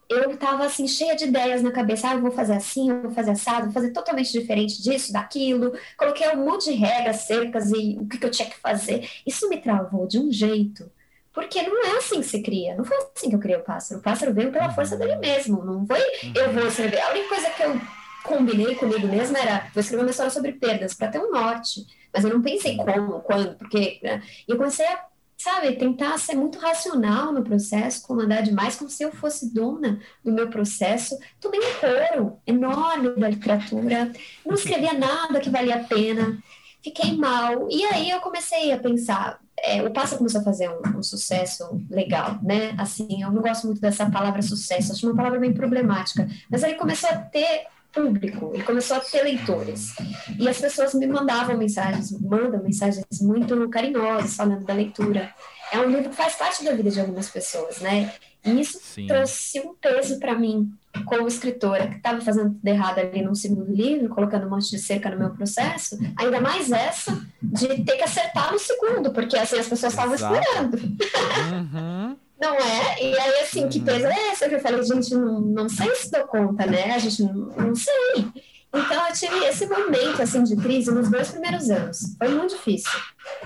eu 0.08 0.32
estava 0.32 0.64
assim 0.64 0.86
cheia 0.86 1.16
de 1.16 1.24
ideias 1.24 1.62
na 1.62 1.72
cabeça, 1.72 2.08
ah, 2.08 2.14
eu 2.14 2.20
vou 2.20 2.30
fazer 2.30 2.54
assim, 2.54 2.90
eu 2.90 3.02
vou 3.02 3.10
fazer 3.12 3.32
assado, 3.32 3.64
vou 3.64 3.72
fazer 3.72 3.90
totalmente 3.90 4.32
diferente 4.32 4.82
disso, 4.82 5.12
daquilo. 5.12 5.72
Coloquei 5.96 6.28
um 6.30 6.44
monte 6.44 6.70
de 6.70 6.76
regras, 6.76 7.22
cercas 7.22 7.70
e 7.70 7.98
o 8.00 8.06
que, 8.06 8.18
que 8.18 8.26
eu 8.26 8.30
tinha 8.30 8.48
que 8.48 8.58
fazer. 8.58 9.08
Isso 9.26 9.48
me 9.48 9.58
travou 9.58 10.06
de 10.06 10.18
um 10.18 10.30
jeito, 10.30 10.90
porque 11.32 11.62
não 11.62 11.84
é 11.84 11.98
assim 11.98 12.20
que 12.20 12.26
se 12.26 12.42
cria. 12.42 12.74
Não 12.74 12.84
foi 12.84 12.96
assim 12.96 13.28
que 13.28 13.34
eu 13.34 13.40
criei 13.40 13.58
o 13.58 13.64
pássaro. 13.64 14.00
O 14.00 14.02
pássaro 14.02 14.32
veio 14.32 14.52
pela 14.52 14.70
força 14.70 14.96
dele 14.96 15.16
mesmo. 15.16 15.64
Não 15.64 15.86
foi 15.86 16.00
eu 16.34 16.52
vou 16.52 16.66
escrever. 16.66 17.00
A 17.00 17.10
única 17.10 17.28
coisa 17.28 17.50
que 17.50 17.62
eu 17.62 17.80
combinei 18.22 18.74
comigo 18.76 19.06
mesmo 19.06 19.36
era 19.36 19.68
vou 19.74 19.80
escrever 19.80 20.04
uma 20.04 20.10
história 20.10 20.30
sobre 20.30 20.52
perdas 20.52 20.94
para 20.94 21.08
ter 21.08 21.18
um 21.18 21.30
norte. 21.30 21.84
Mas 22.12 22.24
eu 22.24 22.30
não 22.30 22.40
pensei 22.40 22.76
como, 22.76 23.20
quando, 23.20 23.56
porque. 23.56 23.98
Né? 24.02 24.22
E 24.46 24.52
eu 24.52 24.56
comecei 24.56 24.86
a 24.86 25.04
sabe, 25.44 25.76
tentar 25.76 26.18
ser 26.18 26.34
muito 26.34 26.58
racional 26.58 27.30
no 27.30 27.44
processo, 27.44 28.06
comandar 28.06 28.42
demais, 28.42 28.76
como 28.76 28.88
se 28.88 29.02
eu 29.02 29.12
fosse 29.12 29.52
dona 29.52 30.00
do 30.24 30.32
meu 30.32 30.48
processo. 30.48 31.18
Tomei 31.38 31.60
um 31.60 31.74
coro 31.74 32.38
enorme 32.46 33.10
da 33.10 33.28
literatura, 33.28 34.10
não 34.44 34.54
escrevia 34.54 34.94
nada 34.94 35.40
que 35.40 35.50
valia 35.50 35.76
a 35.76 35.84
pena, 35.84 36.42
fiquei 36.82 37.14
mal. 37.14 37.68
E 37.70 37.84
aí 37.84 38.08
eu 38.08 38.20
comecei 38.20 38.72
a 38.72 38.78
pensar, 38.78 39.38
é, 39.62 39.82
o 39.82 39.92
Pássaro 39.92 40.18
começou 40.18 40.40
a 40.40 40.44
fazer 40.44 40.70
um, 40.70 40.98
um, 40.98 41.02
sucesso 41.02 41.78
legal, 41.90 42.38
né? 42.42 42.74
Assim, 42.78 43.22
eu 43.22 43.30
não 43.30 43.42
gosto 43.42 43.66
muito 43.66 43.82
dessa 43.82 44.10
palavra 44.10 44.40
sucesso, 44.40 44.92
acho 44.92 45.06
uma 45.06 45.14
palavra 45.14 45.38
bem 45.38 45.52
problemática, 45.52 46.26
mas 46.50 46.62
ele 46.62 46.74
começou 46.74 47.10
a 47.10 47.16
ter 47.16 47.66
público, 47.94 48.50
ele 48.52 48.62
começou 48.62 48.96
a 48.96 49.00
ter 49.00 49.22
leitores. 49.22 49.94
E 50.38 50.48
as 50.48 50.60
pessoas 50.60 50.94
me 50.94 51.06
mandavam 51.06 51.56
mensagens, 51.56 52.10
mandam 52.20 52.62
mensagens 52.62 53.06
muito 53.20 53.68
carinhosas 53.68 54.34
falando 54.34 54.64
da 54.64 54.74
leitura. 54.74 55.32
É 55.72 55.78
um 55.78 55.88
livro 55.88 56.10
que 56.10 56.16
faz 56.16 56.34
parte 56.34 56.64
da 56.64 56.72
vida 56.72 56.90
de 56.90 57.00
algumas 57.00 57.30
pessoas, 57.30 57.80
né? 57.80 58.12
E 58.44 58.60
isso 58.60 58.78
Sim. 58.82 59.06
trouxe 59.06 59.58
um 59.60 59.74
peso 59.74 60.18
para 60.20 60.38
mim, 60.38 60.70
como 61.06 61.26
escritora, 61.26 61.88
que 61.88 61.96
estava 61.96 62.20
fazendo 62.20 62.54
tudo 62.54 62.66
errado 62.66 62.98
ali 62.98 63.22
no 63.22 63.34
segundo 63.34 63.72
livro, 63.72 64.10
colocando 64.10 64.46
um 64.46 64.50
monte 64.50 64.70
de 64.70 64.78
cerca 64.78 65.10
no 65.10 65.18
meu 65.18 65.30
processo, 65.30 65.98
ainda 66.16 66.40
mais 66.40 66.70
essa 66.70 67.26
de 67.42 67.82
ter 67.84 67.96
que 67.96 68.04
acertar 68.04 68.52
no 68.52 68.58
segundo, 68.58 69.12
porque 69.12 69.36
assim 69.36 69.58
as 69.58 69.66
pessoas 69.66 69.94
estavam 69.94 70.14
esperando. 70.14 70.76
Uhum. 70.76 72.16
Não 72.40 72.54
é? 72.54 73.02
E 73.02 73.18
aí, 73.18 73.40
assim, 73.42 73.68
que 73.68 73.80
peso 73.80 74.06
é 74.06 74.32
esse? 74.32 74.48
Que 74.48 74.56
eu 74.56 74.60
falei, 74.60 74.82
gente, 74.82 75.14
não, 75.14 75.40
não 75.40 75.68
sei 75.68 75.94
se 75.94 76.10
dou 76.10 76.26
conta, 76.26 76.66
né? 76.66 76.92
A 76.94 76.98
gente 76.98 77.22
não, 77.22 77.32
não 77.34 77.74
sei. 77.74 78.32
Então, 78.76 79.06
eu 79.06 79.14
tive 79.14 79.44
esse 79.46 79.66
momento, 79.66 80.20
assim, 80.20 80.42
de 80.42 80.56
crise 80.56 80.90
nos 80.90 81.08
dois 81.08 81.30
primeiros 81.30 81.70
anos. 81.70 82.16
Foi 82.18 82.28
muito 82.28 82.56
difícil. 82.56 82.90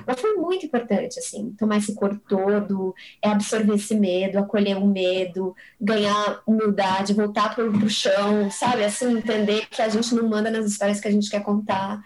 Mas 0.06 0.18
foi 0.18 0.34
muito 0.36 0.64
importante, 0.64 1.18
assim, 1.18 1.54
tomar 1.58 1.76
esse 1.76 1.94
corpo 1.94 2.18
todo, 2.26 2.94
é 3.22 3.28
absorver 3.28 3.74
esse 3.74 3.94
medo, 3.94 4.38
acolher 4.38 4.78
o 4.78 4.86
medo, 4.86 5.54
ganhar 5.78 6.40
humildade, 6.46 7.12
voltar 7.12 7.54
pro, 7.54 7.70
pro 7.70 7.90
chão, 7.90 8.50
sabe? 8.50 8.84
Assim, 8.84 9.18
entender 9.18 9.66
que 9.66 9.82
a 9.82 9.88
gente 9.90 10.14
não 10.14 10.26
manda 10.26 10.50
nas 10.50 10.64
histórias 10.64 10.98
que 10.98 11.08
a 11.08 11.12
gente 11.12 11.28
quer 11.28 11.42
contar. 11.42 12.00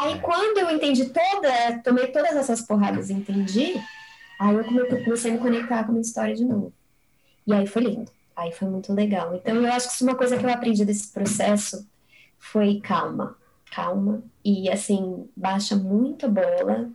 Aí, 0.00 0.18
quando 0.20 0.58
eu 0.58 0.70
entendi 0.70 1.04
toda, 1.04 1.80
tomei 1.84 2.08
todas 2.08 2.34
essas 2.34 2.60
porradas 2.60 3.08
e 3.08 3.12
entendi, 3.12 3.80
Aí 4.38 4.54
eu 4.54 4.64
comecei 5.04 5.30
a 5.30 5.34
me 5.34 5.40
conectar 5.40 5.84
com 5.84 5.90
a 5.90 5.92
minha 5.92 6.02
história 6.02 6.34
de 6.34 6.44
novo. 6.44 6.72
E 7.46 7.52
aí 7.52 7.66
foi 7.66 7.82
lindo. 7.82 8.10
Aí 8.36 8.52
foi 8.52 8.68
muito 8.68 8.92
legal. 8.92 9.34
Então 9.34 9.56
eu 9.56 9.72
acho 9.72 9.96
que 9.96 10.04
é 10.04 10.06
uma 10.06 10.16
coisa 10.16 10.38
que 10.38 10.44
eu 10.44 10.50
aprendi 10.50 10.84
desse 10.84 11.12
processo 11.12 11.88
foi 12.38 12.80
calma. 12.80 13.36
Calma. 13.72 14.22
E 14.44 14.70
assim, 14.70 15.28
baixa 15.36 15.76
muito 15.76 16.26
a 16.26 16.28
bola 16.28 16.90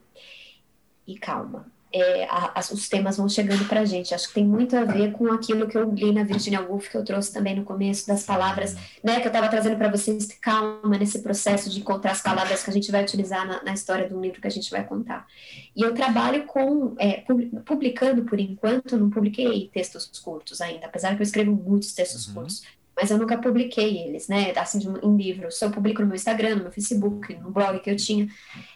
e 1.05 1.17
calma 1.17 1.72
é, 1.93 2.25
a, 2.25 2.59
os 2.71 2.89
temas 2.89 3.17
vão 3.17 3.29
chegando 3.29 3.65
para 3.67 3.81
a 3.81 3.85
gente. 3.85 4.13
Acho 4.13 4.27
que 4.27 4.33
tem 4.33 4.45
muito 4.45 4.75
a 4.75 4.83
ver 4.83 5.11
com 5.11 5.31
aquilo 5.31 5.67
que 5.67 5.77
eu 5.77 5.89
li 5.91 6.11
na 6.11 6.23
Virginia 6.23 6.61
Woolf, 6.61 6.89
que 6.89 6.97
eu 6.97 7.05
trouxe 7.05 7.31
também 7.31 7.55
no 7.55 7.63
começo, 7.63 8.07
das 8.07 8.23
palavras, 8.23 8.75
né, 9.03 9.19
que 9.19 9.27
eu 9.27 9.29
estava 9.29 9.47
trazendo 9.47 9.77
para 9.77 9.89
vocês, 9.89 10.27
calma 10.41 10.97
nesse 10.97 11.21
processo 11.21 11.69
de 11.69 11.79
encontrar 11.79 12.11
as 12.11 12.21
palavras 12.21 12.63
que 12.63 12.69
a 12.69 12.73
gente 12.73 12.91
vai 12.91 13.03
utilizar 13.03 13.47
na, 13.47 13.63
na 13.63 13.73
história 13.73 14.09
do 14.09 14.19
livro 14.19 14.41
que 14.41 14.47
a 14.47 14.51
gente 14.51 14.71
vai 14.71 14.83
contar. 14.83 15.27
E 15.75 15.81
eu 15.81 15.93
trabalho 15.93 16.45
com, 16.45 16.95
é, 16.97 17.23
publicando 17.65 18.23
por 18.23 18.39
enquanto, 18.39 18.97
não 18.97 19.09
publiquei 19.09 19.69
textos 19.71 20.07
curtos 20.19 20.61
ainda, 20.61 20.87
apesar 20.87 21.15
que 21.15 21.21
eu 21.21 21.23
escrevo 21.23 21.51
muitos 21.51 21.93
textos 21.93 22.27
uhum. 22.27 22.33
curtos 22.33 22.63
mas 22.95 23.09
eu 23.09 23.17
nunca 23.17 23.37
publiquei 23.37 23.97
eles, 23.97 24.27
né? 24.27 24.53
Assim, 24.55 24.79
em 25.01 25.17
livro. 25.17 25.51
Só 25.51 25.69
publico 25.69 26.01
no 26.01 26.07
meu 26.07 26.15
Instagram, 26.15 26.55
no 26.55 26.63
meu 26.63 26.71
Facebook, 26.71 27.33
no 27.35 27.51
blog 27.51 27.79
que 27.79 27.89
eu 27.89 27.95
tinha. 27.95 28.27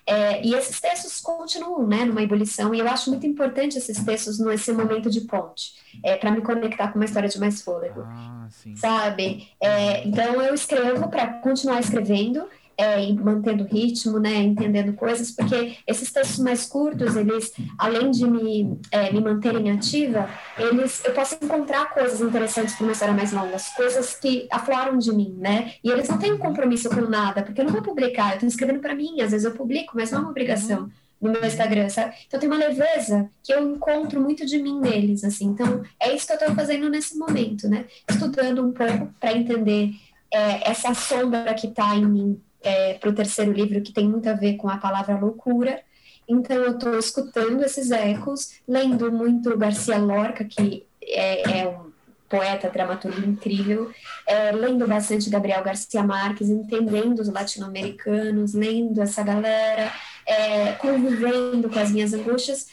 É, 0.05 0.45
e 0.45 0.53
esses 0.55 0.79
textos 0.79 1.19
continuam, 1.19 1.85
né, 1.85 2.05
numa 2.05 2.23
ebulição, 2.23 2.73
e 2.73 2.79
eu 2.79 2.87
acho 2.87 3.09
muito 3.09 3.25
importante 3.27 3.77
esses 3.77 4.03
textos 4.03 4.39
nesse 4.39 4.71
momento 4.71 5.09
de 5.09 5.21
ponte, 5.21 5.73
é, 6.03 6.15
para 6.15 6.31
me 6.31 6.41
conectar 6.41 6.87
com 6.89 6.99
uma 6.99 7.05
história 7.05 7.29
de 7.29 7.39
mais 7.39 7.61
fôlego. 7.61 8.01
Ah, 8.01 8.47
sabe? 8.75 9.49
É, 9.61 10.07
então 10.07 10.41
eu 10.41 10.53
escrevo 10.53 11.09
para 11.09 11.27
continuar 11.39 11.79
escrevendo 11.79 12.47
é, 12.77 13.11
mantendo 13.13 13.63
ritmo, 13.63 14.19
né, 14.19 14.35
entendendo 14.35 14.93
coisas, 14.93 15.31
porque 15.31 15.77
esses 15.87 16.11
textos 16.11 16.39
mais 16.39 16.65
curtos, 16.65 17.15
eles, 17.15 17.51
além 17.77 18.11
de 18.11 18.29
me, 18.29 18.79
é, 18.91 19.11
me 19.11 19.19
manterem 19.19 19.71
ativa, 19.71 20.29
eles, 20.57 21.03
eu 21.03 21.13
posso 21.13 21.37
encontrar 21.41 21.91
coisas 21.93 22.21
interessantes 22.21 22.75
para 22.75 22.83
uma 22.83 22.91
história 22.91 23.13
mais 23.15 23.31
longa, 23.31 23.57
coisas 23.75 24.15
que 24.15 24.47
afloram 24.51 24.97
de 24.97 25.11
mim, 25.11 25.35
né, 25.39 25.73
e 25.83 25.89
eles 25.89 26.07
não 26.07 26.19
têm 26.19 26.37
compromisso 26.37 26.89
com 26.89 27.01
nada, 27.01 27.41
porque 27.41 27.59
eu 27.59 27.65
não 27.65 27.73
vou 27.73 27.81
publicar, 27.81 28.29
eu 28.29 28.33
estou 28.35 28.49
escrevendo 28.49 28.79
para 28.79 28.93
mim, 28.93 29.21
às 29.21 29.31
vezes 29.31 29.45
eu 29.45 29.51
publico, 29.51 29.93
mas 29.95 30.11
não 30.11 30.19
é 30.19 30.21
uma 30.21 30.29
obrigação 30.29 30.89
no 31.19 31.31
meu 31.31 31.43
Instagram, 31.43 31.89
sabe? 31.89 32.15
Então 32.27 32.39
tem 32.39 32.47
uma 32.47 32.59
leveza 32.59 33.27
que 33.43 33.51
eu 33.51 33.67
encontro 33.67 34.21
muito 34.21 34.45
de 34.45 34.61
mim 34.61 34.79
neles, 34.79 35.23
assim. 35.23 35.47
Então 35.47 35.81
é 35.99 36.15
isso 36.15 36.27
que 36.27 36.33
eu 36.33 36.37
estou 36.37 36.53
fazendo 36.53 36.89
nesse 36.91 37.17
momento, 37.17 37.67
né? 37.67 37.85
Estudando 38.07 38.63
um 38.63 38.71
pouco 38.71 39.11
para 39.19 39.33
entender 39.35 39.93
é, 40.31 40.69
essa 40.69 40.93
sombra 40.93 41.53
que 41.55 41.67
está 41.67 41.95
em 41.95 42.05
mim 42.05 42.41
é, 42.67 42.93
para 42.95 43.09
o 43.09 43.13
terceiro 43.13 43.53
livro, 43.53 43.81
que 43.81 43.93
tem 43.93 44.07
muito 44.09 44.27
a 44.29 44.33
ver 44.33 44.57
com 44.57 44.67
a 44.67 44.77
palavra 44.77 45.17
loucura. 45.17 45.81
Então, 46.27 46.57
eu 46.57 46.73
estou 46.73 46.99
escutando 46.99 47.63
esses 47.63 47.89
ecos, 47.91 48.59
lendo 48.67 49.09
muito 49.11 49.57
Garcia 49.57 49.97
Lorca, 49.97 50.43
que 50.43 50.85
é, 51.01 51.61
é 51.61 51.67
um 51.69 51.87
poeta, 52.27 52.69
dramaturgo 52.69 53.25
incrível, 53.25 53.89
é, 54.25 54.51
lendo 54.51 54.85
bastante 54.85 55.29
Gabriel 55.29 55.63
Garcia 55.63 56.03
Marques, 56.03 56.49
entendendo 56.49 57.19
os 57.19 57.29
latino-americanos, 57.29 58.53
lendo 58.53 59.01
essa 59.01 59.23
galera, 59.23 59.93
é, 60.25 60.73
convivendo 60.73 61.69
com 61.69 61.79
as 61.79 61.89
minhas 61.89 62.13
angústias, 62.13 62.67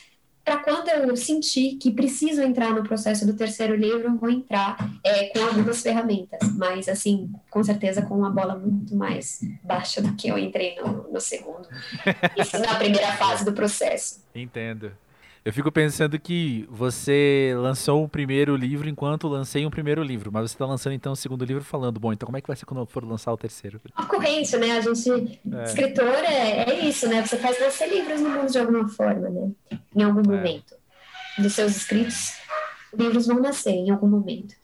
para 0.45 0.59
quando 0.59 0.88
eu 0.88 1.16
sentir 1.16 1.76
que 1.76 1.90
preciso 1.90 2.42
entrar 2.42 2.72
no 2.72 2.82
processo 2.82 3.26
do 3.26 3.34
terceiro 3.34 3.74
livro, 3.74 4.16
vou 4.16 4.28
entrar 4.28 4.76
é, 5.03 5.28
com 5.28 5.40
algumas 5.40 5.80
ferramentas, 5.80 6.40
mas 6.57 6.88
assim, 6.88 7.32
com 7.51 7.64
certeza 7.64 8.03
com 8.03 8.18
uma 8.18 8.30
bola 8.30 8.55
muito 8.55 8.95
mais 8.95 9.40
baixa 9.62 10.03
do 10.03 10.14
que 10.14 10.28
eu 10.28 10.36
entrei 10.36 10.76
no, 10.76 11.11
no 11.11 11.20
segundo. 11.20 11.66
Isso 12.36 12.59
na 12.59 12.74
primeira 12.74 13.12
fase 13.12 13.45
do 13.45 13.53
processo. 13.53 14.22
Entendo. 14.34 14.92
Eu 15.45 15.53
fico 15.53 15.70
pensando 15.70 16.18
que 16.18 16.66
você 16.70 17.53
lançou 17.59 18.03
o 18.03 18.09
primeiro 18.09 18.57
livro 18.57 18.88
enquanto 18.88 19.28
lancei 19.28 19.66
um 19.66 19.70
primeiro 19.70 20.03
livro, 20.03 20.32
mas 20.32 20.51
você 20.51 20.55
está 20.55 20.64
lançando 20.64 20.95
então 20.95 21.12
o 21.12 21.16
segundo 21.16 21.45
livro 21.45 21.62
falando, 21.62 22.01
bom, 22.01 22.14
então 22.14 22.24
como 22.24 22.38
é 22.38 22.40
que 22.40 22.47
vai 22.47 22.57
ser 22.57 22.64
quando 22.64 22.86
for 22.86 23.05
lançar 23.05 23.30
o 23.30 23.36
terceiro? 23.36 23.78
A 23.95 24.07
corrente, 24.07 24.57
né? 24.57 24.72
A 24.72 24.80
gente, 24.80 25.38
é. 25.53 25.64
escritor 25.64 26.07
é, 26.07 26.70
é 26.70 26.86
isso, 26.86 27.07
né? 27.09 27.20
Você 27.26 27.36
faz 27.36 27.61
lançar 27.61 27.86
livros 27.86 28.22
no 28.22 28.30
mundo 28.30 28.51
de 28.51 28.59
alguma 28.59 28.88
forma, 28.88 29.28
né? 29.28 29.51
Em 29.95 30.03
algum 30.03 30.20
é. 30.20 30.36
momento. 30.36 30.74
Dos 31.36 31.53
seus 31.53 31.76
escritos, 31.76 32.32
livros 32.95 33.26
vão 33.26 33.38
nascer 33.38 33.74
em 33.74 33.90
algum 33.90 34.09
momento. 34.09 34.55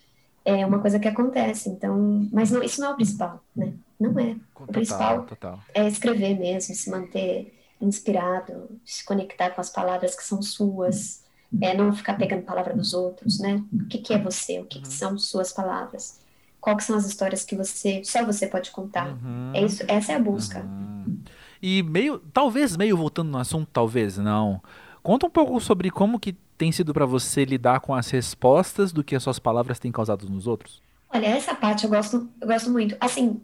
É 0.47 0.65
uma 0.65 0.79
coisa 0.79 0.99
que 0.99 1.09
acontece, 1.09 1.69
então, 1.69 2.27
mas 2.33 2.51
não, 2.51 2.63
isso 2.63 2.81
não 2.81 2.89
é 2.89 2.93
o 2.93 2.97
principal, 2.97 3.45
né? 3.55 3.75
Não 3.99 4.19
é. 4.19 4.35
Total, 4.55 4.67
o 4.67 4.73
principal 4.73 5.23
total. 5.25 5.61
é 5.75 5.87
escrever 5.87 6.39
mesmo, 6.39 6.75
se 6.75 6.89
manter 6.89 7.60
inspirado, 7.81 8.69
se 8.85 9.05
conectar 9.05 9.51
com 9.51 9.61
as 9.61 9.71
palavras 9.71 10.15
que 10.15 10.23
são 10.23 10.43
suas, 10.43 11.25
é, 11.61 11.75
não 11.75 11.93
ficar 11.93 12.15
pegando 12.15 12.43
palavra 12.43 12.75
dos 12.75 12.93
outros, 12.93 13.39
né? 13.39 13.63
O 13.73 13.87
que, 13.87 13.99
que 13.99 14.13
é 14.13 14.19
você? 14.19 14.59
O 14.59 14.65
que, 14.65 14.81
que, 14.81 14.87
uhum. 14.87 14.93
são 14.93 15.19
suas 15.19 15.53
palavras? 15.53 16.21
Quais 16.61 16.85
são 16.85 16.97
as 16.97 17.07
histórias 17.07 17.45
que 17.45 17.57
você 17.57 18.03
só 18.05 18.25
você 18.25 18.47
pode 18.47 18.71
contar? 18.71 19.09
Uhum. 19.09 19.53
É 19.55 19.63
isso, 19.63 19.83
essa 19.89 20.13
é 20.13 20.17
a 20.17 20.21
busca. 20.21 20.61
Uhum. 20.61 21.19
E 21.63 21.83
meio, 21.83 22.19
talvez 22.33 22.77
meio 22.77 22.97
voltando 22.97 23.31
no 23.31 23.39
assunto, 23.39 23.69
talvez 23.73 24.19
não. 24.19 24.63
Conta 25.03 25.27
um 25.27 25.31
pouco 25.31 25.59
sobre 25.61 25.91
como 25.91 26.21
que 26.21 26.35
tem 26.59 26.71
sido 26.71 26.93
para 26.93 27.07
você 27.07 27.45
lidar 27.45 27.81
com 27.81 27.95
as 27.95 28.11
respostas 28.11 28.93
do 28.93 29.03
que 29.03 29.17
as 29.17 29.23
suas 29.23 29.39
palavras 29.39 29.79
têm 29.79 29.91
causado 29.91 30.29
nos 30.29 30.47
outros. 30.47 30.83
Olha, 31.13 31.27
essa 31.27 31.55
parte 31.55 31.85
eu 31.85 31.91
gosto, 31.91 32.29
eu 32.41 32.47
gosto 32.47 32.71
muito. 32.71 32.97
Assim, 33.01 33.41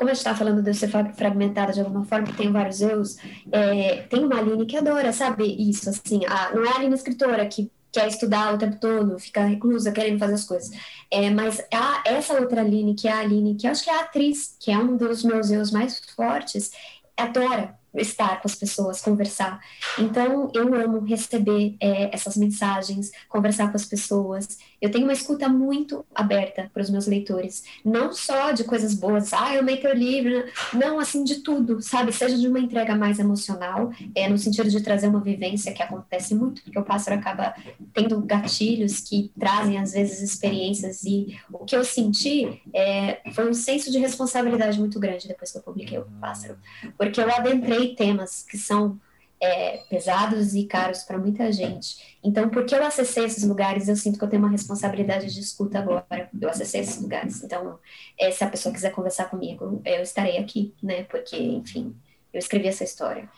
como 0.00 0.08
a 0.08 0.14
gente 0.14 0.22
está 0.22 0.34
falando 0.34 0.62
de 0.62 0.72
ser 0.72 0.88
fragmentada 0.88 1.74
de 1.74 1.80
alguma 1.80 2.06
forma, 2.06 2.28
que 2.28 2.32
tem 2.32 2.50
vários 2.50 2.80
erros, 2.80 3.18
é, 3.52 3.96
tem 4.08 4.24
uma 4.24 4.38
Aline 4.38 4.64
que 4.64 4.78
adora, 4.78 5.12
sabe, 5.12 5.44
isso, 5.44 5.90
assim, 5.90 6.24
a, 6.24 6.54
não 6.54 6.64
é 6.64 6.70
a 6.70 6.76
Aline 6.76 6.94
escritora 6.94 7.46
que 7.46 7.70
quer 7.92 8.08
estudar 8.08 8.54
o 8.54 8.56
tempo 8.56 8.78
todo, 8.80 9.18
fica 9.18 9.44
reclusa, 9.44 9.92
querendo 9.92 10.18
fazer 10.18 10.32
as 10.32 10.44
coisas. 10.44 10.70
É, 11.10 11.28
mas 11.28 11.62
a, 11.70 12.02
essa 12.06 12.32
outra 12.40 12.62
Aline, 12.62 12.94
que 12.94 13.08
é 13.08 13.12
a 13.12 13.18
Aline, 13.18 13.56
que 13.56 13.66
acho 13.66 13.84
que 13.84 13.90
é 13.90 13.98
a 13.98 14.00
atriz, 14.00 14.56
que 14.58 14.70
é 14.70 14.78
um 14.78 14.96
dos 14.96 15.22
meus 15.22 15.50
erros 15.50 15.70
mais 15.70 16.00
fortes, 16.16 16.70
adora 17.14 17.78
estar 17.94 18.40
com 18.40 18.48
as 18.48 18.54
pessoas, 18.54 19.02
conversar. 19.02 19.60
Então, 19.98 20.50
eu 20.54 20.74
amo 20.74 21.00
receber 21.00 21.76
é, 21.78 22.14
essas 22.14 22.38
mensagens, 22.38 23.10
conversar 23.28 23.68
com 23.70 23.76
as 23.76 23.84
pessoas. 23.84 24.56
Eu 24.80 24.90
tenho 24.90 25.04
uma 25.04 25.12
escuta 25.12 25.48
muito 25.48 26.04
aberta 26.14 26.70
para 26.72 26.82
os 26.82 26.90
meus 26.90 27.06
leitores, 27.06 27.64
não 27.84 28.12
só 28.12 28.52
de 28.52 28.64
coisas 28.64 28.94
boas, 28.94 29.32
ah, 29.32 29.54
eu 29.54 29.60
amei 29.60 29.76
teu 29.76 29.94
livro, 29.94 30.44
não, 30.72 30.98
assim, 30.98 31.22
de 31.24 31.36
tudo, 31.36 31.80
sabe? 31.82 32.12
Seja 32.12 32.36
de 32.36 32.48
uma 32.48 32.58
entrega 32.58 32.96
mais 32.96 33.18
emocional, 33.18 33.92
é, 34.14 34.28
no 34.28 34.38
sentido 34.38 34.70
de 34.70 34.82
trazer 34.82 35.08
uma 35.08 35.20
vivência 35.20 35.72
que 35.72 35.82
acontece 35.82 36.34
muito, 36.34 36.62
porque 36.62 36.78
o 36.78 36.84
pássaro 36.84 37.18
acaba 37.18 37.54
tendo 37.92 38.20
gatilhos 38.20 39.00
que 39.00 39.30
trazem, 39.38 39.78
às 39.78 39.92
vezes, 39.92 40.22
experiências, 40.22 41.02
e 41.04 41.38
o 41.52 41.64
que 41.64 41.76
eu 41.76 41.84
senti 41.84 42.62
é, 42.72 43.20
foi 43.32 43.48
um 43.48 43.54
senso 43.54 43.90
de 43.90 43.98
responsabilidade 43.98 44.78
muito 44.78 44.98
grande 44.98 45.28
depois 45.28 45.52
que 45.52 45.58
eu 45.58 45.62
publiquei 45.62 45.98
o 45.98 46.06
pássaro, 46.20 46.56
porque 46.96 47.20
eu 47.20 47.30
adentrei 47.30 47.94
temas 47.94 48.44
que 48.48 48.56
são 48.56 48.98
é, 49.40 49.78
pesados 49.88 50.54
e 50.54 50.64
caros 50.64 51.02
para 51.02 51.18
muita 51.18 51.50
gente. 51.50 52.18
Então, 52.22 52.48
porque 52.50 52.74
eu 52.74 52.84
acessei 52.84 53.24
esses 53.24 53.44
lugares, 53.44 53.88
eu 53.88 53.96
sinto 53.96 54.18
que 54.18 54.24
eu 54.24 54.28
tenho 54.28 54.42
uma 54.42 54.50
responsabilidade 54.50 55.32
de 55.32 55.40
escuta 55.40 55.78
agora. 55.78 56.28
Eu 56.38 56.48
acessei 56.48 56.82
esses 56.82 57.00
lugares. 57.00 57.42
Então, 57.42 57.78
é, 58.18 58.30
se 58.30 58.44
a 58.44 58.48
pessoa 58.48 58.74
quiser 58.74 58.92
conversar 58.92 59.30
comigo, 59.30 59.80
eu 59.84 60.02
estarei 60.02 60.36
aqui, 60.36 60.74
né? 60.82 61.04
Porque, 61.04 61.36
enfim, 61.36 61.96
eu 62.32 62.38
escrevi 62.38 62.68
essa 62.68 62.84
história. 62.84 63.28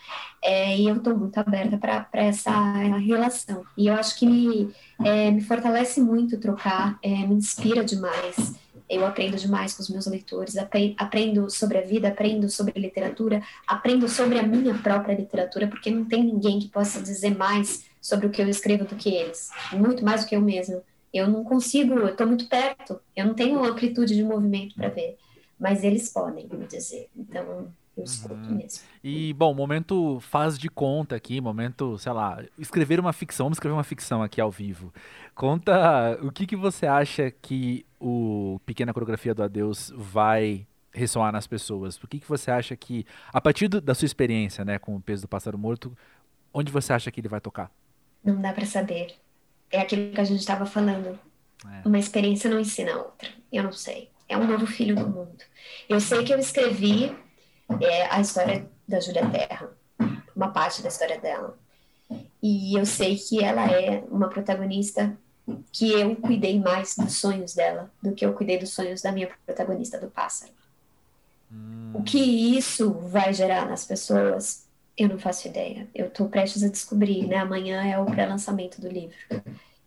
É, 0.43 0.77
e 0.77 0.89
eu 0.89 0.97
estou 0.97 1.17
muito 1.17 1.39
aberta 1.39 1.79
para 1.79 2.09
essa 2.13 2.51
relação. 2.99 3.65
E 3.77 3.87
eu 3.87 3.95
acho 3.95 4.19
que 4.19 4.27
me, 4.27 4.75
é, 5.05 5.31
me 5.31 5.41
fortalece 5.41 6.01
muito 6.01 6.39
trocar, 6.39 6.99
é, 7.03 7.09
me 7.27 7.37
inspira 7.37 7.85
demais 7.85 8.61
eu 8.93 9.07
aprendo 9.07 9.37
demais 9.37 9.75
com 9.75 9.83
os 9.83 9.89
meus 9.89 10.07
leitores, 10.07 10.55
aprendo 10.99 11.49
sobre 11.51 11.79
a 11.79 11.81
vida, 11.81 12.09
aprendo 12.09 12.49
sobre 12.49 12.79
literatura, 12.79 13.43
aprendo 13.67 14.09
sobre 14.09 14.39
a 14.39 14.43
minha 14.43 14.75
própria 14.75 15.15
literatura, 15.15 15.67
porque 15.67 15.91
não 15.91 16.05
tem 16.05 16.23
ninguém 16.23 16.59
que 16.61 16.69
possa 16.69 17.01
dizer 17.01 17.37
mais 17.37 17.85
sobre 18.01 18.27
o 18.27 18.31
que 18.31 18.43
eu 18.43 18.49
escrevo 18.49 18.85
do 18.85 18.97
que 18.97 19.09
eles, 19.09 19.51
muito 19.73 20.05
mais 20.05 20.23
do 20.23 20.29
que 20.29 20.37
eu 20.37 20.41
mesma. 20.43 20.83
Eu 21.13 21.29
não 21.29 21.43
consigo, 21.45 21.95
eu 21.95 22.09
estou 22.09 22.27
muito 22.27 22.49
perto, 22.49 23.01
eu 23.17 23.27
não 23.27 23.35
tenho 23.35 23.65
amplitude 23.65 24.15
de 24.15 24.23
movimento 24.23 24.75
para 24.75 24.89
ver, 24.89 25.17
mas 25.59 25.85
eles 25.85 26.09
podem 26.09 26.47
me 26.47 26.67
dizer. 26.67 27.09
Então, 27.17 27.73
eu 27.97 28.05
escuto 28.05 28.35
uhum. 28.35 28.57
mesmo. 28.57 28.81
E, 29.05 29.35
bom, 29.35 29.53
momento 29.53 30.19
faz 30.21 30.59
de 30.59 30.69
conta 30.71 31.15
aqui, 31.15 31.41
momento, 31.41 31.99
sei 31.99 32.13
lá, 32.13 32.43
escrever 32.59 32.99
uma 32.99 33.13
ficção, 33.13 33.47
vamos 33.47 33.57
escrever 33.57 33.75
uma 33.75 33.85
ficção 33.85 34.23
aqui 34.23 34.41
ao 34.41 34.51
vivo. 34.51 34.93
Conta 35.43 36.21
o 36.23 36.31
que, 36.31 36.47
que 36.47 36.55
você 36.55 36.87
acha 36.87 37.29
que 37.29 37.85
o 37.99 38.61
Pequena 38.65 38.93
Coreografia 38.93 39.35
do 39.35 39.43
Adeus 39.43 39.93
vai 39.97 40.69
ressoar 40.93 41.33
nas 41.33 41.49
pessoas? 41.49 41.97
O 41.97 42.07
que, 42.07 42.21
que 42.21 42.29
você 42.29 42.49
acha 42.49 42.77
que, 42.77 43.05
a 43.33 43.41
partir 43.41 43.67
do, 43.67 43.81
da 43.81 43.93
sua 43.93 44.07
experiência 44.07 44.65
né, 44.65 44.79
com 44.79 44.95
o 44.95 45.01
peso 45.01 45.23
do 45.23 45.29
pássaro 45.29 45.59
morto, 45.59 45.99
onde 46.55 46.71
você 46.71 46.93
acha 46.93 47.11
que 47.11 47.21
ele 47.21 47.27
vai 47.27 47.41
tocar? 47.41 47.73
Não 48.23 48.41
dá 48.41 48.53
para 48.53 48.65
saber. 48.65 49.17
É 49.69 49.81
aquilo 49.81 50.13
que 50.13 50.21
a 50.21 50.25
gente 50.25 50.39
estava 50.39 50.65
falando. 50.65 51.19
É. 51.67 51.89
Uma 51.89 51.99
experiência 51.99 52.49
não 52.49 52.61
ensina 52.61 52.93
a 52.93 52.99
outra. 52.99 53.29
Eu 53.53 53.65
não 53.65 53.73
sei. 53.73 54.13
É 54.29 54.39
um 54.39 54.47
novo 54.47 54.65
filho 54.65 54.95
do 54.95 55.09
mundo. 55.09 55.43
Eu 55.89 55.99
sei 55.99 56.23
que 56.23 56.33
eu 56.33 56.39
escrevi 56.39 57.13
é 57.81 58.07
a 58.15 58.21
história 58.21 58.71
da 58.87 59.01
Júlia 59.01 59.29
Terra, 59.29 59.71
uma 60.37 60.53
parte 60.53 60.83
da 60.83 60.89
história 60.89 61.21
dela. 61.21 61.59
E 62.41 62.79
eu 62.79 62.87
sei 62.87 63.17
que 63.17 63.43
ela 63.43 63.67
é 63.67 64.05
uma 64.09 64.29
protagonista 64.29 65.19
que 65.73 65.93
eu 65.93 66.15
cuidei 66.17 66.59
mais 66.59 66.95
dos 66.97 67.17
sonhos 67.17 67.55
dela 67.55 67.91
do 68.03 68.13
que 68.13 68.25
eu 68.25 68.33
cuidei 68.33 68.59
dos 68.59 68.71
sonhos 68.71 69.03
da 69.03 69.13
minha 69.13 69.29
protagonista, 69.45 69.99
do 69.99 70.09
pássaro. 70.09 70.53
Hum. 71.53 71.91
O 71.95 72.03
que 72.03 72.19
isso 72.19 72.93
vai 72.93 73.35
gerar 73.35 73.69
nas 73.69 73.85
pessoas, 73.85 74.67
eu 74.97 75.09
não 75.09 75.19
faço 75.19 75.49
ideia. 75.49 75.89
Eu 75.95 76.07
estou 76.07 76.29
prestes 76.29 76.63
a 76.63 76.69
descobrir, 76.69 77.27
né? 77.27 77.37
Amanhã 77.37 77.83
é 77.83 77.99
o 77.99 78.07
pré-lançamento 78.07 78.81
do 78.81 78.89
livro. 78.89 79.17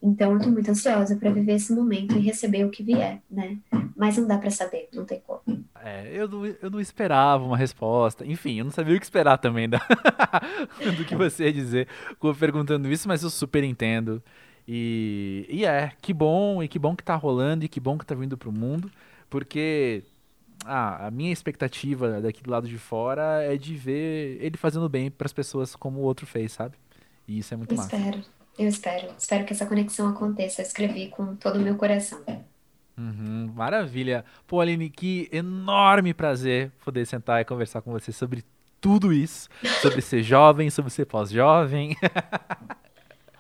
Então, 0.04 0.34
eu 0.34 0.40
tô 0.40 0.50
muito 0.50 0.70
ansiosa 0.70 1.16
para 1.16 1.32
viver 1.32 1.54
esse 1.54 1.74
momento 1.74 2.16
e 2.16 2.20
receber 2.20 2.64
o 2.64 2.70
que 2.70 2.84
vier, 2.84 3.22
né? 3.32 3.58
Mas 3.96 4.18
não 4.18 4.28
dá 4.28 4.38
para 4.38 4.52
saber, 4.52 4.88
não 4.94 5.04
tem 5.04 5.20
como. 5.26 5.42
É, 5.84 6.12
eu 6.14 6.28
não, 6.28 6.46
eu 6.46 6.70
não 6.70 6.80
esperava 6.80 7.44
uma 7.44 7.58
resposta. 7.58 8.24
Enfim, 8.24 8.60
eu 8.60 8.66
não 8.66 8.72
sabia 8.72 8.96
o 8.96 9.00
que 9.00 9.06
esperar 9.06 9.40
também 9.40 9.68
da... 9.68 9.80
do 10.96 11.06
que 11.06 11.16
você 11.16 11.46
ia 11.46 11.54
dizer 11.54 11.88
perguntando 12.38 12.92
isso, 12.92 13.08
mas 13.08 13.24
eu 13.24 13.32
super 13.32 13.64
entendo. 13.64 14.22
E, 14.68 15.46
e 15.50 15.66
é, 15.66 15.92
que 16.02 16.14
bom, 16.14 16.64
e 16.64 16.68
que 16.68 16.80
bom 16.80 16.96
que 16.96 17.04
tá 17.04 17.16
rolando, 17.16 17.66
e 17.66 17.70
que 17.70 17.80
bom 17.80 17.98
que 17.98 18.06
tá 18.06 18.16
vindo 18.16 18.38
pro 18.38 18.52
mundo 18.52 18.92
Porque 19.30 20.04
ah, 20.66 21.08
a 21.08 21.12
minha 21.12 21.32
expectativa 21.32 22.22
daqui 22.22 22.42
do 22.44 22.52
lado 22.52 22.68
de 22.68 22.78
fora 22.78 23.44
é 23.44 23.58
de 23.58 23.76
ver 23.76 24.38
ele 24.42 24.58
fazendo 24.58 24.90
bem 24.90 25.12
para 25.12 25.26
as 25.28 25.34
pessoas 25.34 25.76
como 25.76 26.00
o 26.00 26.04
outro 26.04 26.26
fez, 26.26 26.54
sabe? 26.54 26.78
E 27.28 27.40
isso 27.40 27.54
é 27.54 27.58
muito 27.58 27.74
Eu 27.74 27.78
massa. 27.78 27.96
espero, 27.96 28.26
eu 28.58 28.68
espero. 28.68 29.16
Espero 29.18 29.46
que 29.46 29.54
essa 29.54 29.66
conexão 29.66 30.10
aconteça. 30.10 30.62
Eu 30.62 30.66
escrevi 30.66 31.10
com 31.10 31.36
todo 31.36 31.58
o 31.58 31.62
meu 31.62 31.78
coração. 31.78 32.24
Uhum, 32.98 33.52
maravilha. 33.54 34.24
Pô, 34.48 34.62
Aline, 34.62 34.90
que 34.90 35.28
enorme 35.32 36.14
prazer 36.14 36.72
poder 36.84 37.06
sentar 37.06 37.42
e 37.42 37.46
conversar 37.46 37.82
com 37.82 37.92
você 37.92 38.12
sobre 38.12 38.44
tudo 38.80 39.12
isso. 39.12 39.50
Sobre 39.82 40.02
ser 40.02 40.24
jovem, 40.24 40.70
sobre 40.70 40.92
ser 40.92 41.06
pós-jovem. 41.06 41.96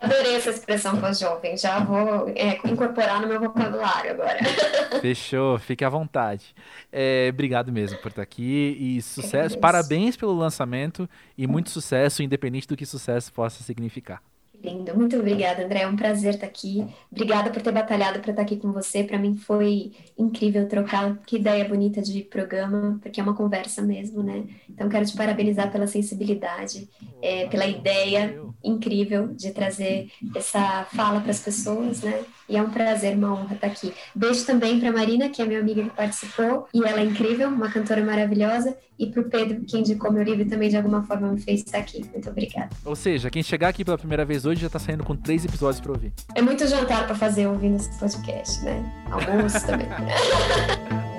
Adorei 0.05 0.35
essa 0.35 0.51
expressão 0.51 0.99
pós-jovem. 0.99 1.57
Já 1.57 1.79
vou, 1.79 2.29
é, 2.29 2.59
incorporar 2.69 3.19
no 3.21 3.27
meu 3.27 3.39
vocabulário 3.39 4.11
agora. 4.11 4.37
Fechou, 5.01 5.57
fique 5.57 5.83
à 5.83 5.89
vontade. 5.89 6.53
É, 6.91 7.29
obrigado 7.33 7.71
mesmo 7.71 7.97
por 7.99 8.09
estar 8.09 8.21
aqui 8.21 8.77
e 8.79 9.01
sucesso. 9.01 9.57
Parabéns 9.57 10.15
pelo 10.15 10.33
lançamento 10.33 11.09
e 11.35 11.47
muito 11.47 11.71
sucesso, 11.71 12.21
independente 12.21 12.67
do 12.67 12.77
que 12.77 12.85
sucesso 12.85 13.33
possa 13.33 13.63
significar. 13.63 14.21
Lindo, 14.65 14.97
muito 14.97 15.15
obrigada, 15.15 15.63
André. 15.63 15.81
É 15.81 15.87
um 15.87 15.95
prazer 15.95 16.33
estar 16.33 16.47
aqui. 16.47 16.83
Obrigada 17.11 17.51
por 17.51 17.61
ter 17.61 17.71
batalhado 17.71 18.19
para 18.19 18.31
estar 18.31 18.41
aqui 18.41 18.57
com 18.57 18.71
você. 18.71 19.03
Para 19.03 19.19
mim 19.19 19.35
foi 19.37 19.91
incrível 20.17 20.67
trocar. 20.67 21.15
Que 21.23 21.35
ideia 21.35 21.63
bonita 21.65 22.01
de 22.01 22.23
programa, 22.23 22.97
porque 22.99 23.19
é 23.19 23.23
uma 23.23 23.35
conversa 23.35 23.83
mesmo, 23.83 24.23
né? 24.23 24.43
Então 24.67 24.89
quero 24.89 25.05
te 25.05 25.15
parabenizar 25.15 25.71
pela 25.71 25.85
sensibilidade, 25.85 26.89
é, 27.21 27.45
pela 27.47 27.67
ideia 27.67 28.41
incrível 28.63 29.27
de 29.27 29.51
trazer 29.51 30.09
essa 30.35 30.85
fala 30.85 31.21
para 31.21 31.29
as 31.29 31.39
pessoas, 31.39 32.01
né? 32.01 32.25
E 32.47 32.57
é 32.57 32.61
um 32.61 32.69
prazer, 32.69 33.15
uma 33.15 33.33
honra 33.33 33.55
estar 33.55 33.67
aqui. 33.67 33.93
Beijo 34.13 34.45
também 34.45 34.79
para 34.79 34.91
Marina, 34.91 35.29
que 35.29 35.41
é 35.41 35.45
minha 35.45 35.59
amiga 35.59 35.83
que 35.83 35.89
participou, 35.89 36.67
e 36.73 36.83
ela 36.83 37.01
é 37.01 37.03
incrível, 37.03 37.49
uma 37.49 37.69
cantora 37.71 38.03
maravilhosa, 38.03 38.77
e 38.97 39.07
para 39.07 39.21
o 39.21 39.29
Pedro, 39.29 39.61
que 39.61 39.77
indicou 39.77 40.11
meu 40.11 40.23
livro 40.23 40.43
e 40.43 40.45
também 40.45 40.69
de 40.69 40.77
alguma 40.77 41.03
forma 41.03 41.31
me 41.31 41.41
fez 41.41 41.61
estar 41.61 41.79
aqui. 41.79 42.05
Muito 42.11 42.29
obrigada. 42.29 42.69
Ou 42.85 42.95
seja, 42.95 43.29
quem 43.29 43.43
chegar 43.43 43.69
aqui 43.69 43.83
pela 43.83 43.97
primeira 43.97 44.23
vez 44.23 44.45
hoje 44.45 44.61
já 44.61 44.69
tá 44.69 44.79
saindo 44.79 45.03
com 45.03 45.15
três 45.15 45.43
episódios 45.43 45.81
pra 45.81 45.91
ouvir. 45.91 46.13
É 46.35 46.41
muito 46.41 46.65
jantar 46.67 47.05
para 47.05 47.15
fazer 47.15 47.47
ouvindo 47.47 47.75
esse 47.75 47.99
podcast, 47.99 48.63
né? 48.63 48.83
Almoço 49.11 49.65
também. 49.65 49.87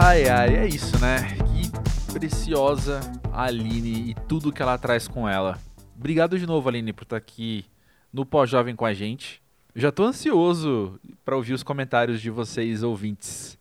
Ai, 0.00 0.28
ai, 0.28 0.54
é 0.54 0.66
isso, 0.68 0.96
né? 1.00 1.47
Preciosa 2.12 3.00
Aline 3.32 4.10
e 4.10 4.14
tudo 4.26 4.52
que 4.52 4.62
ela 4.62 4.78
traz 4.78 5.06
com 5.06 5.28
ela. 5.28 5.58
Obrigado 5.96 6.38
de 6.38 6.46
novo, 6.46 6.68
Aline, 6.68 6.92
por 6.92 7.04
estar 7.04 7.16
aqui 7.16 7.64
no 8.12 8.24
Pós-Jovem 8.24 8.74
com 8.74 8.84
a 8.84 8.94
gente. 8.94 9.42
Eu 9.74 9.82
já 9.82 9.92
tô 9.92 10.04
ansioso 10.04 10.98
para 11.24 11.36
ouvir 11.36 11.52
os 11.52 11.62
comentários 11.62 12.20
de 12.20 12.30
vocês, 12.30 12.82
ouvintes. 12.82 13.58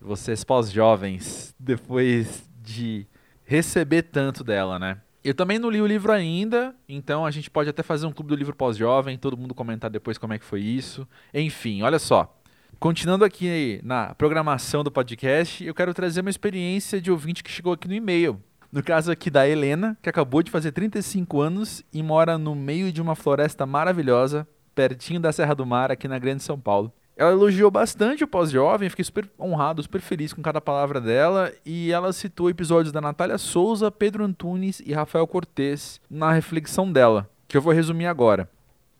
Vocês 0.00 0.42
pós-jovens, 0.42 1.54
depois 1.58 2.48
de 2.60 3.06
receber 3.44 4.02
tanto 4.02 4.42
dela, 4.42 4.78
né? 4.78 5.00
Eu 5.22 5.34
também 5.34 5.58
não 5.58 5.70
li 5.70 5.80
o 5.80 5.86
livro 5.86 6.10
ainda, 6.10 6.74
então 6.88 7.24
a 7.24 7.30
gente 7.30 7.48
pode 7.48 7.70
até 7.70 7.82
fazer 7.82 8.06
um 8.06 8.12
clube 8.12 8.30
do 8.30 8.34
livro 8.34 8.56
pós-jovem, 8.56 9.16
todo 9.16 9.36
mundo 9.36 9.54
comentar 9.54 9.88
depois 9.88 10.18
como 10.18 10.32
é 10.32 10.38
que 10.38 10.44
foi 10.44 10.60
isso. 10.60 11.06
Enfim, 11.32 11.82
olha 11.82 12.00
só. 12.00 12.41
Continuando 12.82 13.24
aqui 13.24 13.80
na 13.84 14.12
programação 14.12 14.82
do 14.82 14.90
podcast, 14.90 15.64
eu 15.64 15.72
quero 15.72 15.94
trazer 15.94 16.20
uma 16.20 16.30
experiência 16.30 17.00
de 17.00 17.12
ouvinte 17.12 17.44
que 17.44 17.48
chegou 17.48 17.72
aqui 17.72 17.86
no 17.86 17.94
e-mail. 17.94 18.42
No 18.72 18.82
caso 18.82 19.12
aqui 19.12 19.30
da 19.30 19.48
Helena, 19.48 19.96
que 20.02 20.08
acabou 20.08 20.42
de 20.42 20.50
fazer 20.50 20.72
35 20.72 21.40
anos 21.40 21.84
e 21.92 22.02
mora 22.02 22.36
no 22.36 22.56
meio 22.56 22.90
de 22.92 23.00
uma 23.00 23.14
floresta 23.14 23.64
maravilhosa, 23.64 24.48
pertinho 24.74 25.20
da 25.20 25.30
Serra 25.30 25.54
do 25.54 25.64
Mar, 25.64 25.92
aqui 25.92 26.08
na 26.08 26.18
Grande 26.18 26.42
São 26.42 26.58
Paulo. 26.58 26.92
Ela 27.16 27.30
elogiou 27.30 27.70
bastante 27.70 28.24
o 28.24 28.26
pós-jovem, 28.26 28.90
fiquei 28.90 29.04
super 29.04 29.30
honrado, 29.38 29.80
super 29.80 30.00
feliz 30.00 30.32
com 30.32 30.42
cada 30.42 30.60
palavra 30.60 31.00
dela, 31.00 31.52
e 31.64 31.92
ela 31.92 32.12
citou 32.12 32.50
episódios 32.50 32.90
da 32.90 33.00
Natália 33.00 33.38
Souza, 33.38 33.92
Pedro 33.92 34.24
Antunes 34.24 34.82
e 34.84 34.92
Rafael 34.92 35.28
Cortez 35.28 36.00
na 36.10 36.32
reflexão 36.32 36.90
dela, 36.90 37.30
que 37.46 37.56
eu 37.56 37.62
vou 37.62 37.72
resumir 37.72 38.06
agora. 38.06 38.50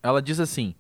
Ela 0.01 0.23
diz 0.23 0.39
assim: 0.39 0.73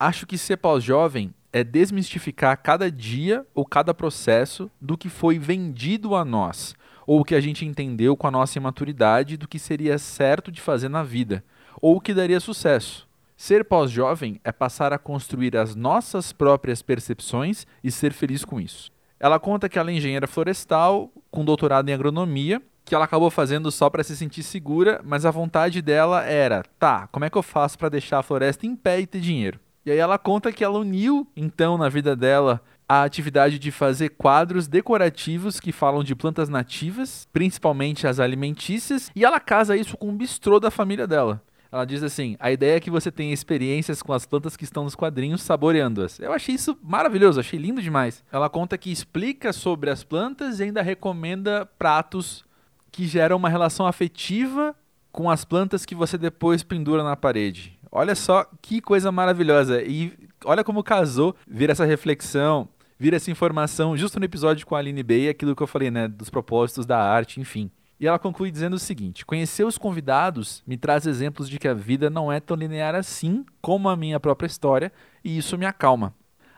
Acho 0.00 0.26
que 0.26 0.38
ser 0.38 0.56
pós-jovem 0.56 1.34
é 1.56 1.64
desmistificar 1.64 2.60
cada 2.62 2.90
dia 2.90 3.46
ou 3.54 3.64
cada 3.64 3.94
processo 3.94 4.70
do 4.78 4.94
que 4.94 5.08
foi 5.08 5.38
vendido 5.38 6.14
a 6.14 6.22
nós, 6.22 6.74
ou 7.06 7.20
o 7.20 7.24
que 7.24 7.34
a 7.34 7.40
gente 7.40 7.64
entendeu 7.64 8.14
com 8.14 8.26
a 8.26 8.30
nossa 8.30 8.58
imaturidade 8.58 9.38
do 9.38 9.48
que 9.48 9.58
seria 9.58 9.96
certo 9.96 10.52
de 10.52 10.60
fazer 10.60 10.90
na 10.90 11.02
vida, 11.02 11.42
ou 11.80 11.96
o 11.96 12.00
que 12.00 12.12
daria 12.12 12.40
sucesso. 12.40 13.08
Ser 13.38 13.64
pós-jovem 13.64 14.38
é 14.44 14.52
passar 14.52 14.92
a 14.92 14.98
construir 14.98 15.56
as 15.56 15.74
nossas 15.74 16.30
próprias 16.30 16.82
percepções 16.82 17.66
e 17.82 17.90
ser 17.90 18.12
feliz 18.12 18.44
com 18.44 18.60
isso. 18.60 18.92
Ela 19.18 19.40
conta 19.40 19.66
que 19.66 19.78
ela 19.78 19.90
é 19.90 19.94
engenheira 19.94 20.26
florestal, 20.26 21.10
com 21.30 21.42
doutorado 21.42 21.88
em 21.88 21.94
agronomia, 21.94 22.60
que 22.84 22.94
ela 22.94 23.06
acabou 23.06 23.30
fazendo 23.30 23.72
só 23.72 23.88
para 23.88 24.04
se 24.04 24.14
sentir 24.14 24.42
segura, 24.42 25.00
mas 25.02 25.24
a 25.24 25.30
vontade 25.30 25.80
dela 25.80 26.22
era: 26.22 26.64
tá, 26.78 27.06
como 27.06 27.24
é 27.24 27.30
que 27.30 27.38
eu 27.38 27.42
faço 27.42 27.78
para 27.78 27.88
deixar 27.88 28.18
a 28.18 28.22
floresta 28.22 28.66
em 28.66 28.76
pé 28.76 29.00
e 29.00 29.06
ter 29.06 29.20
dinheiro? 29.20 29.58
E 29.86 29.92
aí 29.92 29.98
ela 29.98 30.18
conta 30.18 30.52
que 30.52 30.64
ela 30.64 30.80
uniu, 30.80 31.24
então, 31.36 31.78
na 31.78 31.88
vida 31.88 32.16
dela, 32.16 32.60
a 32.88 33.04
atividade 33.04 33.56
de 33.56 33.70
fazer 33.70 34.08
quadros 34.08 34.66
decorativos 34.66 35.60
que 35.60 35.70
falam 35.70 36.02
de 36.02 36.12
plantas 36.12 36.48
nativas, 36.48 37.28
principalmente 37.32 38.04
as 38.04 38.18
alimentícias, 38.18 39.12
e 39.14 39.24
ela 39.24 39.38
casa 39.38 39.76
isso 39.76 39.96
com 39.96 40.08
o 40.08 40.12
bistrô 40.12 40.58
da 40.58 40.72
família 40.72 41.06
dela. 41.06 41.40
Ela 41.70 41.84
diz 41.84 42.02
assim: 42.02 42.36
a 42.40 42.50
ideia 42.50 42.76
é 42.76 42.80
que 42.80 42.90
você 42.90 43.12
tenha 43.12 43.32
experiências 43.32 44.02
com 44.02 44.12
as 44.12 44.26
plantas 44.26 44.56
que 44.56 44.64
estão 44.64 44.82
nos 44.82 44.96
quadrinhos, 44.96 45.42
saboreando-as. 45.42 46.18
Eu 46.18 46.32
achei 46.32 46.56
isso 46.56 46.76
maravilhoso, 46.82 47.38
achei 47.38 47.58
lindo 47.58 47.80
demais. 47.80 48.24
Ela 48.32 48.48
conta 48.50 48.76
que 48.76 48.90
explica 48.90 49.52
sobre 49.52 49.88
as 49.88 50.02
plantas 50.02 50.58
e 50.58 50.64
ainda 50.64 50.82
recomenda 50.82 51.64
pratos 51.78 52.44
que 52.90 53.06
geram 53.06 53.36
uma 53.36 53.48
relação 53.48 53.86
afetiva 53.86 54.74
com 55.12 55.30
as 55.30 55.44
plantas 55.44 55.86
que 55.86 55.94
você 55.94 56.18
depois 56.18 56.62
pendura 56.62 57.02
na 57.02 57.16
parede. 57.16 57.75
Olha 57.90 58.14
só 58.14 58.46
que 58.60 58.80
coisa 58.80 59.12
maravilhosa. 59.12 59.82
E 59.82 60.12
olha 60.44 60.64
como 60.64 60.82
casou 60.82 61.34
vir 61.46 61.70
essa 61.70 61.84
reflexão, 61.84 62.68
vir 62.98 63.14
essa 63.14 63.30
informação 63.30 63.96
justo 63.96 64.18
no 64.18 64.24
episódio 64.24 64.66
com 64.66 64.74
a 64.74 64.78
Aline 64.78 65.02
Bey, 65.02 65.28
aquilo 65.28 65.54
que 65.54 65.62
eu 65.62 65.66
falei, 65.66 65.90
né, 65.90 66.08
dos 66.08 66.30
propósitos 66.30 66.86
da 66.86 66.98
arte, 66.98 67.40
enfim. 67.40 67.70
E 67.98 68.06
ela 68.06 68.18
conclui 68.18 68.50
dizendo 68.50 68.74
o 68.74 68.78
seguinte: 68.78 69.24
Conhecer 69.24 69.64
os 69.64 69.78
convidados 69.78 70.62
me 70.66 70.76
traz 70.76 71.06
exemplos 71.06 71.48
de 71.48 71.58
que 71.58 71.68
a 71.68 71.74
vida 71.74 72.10
não 72.10 72.30
é 72.30 72.40
tão 72.40 72.56
linear 72.56 72.94
assim 72.94 73.44
como 73.60 73.88
a 73.88 73.96
minha 73.96 74.20
própria 74.20 74.46
história, 74.46 74.92
e 75.24 75.38
isso 75.38 75.56
me 75.56 75.64
acalma. 75.64 76.14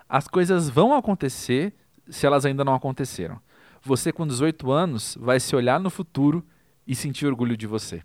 As 0.08 0.26
coisas 0.26 0.68
vão 0.68 0.94
acontecer 0.94 1.74
se 2.08 2.26
elas 2.26 2.44
ainda 2.44 2.64
não 2.64 2.74
aconteceram. 2.74 3.38
Você, 3.82 4.10
com 4.10 4.26
18 4.26 4.70
anos, 4.72 5.16
vai 5.20 5.38
se 5.38 5.54
olhar 5.54 5.78
no 5.78 5.90
futuro 5.90 6.44
e 6.86 6.94
sentir 6.94 7.26
orgulho 7.26 7.56
de 7.56 7.66
você. 7.66 8.02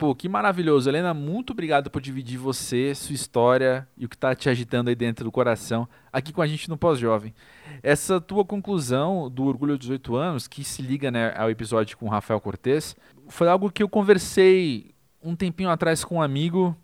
Pô, 0.00 0.14
que 0.14 0.30
maravilhoso. 0.30 0.88
Helena, 0.88 1.12
muito 1.12 1.50
obrigado 1.50 1.90
por 1.90 2.00
dividir 2.00 2.38
você, 2.38 2.94
sua 2.94 3.14
história 3.14 3.86
e 3.98 4.06
o 4.06 4.08
que 4.08 4.14
está 4.14 4.34
te 4.34 4.48
agitando 4.48 4.88
aí 4.88 4.96
dentro 4.96 5.26
do 5.26 5.30
coração 5.30 5.86
aqui 6.10 6.32
com 6.32 6.40
a 6.40 6.46
gente 6.46 6.70
no 6.70 6.76
Pós-Jovem. 6.78 7.34
Essa 7.82 8.18
tua 8.18 8.42
conclusão 8.42 9.28
do 9.28 9.44
Orgulho 9.44 9.74
de 9.74 9.80
18 9.80 10.16
anos, 10.16 10.48
que 10.48 10.64
se 10.64 10.80
liga 10.80 11.10
né, 11.10 11.34
ao 11.36 11.50
episódio 11.50 11.98
com 11.98 12.06
o 12.06 12.08
Rafael 12.08 12.40
Cortez, 12.40 12.96
foi 13.28 13.46
algo 13.46 13.70
que 13.70 13.82
eu 13.82 13.90
conversei 13.90 14.94
um 15.22 15.36
tempinho 15.36 15.68
atrás 15.68 16.02
com 16.02 16.14
um 16.14 16.22
amigo, 16.22 16.74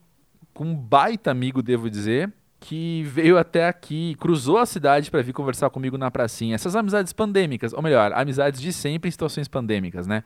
com 0.53 0.65
um 0.67 0.77
baita 0.77 1.31
amigo, 1.31 1.63
devo 1.63 1.89
dizer, 1.89 2.31
que 2.61 3.03
veio 3.05 3.39
até 3.39 3.67
aqui, 3.67 4.15
cruzou 4.21 4.59
a 4.59 4.67
cidade 4.67 5.11
para 5.11 5.23
vir 5.23 5.33
conversar 5.33 5.71
comigo 5.71 5.97
na 5.97 6.11
pracinha. 6.11 6.55
Essas 6.55 6.77
amizades 6.77 7.15
pandêmicas, 7.15 7.73
ou 7.73 7.81
melhor, 7.81 8.13
amizades 8.13 8.61
de 8.61 8.75
sempre 8.75 9.09
em 9.09 9.11
situações 9.11 9.49
pandêmicas, 9.49 10.07
né? 10.07 10.23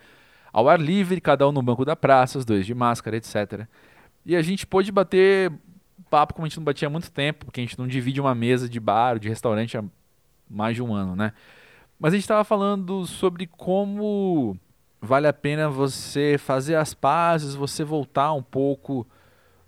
Ao 0.53 0.69
ar 0.69 0.81
livre, 0.81 1.21
cada 1.21 1.49
um 1.49 1.53
no 1.53 1.63
banco 1.63 1.85
da 1.85 1.95
praça, 1.95 2.39
os 2.39 2.45
dois 2.45 2.67
de 2.67 2.75
máscara, 2.75 3.17
etc. 3.17 3.67
E 4.25 4.37
a 4.37 4.43
gente 4.43 4.67
pôde 4.67 4.91
bater 4.91 5.53
papo 6.11 6.35
como 6.35 6.45
a 6.45 6.49
gente 6.49 6.59
não 6.59 6.65
batia 6.65 6.89
há 6.89 6.91
muito 6.91 7.11
tempo, 7.11 7.47
porque 7.47 7.61
a 7.61 7.65
gente 7.65 7.79
não 7.79 7.87
divide 7.87 8.21
uma 8.21 8.35
mesa 8.35 8.69
de 8.69 8.81
bar 8.81 9.19
de 9.19 9.29
restaurante 9.29 9.79
há 9.79 9.85
mais 10.49 10.75
de 10.75 10.83
um 10.83 10.93
ano, 10.93 11.15
né? 11.15 11.33
Mas 11.99 12.13
a 12.13 12.17
gente 12.17 12.25
estava 12.25 12.43
falando 12.43 13.07
sobre 13.07 13.47
como 13.47 14.57
vale 15.01 15.27
a 15.27 15.33
pena 15.33 15.71
você 15.71 16.37
fazer 16.39 16.75
as 16.75 16.93
pazes, 16.93 17.55
você 17.55 17.85
voltar 17.85 18.33
um 18.33 18.43
pouco 18.43 19.07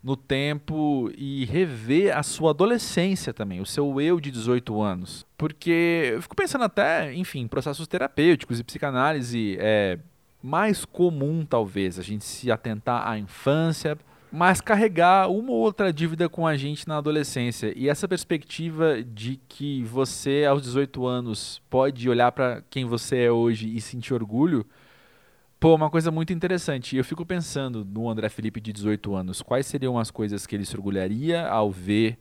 no 0.03 0.17
tempo 0.17 1.11
e 1.17 1.45
rever 1.45 2.17
a 2.17 2.25
sua 2.25 2.51
adolescência 2.51 3.33
também, 3.33 3.61
o 3.61 3.67
seu 3.67 4.01
eu 4.01 4.19
de 4.21 4.33
18 4.33 4.83
anos. 4.83 5.25
Porque 5.39 6.11
eu 6.15 6.23
fico 6.23 6.35
pensando 6.35 6.65
até, 6.65 7.15
enfim, 7.15 7.47
processos 7.47 7.87
terapêuticos 7.87 8.59
e 8.59 8.65
psicanálise 8.65 9.57
é 9.61 9.99
mais 10.43 10.85
comum, 10.85 11.47
talvez, 11.49 11.99
a 11.99 12.03
gente 12.03 12.25
se 12.25 12.51
atentar 12.51 13.07
à 13.09 13.19
infância, 13.19 13.97
mas 14.31 14.61
carregar 14.61 15.31
uma 15.31 15.53
ou 15.53 15.59
outra 15.59 15.93
dívida 15.93 16.29
com 16.29 16.47
a 16.47 16.57
gente 16.57 16.89
na 16.89 16.97
adolescência. 16.97 17.73
E 17.77 17.89
essa 17.89 18.09
perspectiva 18.09 19.03
de 19.03 19.39
que 19.49 19.85
você, 19.85 20.45
aos 20.49 20.63
18 20.63 21.07
anos, 21.07 21.63
pode 21.71 22.09
olhar 22.09 22.33
para 22.33 22.63
quem 22.71 22.85
você 22.85 23.25
é 23.25 23.31
hoje 23.31 23.75
e 23.75 23.81
sentir 23.81 24.15
orgulho, 24.15 24.67
Pô, 25.61 25.77
uma 25.77 25.89
coisa 25.89 26.11
muito 26.11 26.33
interessante. 26.33 26.97
Eu 26.97 27.05
fico 27.05 27.25
pensando 27.25 27.85
no 27.85 28.11
André 28.11 28.29
Felipe 28.29 28.61
de 28.61 28.73
18 28.73 29.15
anos. 29.15 29.43
Quais 29.43 29.65
seriam 29.65 29.97
as 29.97 30.11
coisas 30.11 30.45
que 30.45 30.57
ele 30.57 30.65
se 30.65 30.75
orgulharia 30.75 31.47
ao 31.47 31.71
ver 31.71 32.19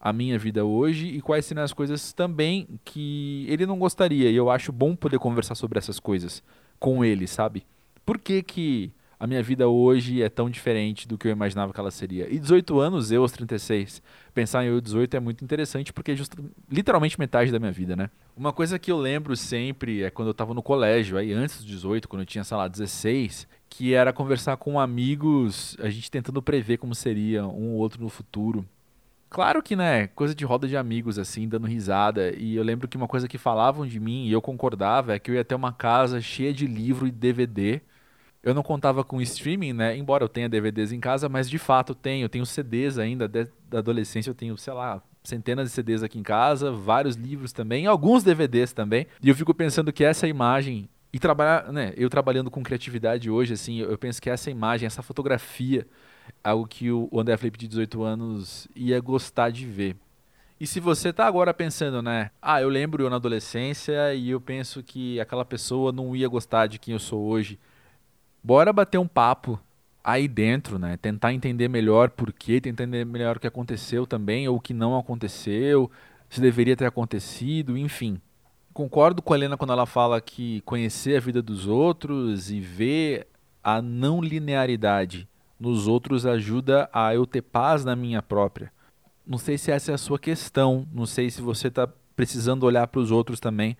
a 0.00 0.12
minha 0.12 0.38
vida 0.38 0.64
hoje 0.64 1.06
e 1.06 1.20
quais 1.20 1.44
seriam 1.44 1.64
as 1.64 1.72
coisas 1.72 2.12
também 2.12 2.66
que 2.84 3.46
ele 3.48 3.66
não 3.66 3.78
gostaria. 3.78 4.30
E 4.30 4.36
eu 4.36 4.50
acho 4.50 4.72
bom 4.72 4.96
poder 4.96 5.18
conversar 5.18 5.54
sobre 5.54 5.78
essas 5.78 6.00
coisas 6.00 6.42
com 6.78 7.04
ele, 7.04 7.26
sabe? 7.26 7.64
Por 8.04 8.18
que, 8.18 8.42
que 8.42 8.92
a 9.18 9.26
minha 9.26 9.42
vida 9.42 9.66
hoje 9.68 10.22
é 10.22 10.28
tão 10.28 10.50
diferente 10.50 11.08
do 11.08 11.16
que 11.16 11.26
eu 11.26 11.32
imaginava 11.32 11.72
que 11.72 11.80
ela 11.80 11.90
seria? 11.90 12.32
E 12.32 12.38
18 12.38 12.78
anos, 12.78 13.10
eu 13.10 13.22
aos 13.22 13.32
36. 13.32 14.02
Pensar 14.34 14.64
em 14.64 14.68
eu 14.68 14.80
18 14.80 15.16
é 15.16 15.20
muito 15.20 15.42
interessante 15.42 15.92
porque 15.92 16.12
é 16.12 16.16
just, 16.16 16.32
literalmente 16.70 17.18
metade 17.18 17.50
da 17.50 17.58
minha 17.58 17.72
vida, 17.72 17.96
né? 17.96 18.10
Uma 18.36 18.52
coisa 18.52 18.78
que 18.78 18.92
eu 18.92 18.98
lembro 18.98 19.34
sempre 19.34 20.02
é 20.02 20.10
quando 20.10 20.28
eu 20.28 20.34
tava 20.34 20.52
no 20.52 20.62
colégio, 20.62 21.16
aí 21.16 21.32
antes 21.32 21.56
dos 21.56 21.66
18, 21.66 22.06
quando 22.08 22.20
eu 22.22 22.26
tinha, 22.26 22.44
sei 22.44 22.56
lá, 22.56 22.68
16, 22.68 23.48
que 23.68 23.94
era 23.94 24.12
conversar 24.12 24.56
com 24.58 24.78
amigos, 24.78 25.76
a 25.80 25.88
gente 25.88 26.10
tentando 26.10 26.42
prever 26.42 26.76
como 26.76 26.94
seria 26.94 27.46
um 27.46 27.72
ou 27.72 27.78
outro 27.78 28.02
no 28.02 28.08
futuro. 28.08 28.64
Claro 29.28 29.62
que, 29.62 29.74
né, 29.74 30.06
coisa 30.08 30.34
de 30.34 30.44
roda 30.44 30.68
de 30.68 30.76
amigos, 30.76 31.18
assim, 31.18 31.48
dando 31.48 31.66
risada. 31.66 32.34
E 32.36 32.56
eu 32.56 32.62
lembro 32.62 32.88
que 32.88 32.96
uma 32.96 33.08
coisa 33.08 33.28
que 33.28 33.38
falavam 33.38 33.86
de 33.86 33.98
mim 33.98 34.26
e 34.26 34.32
eu 34.32 34.40
concordava 34.40 35.14
é 35.14 35.18
que 35.18 35.30
eu 35.30 35.34
ia 35.34 35.44
ter 35.44 35.54
uma 35.54 35.72
casa 35.72 36.20
cheia 36.20 36.52
de 36.52 36.66
livro 36.66 37.06
e 37.06 37.10
DVD. 37.10 37.80
Eu 38.42 38.54
não 38.54 38.62
contava 38.62 39.02
com 39.02 39.20
streaming, 39.20 39.72
né? 39.72 39.96
Embora 39.96 40.22
eu 40.22 40.28
tenha 40.28 40.48
DVDs 40.48 40.92
em 40.92 41.00
casa, 41.00 41.28
mas 41.28 41.50
de 41.50 41.58
fato 41.58 41.94
tenho. 41.94 42.24
Eu 42.24 42.28
tenho 42.28 42.46
CDs 42.46 42.98
ainda 42.98 43.26
da 43.28 43.78
adolescência, 43.78 44.30
eu 44.30 44.34
tenho, 44.34 44.56
sei 44.56 44.72
lá, 44.72 45.02
centenas 45.24 45.68
de 45.68 45.74
CDs 45.74 46.02
aqui 46.04 46.18
em 46.18 46.22
casa, 46.22 46.70
vários 46.70 47.16
livros 47.16 47.52
também, 47.52 47.86
alguns 47.86 48.22
DVDs 48.22 48.72
também. 48.72 49.06
E 49.20 49.28
eu 49.28 49.34
fico 49.34 49.52
pensando 49.52 49.92
que 49.92 50.04
essa 50.04 50.28
imagem 50.28 50.88
e 51.12 51.18
trabalhar, 51.18 51.72
né, 51.72 51.92
eu 51.96 52.10
trabalhando 52.10 52.50
com 52.50 52.62
criatividade 52.62 53.30
hoje 53.30 53.54
assim, 53.54 53.78
eu 53.78 53.96
penso 53.96 54.20
que 54.20 54.28
essa 54.28 54.50
imagem, 54.50 54.86
essa 54.86 55.02
fotografia 55.02 55.86
algo 56.42 56.66
que 56.66 56.90
o 56.90 57.08
André 57.18 57.36
Felipe 57.36 57.58
de 57.58 57.68
18 57.68 58.02
anos 58.02 58.68
ia 58.74 59.00
gostar 59.00 59.50
de 59.50 59.66
ver. 59.66 59.96
E 60.58 60.66
se 60.66 60.80
você 60.80 61.12
tá 61.12 61.26
agora 61.26 61.52
pensando, 61.52 62.00
né? 62.00 62.30
Ah, 62.40 62.62
eu 62.62 62.68
lembro 62.70 63.04
eu 63.04 63.10
na 63.10 63.16
adolescência 63.16 64.14
e 64.14 64.30
eu 64.30 64.40
penso 64.40 64.82
que 64.82 65.20
aquela 65.20 65.44
pessoa 65.44 65.92
não 65.92 66.16
ia 66.16 66.26
gostar 66.28 66.66
de 66.66 66.78
quem 66.78 66.94
eu 66.94 66.98
sou 66.98 67.22
hoje. 67.24 67.58
Bora 68.42 68.72
bater 68.72 68.96
um 68.96 69.06
papo 69.06 69.60
aí 70.02 70.26
dentro, 70.26 70.78
né? 70.78 70.96
Tentar 70.96 71.34
entender 71.34 71.68
melhor 71.68 72.08
por 72.08 72.32
quê, 72.32 72.58
tentar 72.58 72.84
entender 72.84 73.04
melhor 73.04 73.36
o 73.36 73.40
que 73.40 73.46
aconteceu 73.46 74.06
também 74.06 74.48
ou 74.48 74.56
o 74.56 74.60
que 74.60 74.72
não 74.72 74.96
aconteceu, 74.98 75.90
se 76.30 76.40
deveria 76.40 76.76
ter 76.76 76.86
acontecido, 76.86 77.76
enfim. 77.76 78.18
Concordo 78.72 79.20
com 79.20 79.34
a 79.34 79.36
Helena 79.36 79.58
quando 79.58 79.72
ela 79.72 79.84
fala 79.84 80.20
que 80.22 80.62
conhecer 80.62 81.18
a 81.18 81.20
vida 81.20 81.42
dos 81.42 81.66
outros 81.66 82.50
e 82.50 82.60
ver 82.60 83.26
a 83.62 83.82
não 83.82 84.22
linearidade 84.22 85.28
nos 85.58 85.86
outros 85.86 86.26
ajuda 86.26 86.88
a 86.92 87.14
eu 87.14 87.26
ter 87.26 87.42
paz 87.42 87.84
na 87.84 87.96
minha 87.96 88.22
própria. 88.22 88.72
Não 89.26 89.38
sei 89.38 89.58
se 89.58 89.70
essa 89.70 89.90
é 89.90 89.94
a 89.94 89.98
sua 89.98 90.18
questão, 90.18 90.86
não 90.92 91.06
sei 91.06 91.30
se 91.30 91.40
você 91.40 91.68
está 91.68 91.88
precisando 92.14 92.64
olhar 92.64 92.86
para 92.86 93.00
os 93.00 93.10
outros 93.10 93.40
também 93.40 93.76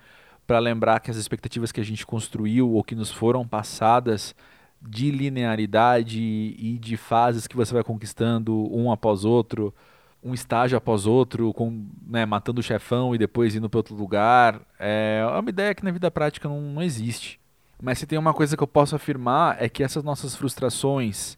para 0.47 0.59
lembrar 0.59 1.01
que 1.01 1.11
as 1.11 1.17
expectativas 1.17 1.73
que 1.73 1.81
a 1.81 1.85
gente 1.85 2.07
construiu 2.07 2.71
ou 2.71 2.85
que 2.85 2.95
nos 2.95 3.11
foram 3.11 3.47
passadas 3.47 4.35
de 4.81 5.11
linearidade 5.11 6.21
e 6.21 6.79
de 6.79 6.97
fases 6.97 7.47
que 7.47 7.57
você 7.57 7.75
vai 7.75 7.83
conquistando 7.83 8.55
um 8.73 8.93
após 8.93 9.25
outro, 9.25 9.75
um 10.23 10.33
estágio 10.33 10.79
após 10.79 11.07
outro, 11.07 11.53
com, 11.53 11.87
né, 12.07 12.25
matando 12.25 12.61
o 12.61 12.63
chefão 12.63 13.15
e 13.15 13.19
depois 13.19 13.57
indo 13.57 13.69
para 13.69 13.79
outro 13.79 13.97
lugar, 13.97 14.61
é 14.79 15.25
uma 15.39 15.51
ideia 15.51 15.75
que 15.75 15.85
na 15.85 15.91
vida 15.91 16.11
prática 16.11 16.49
não, 16.49 16.61
não 16.61 16.83
existe. 16.83 17.41
Mas 17.83 17.99
se 17.99 18.07
tem 18.07 18.19
uma 18.19 18.33
coisa 18.33 18.57
que 18.57 18.63
eu 18.63 18.69
posso 18.69 18.95
afirmar 18.95 19.57
é 19.61 19.69
que 19.69 19.83
essas 19.83 20.05
nossas 20.05 20.37
frustrações, 20.37 21.37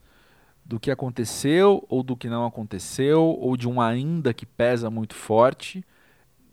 do 0.68 0.78
que 0.78 0.90
aconteceu 0.90 1.82
ou 1.88 2.02
do 2.02 2.14
que 2.14 2.28
não 2.28 2.44
aconteceu, 2.44 3.22
ou 3.22 3.56
de 3.56 3.66
um 3.66 3.80
ainda 3.80 4.34
que 4.34 4.44
pesa 4.44 4.90
muito 4.90 5.14
forte, 5.14 5.82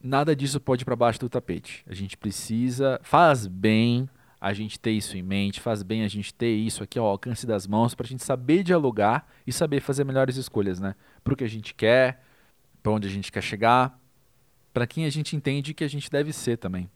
nada 0.01 0.33
disso 0.33 0.57
pode 0.61 0.83
ir 0.83 0.85
para 0.85 0.95
baixo 0.95 1.19
do 1.19 1.27
tapete. 1.27 1.83
A 1.85 1.93
gente 1.93 2.15
precisa, 2.15 2.97
faz 3.03 3.45
bem 3.45 4.09
a 4.39 4.53
gente 4.53 4.79
ter 4.79 4.91
isso 4.91 5.17
em 5.17 5.21
mente, 5.21 5.59
faz 5.59 5.83
bem 5.83 6.03
a 6.03 6.07
gente 6.07 6.33
ter 6.33 6.55
isso 6.55 6.81
aqui 6.81 6.97
ao 6.97 7.05
alcance 7.05 7.45
das 7.45 7.67
mãos 7.67 7.93
para 7.93 8.05
a 8.05 8.07
gente 8.07 8.23
saber 8.23 8.63
dialogar 8.63 9.27
e 9.45 9.51
saber 9.51 9.81
fazer 9.81 10.05
melhores 10.05 10.37
escolhas, 10.37 10.79
né? 10.79 10.95
Para 11.21 11.33
o 11.33 11.37
que 11.37 11.43
a 11.43 11.49
gente 11.49 11.73
quer, 11.73 12.23
para 12.81 12.93
onde 12.93 13.07
a 13.07 13.11
gente 13.11 13.31
quer 13.31 13.41
chegar, 13.41 13.99
para 14.73 14.87
quem 14.87 15.05
a 15.05 15.09
gente 15.09 15.35
entende 15.35 15.73
que 15.73 15.83
a 15.83 15.89
gente 15.89 16.09
deve 16.09 16.31
ser 16.31 16.57
também. 16.57 16.89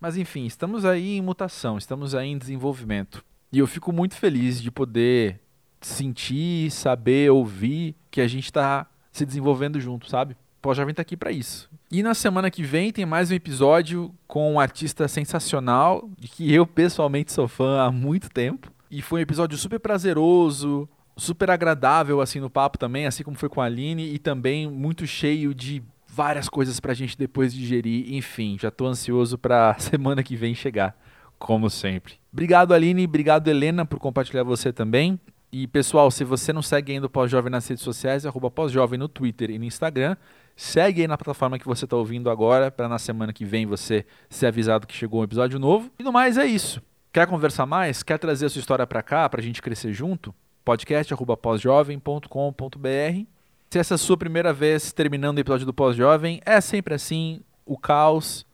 Mas 0.00 0.16
enfim, 0.16 0.46
estamos 0.46 0.86
aí 0.86 1.18
em 1.18 1.20
mutação, 1.20 1.76
estamos 1.76 2.14
aí 2.14 2.28
em 2.28 2.38
desenvolvimento. 2.38 3.22
E 3.52 3.58
eu 3.58 3.66
fico 3.66 3.92
muito 3.92 4.14
feliz 4.14 4.62
de 4.62 4.70
poder 4.70 5.40
sentir, 5.80 6.70
saber, 6.70 7.30
ouvir 7.30 7.94
que 8.10 8.20
a 8.20 8.28
gente 8.28 8.44
está 8.44 8.86
se 9.12 9.24
desenvolvendo 9.24 9.80
junto, 9.80 10.08
sabe? 10.08 10.36
Pós-Jovem 10.60 10.94
tá 10.94 11.02
aqui 11.02 11.16
para 11.16 11.32
isso. 11.32 11.70
E 11.90 12.02
na 12.02 12.14
semana 12.14 12.50
que 12.50 12.62
vem 12.62 12.92
tem 12.92 13.06
mais 13.06 13.30
um 13.30 13.34
episódio 13.34 14.14
com 14.26 14.52
um 14.52 14.60
artista 14.60 15.08
sensacional, 15.08 16.08
de 16.18 16.28
que 16.28 16.52
eu 16.52 16.66
pessoalmente 16.66 17.32
sou 17.32 17.48
fã 17.48 17.80
há 17.80 17.90
muito 17.90 18.28
tempo. 18.28 18.70
E 18.90 19.00
foi 19.00 19.20
um 19.20 19.22
episódio 19.22 19.56
super 19.56 19.80
prazeroso, 19.80 20.88
super 21.16 21.50
agradável 21.50 22.20
assim 22.20 22.40
no 22.40 22.50
papo 22.50 22.78
também, 22.78 23.06
assim 23.06 23.22
como 23.22 23.36
foi 23.36 23.48
com 23.48 23.60
a 23.60 23.64
Aline, 23.64 24.12
e 24.12 24.18
também 24.18 24.70
muito 24.70 25.06
cheio 25.06 25.54
de 25.54 25.82
várias 26.06 26.48
coisas 26.48 26.78
pra 26.78 26.92
gente 26.92 27.16
depois 27.16 27.54
digerir. 27.54 28.12
Enfim, 28.12 28.58
já 28.60 28.70
tô 28.70 28.86
ansioso 28.86 29.38
pra 29.38 29.76
semana 29.80 30.22
que 30.22 30.36
vem 30.36 30.54
chegar, 30.54 30.94
como 31.38 31.70
sempre. 31.70 32.14
Obrigado, 32.32 32.74
Aline, 32.74 33.04
obrigado, 33.04 33.48
Helena, 33.48 33.86
por 33.86 33.98
compartilhar 33.98 34.42
você 34.42 34.72
também. 34.72 35.18
E 35.52 35.66
pessoal, 35.66 36.12
se 36.12 36.22
você 36.22 36.52
não 36.52 36.62
segue 36.62 36.92
ainda 36.92 37.06
o 37.06 37.10
Pós-Jovem 37.10 37.50
nas 37.50 37.66
redes 37.66 37.82
sociais, 37.82 38.24
arroba 38.24 38.48
Pós-Jovem 38.48 38.96
no 38.96 39.08
Twitter 39.08 39.50
e 39.50 39.58
no 39.58 39.64
Instagram. 39.64 40.16
Segue 40.54 41.00
aí 41.00 41.08
na 41.08 41.18
plataforma 41.18 41.58
que 41.58 41.66
você 41.66 41.86
está 41.86 41.96
ouvindo 41.96 42.30
agora, 42.30 42.70
para 42.70 42.88
na 42.88 43.00
semana 43.00 43.32
que 43.32 43.44
vem 43.44 43.66
você 43.66 44.06
ser 44.28 44.46
avisado 44.46 44.86
que 44.86 44.94
chegou 44.94 45.20
um 45.20 45.24
episódio 45.24 45.58
novo. 45.58 45.90
E 45.98 46.04
no 46.04 46.12
mais 46.12 46.38
é 46.38 46.46
isso. 46.46 46.80
Quer 47.12 47.26
conversar 47.26 47.66
mais? 47.66 48.00
Quer 48.04 48.18
trazer 48.18 48.46
a 48.46 48.48
sua 48.48 48.60
história 48.60 48.86
para 48.86 49.02
cá, 49.02 49.28
para 49.28 49.40
a 49.40 49.42
gente 49.42 49.60
crescer 49.60 49.92
junto? 49.92 50.32
Podcast 50.64 51.12
arroba 51.12 51.36
pós-jovem.com.br. 51.36 53.26
Se 53.70 53.78
essa 53.78 53.94
é 53.94 53.96
a 53.96 53.98
sua 53.98 54.16
primeira 54.16 54.52
vez 54.52 54.92
terminando 54.92 55.38
o 55.38 55.40
episódio 55.40 55.66
do 55.66 55.74
Pós-Jovem, 55.74 56.40
é 56.46 56.60
sempre 56.60 56.94
assim, 56.94 57.40
o 57.66 57.76
caos, 57.76 58.46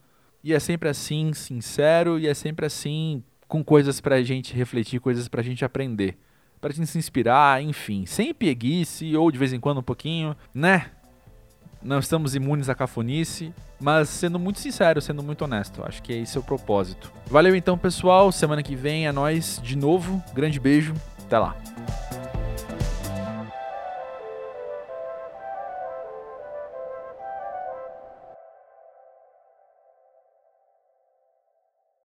e 0.43 0.55
é 0.55 0.59
sempre 0.59 0.89
assim, 0.89 1.35
sincero, 1.35 2.19
e 2.19 2.27
é 2.27 2.33
sempre 2.33 2.65
assim, 2.65 3.23
com 3.47 3.63
coisas 3.63 4.01
para 4.01 4.15
a 4.17 4.23
gente 4.23 4.55
refletir, 4.55 4.99
coisas 4.99 5.29
para 5.29 5.43
a 5.43 5.45
gente 5.45 5.63
aprender 5.63 6.17
para 6.61 6.73
gente 6.73 6.89
se 6.89 6.99
inspirar, 6.99 7.63
enfim, 7.63 8.07
sem 8.07 8.35
pieguice 8.35 9.17
ou 9.17 9.31
de 9.31 9.39
vez 9.39 9.53
em 9.53 9.61
quando 9.61 9.79
um 9.79 9.83
pouquinho, 9.83 10.37
né? 10.55 10.87
Não 11.83 11.99
estamos 11.99 12.35
imunes 12.35 12.69
à 12.69 12.75
cafonice, 12.75 13.55
mas 13.81 14.09
sendo 14.09 14.39
muito 14.39 14.59
sincero, 14.59 15.01
sendo 15.01 15.23
muito 15.23 15.43
honesto, 15.43 15.85
acho 15.85 16.03
que 16.03 16.13
esse 16.13 16.37
é 16.37 16.41
o 16.41 16.43
propósito. 16.43 17.13
Valeu 17.31 17.55
então, 17.55 17.79
pessoal. 17.79 18.33
Semana 18.33 18.63
que 18.63 18.75
vem 18.75 19.07
é 19.07 19.13
nós 19.13 19.61
de 19.63 19.77
novo. 19.77 20.23
Grande 20.35 20.59
beijo. 20.59 20.95
Até 21.25 21.39
lá. 21.39 21.57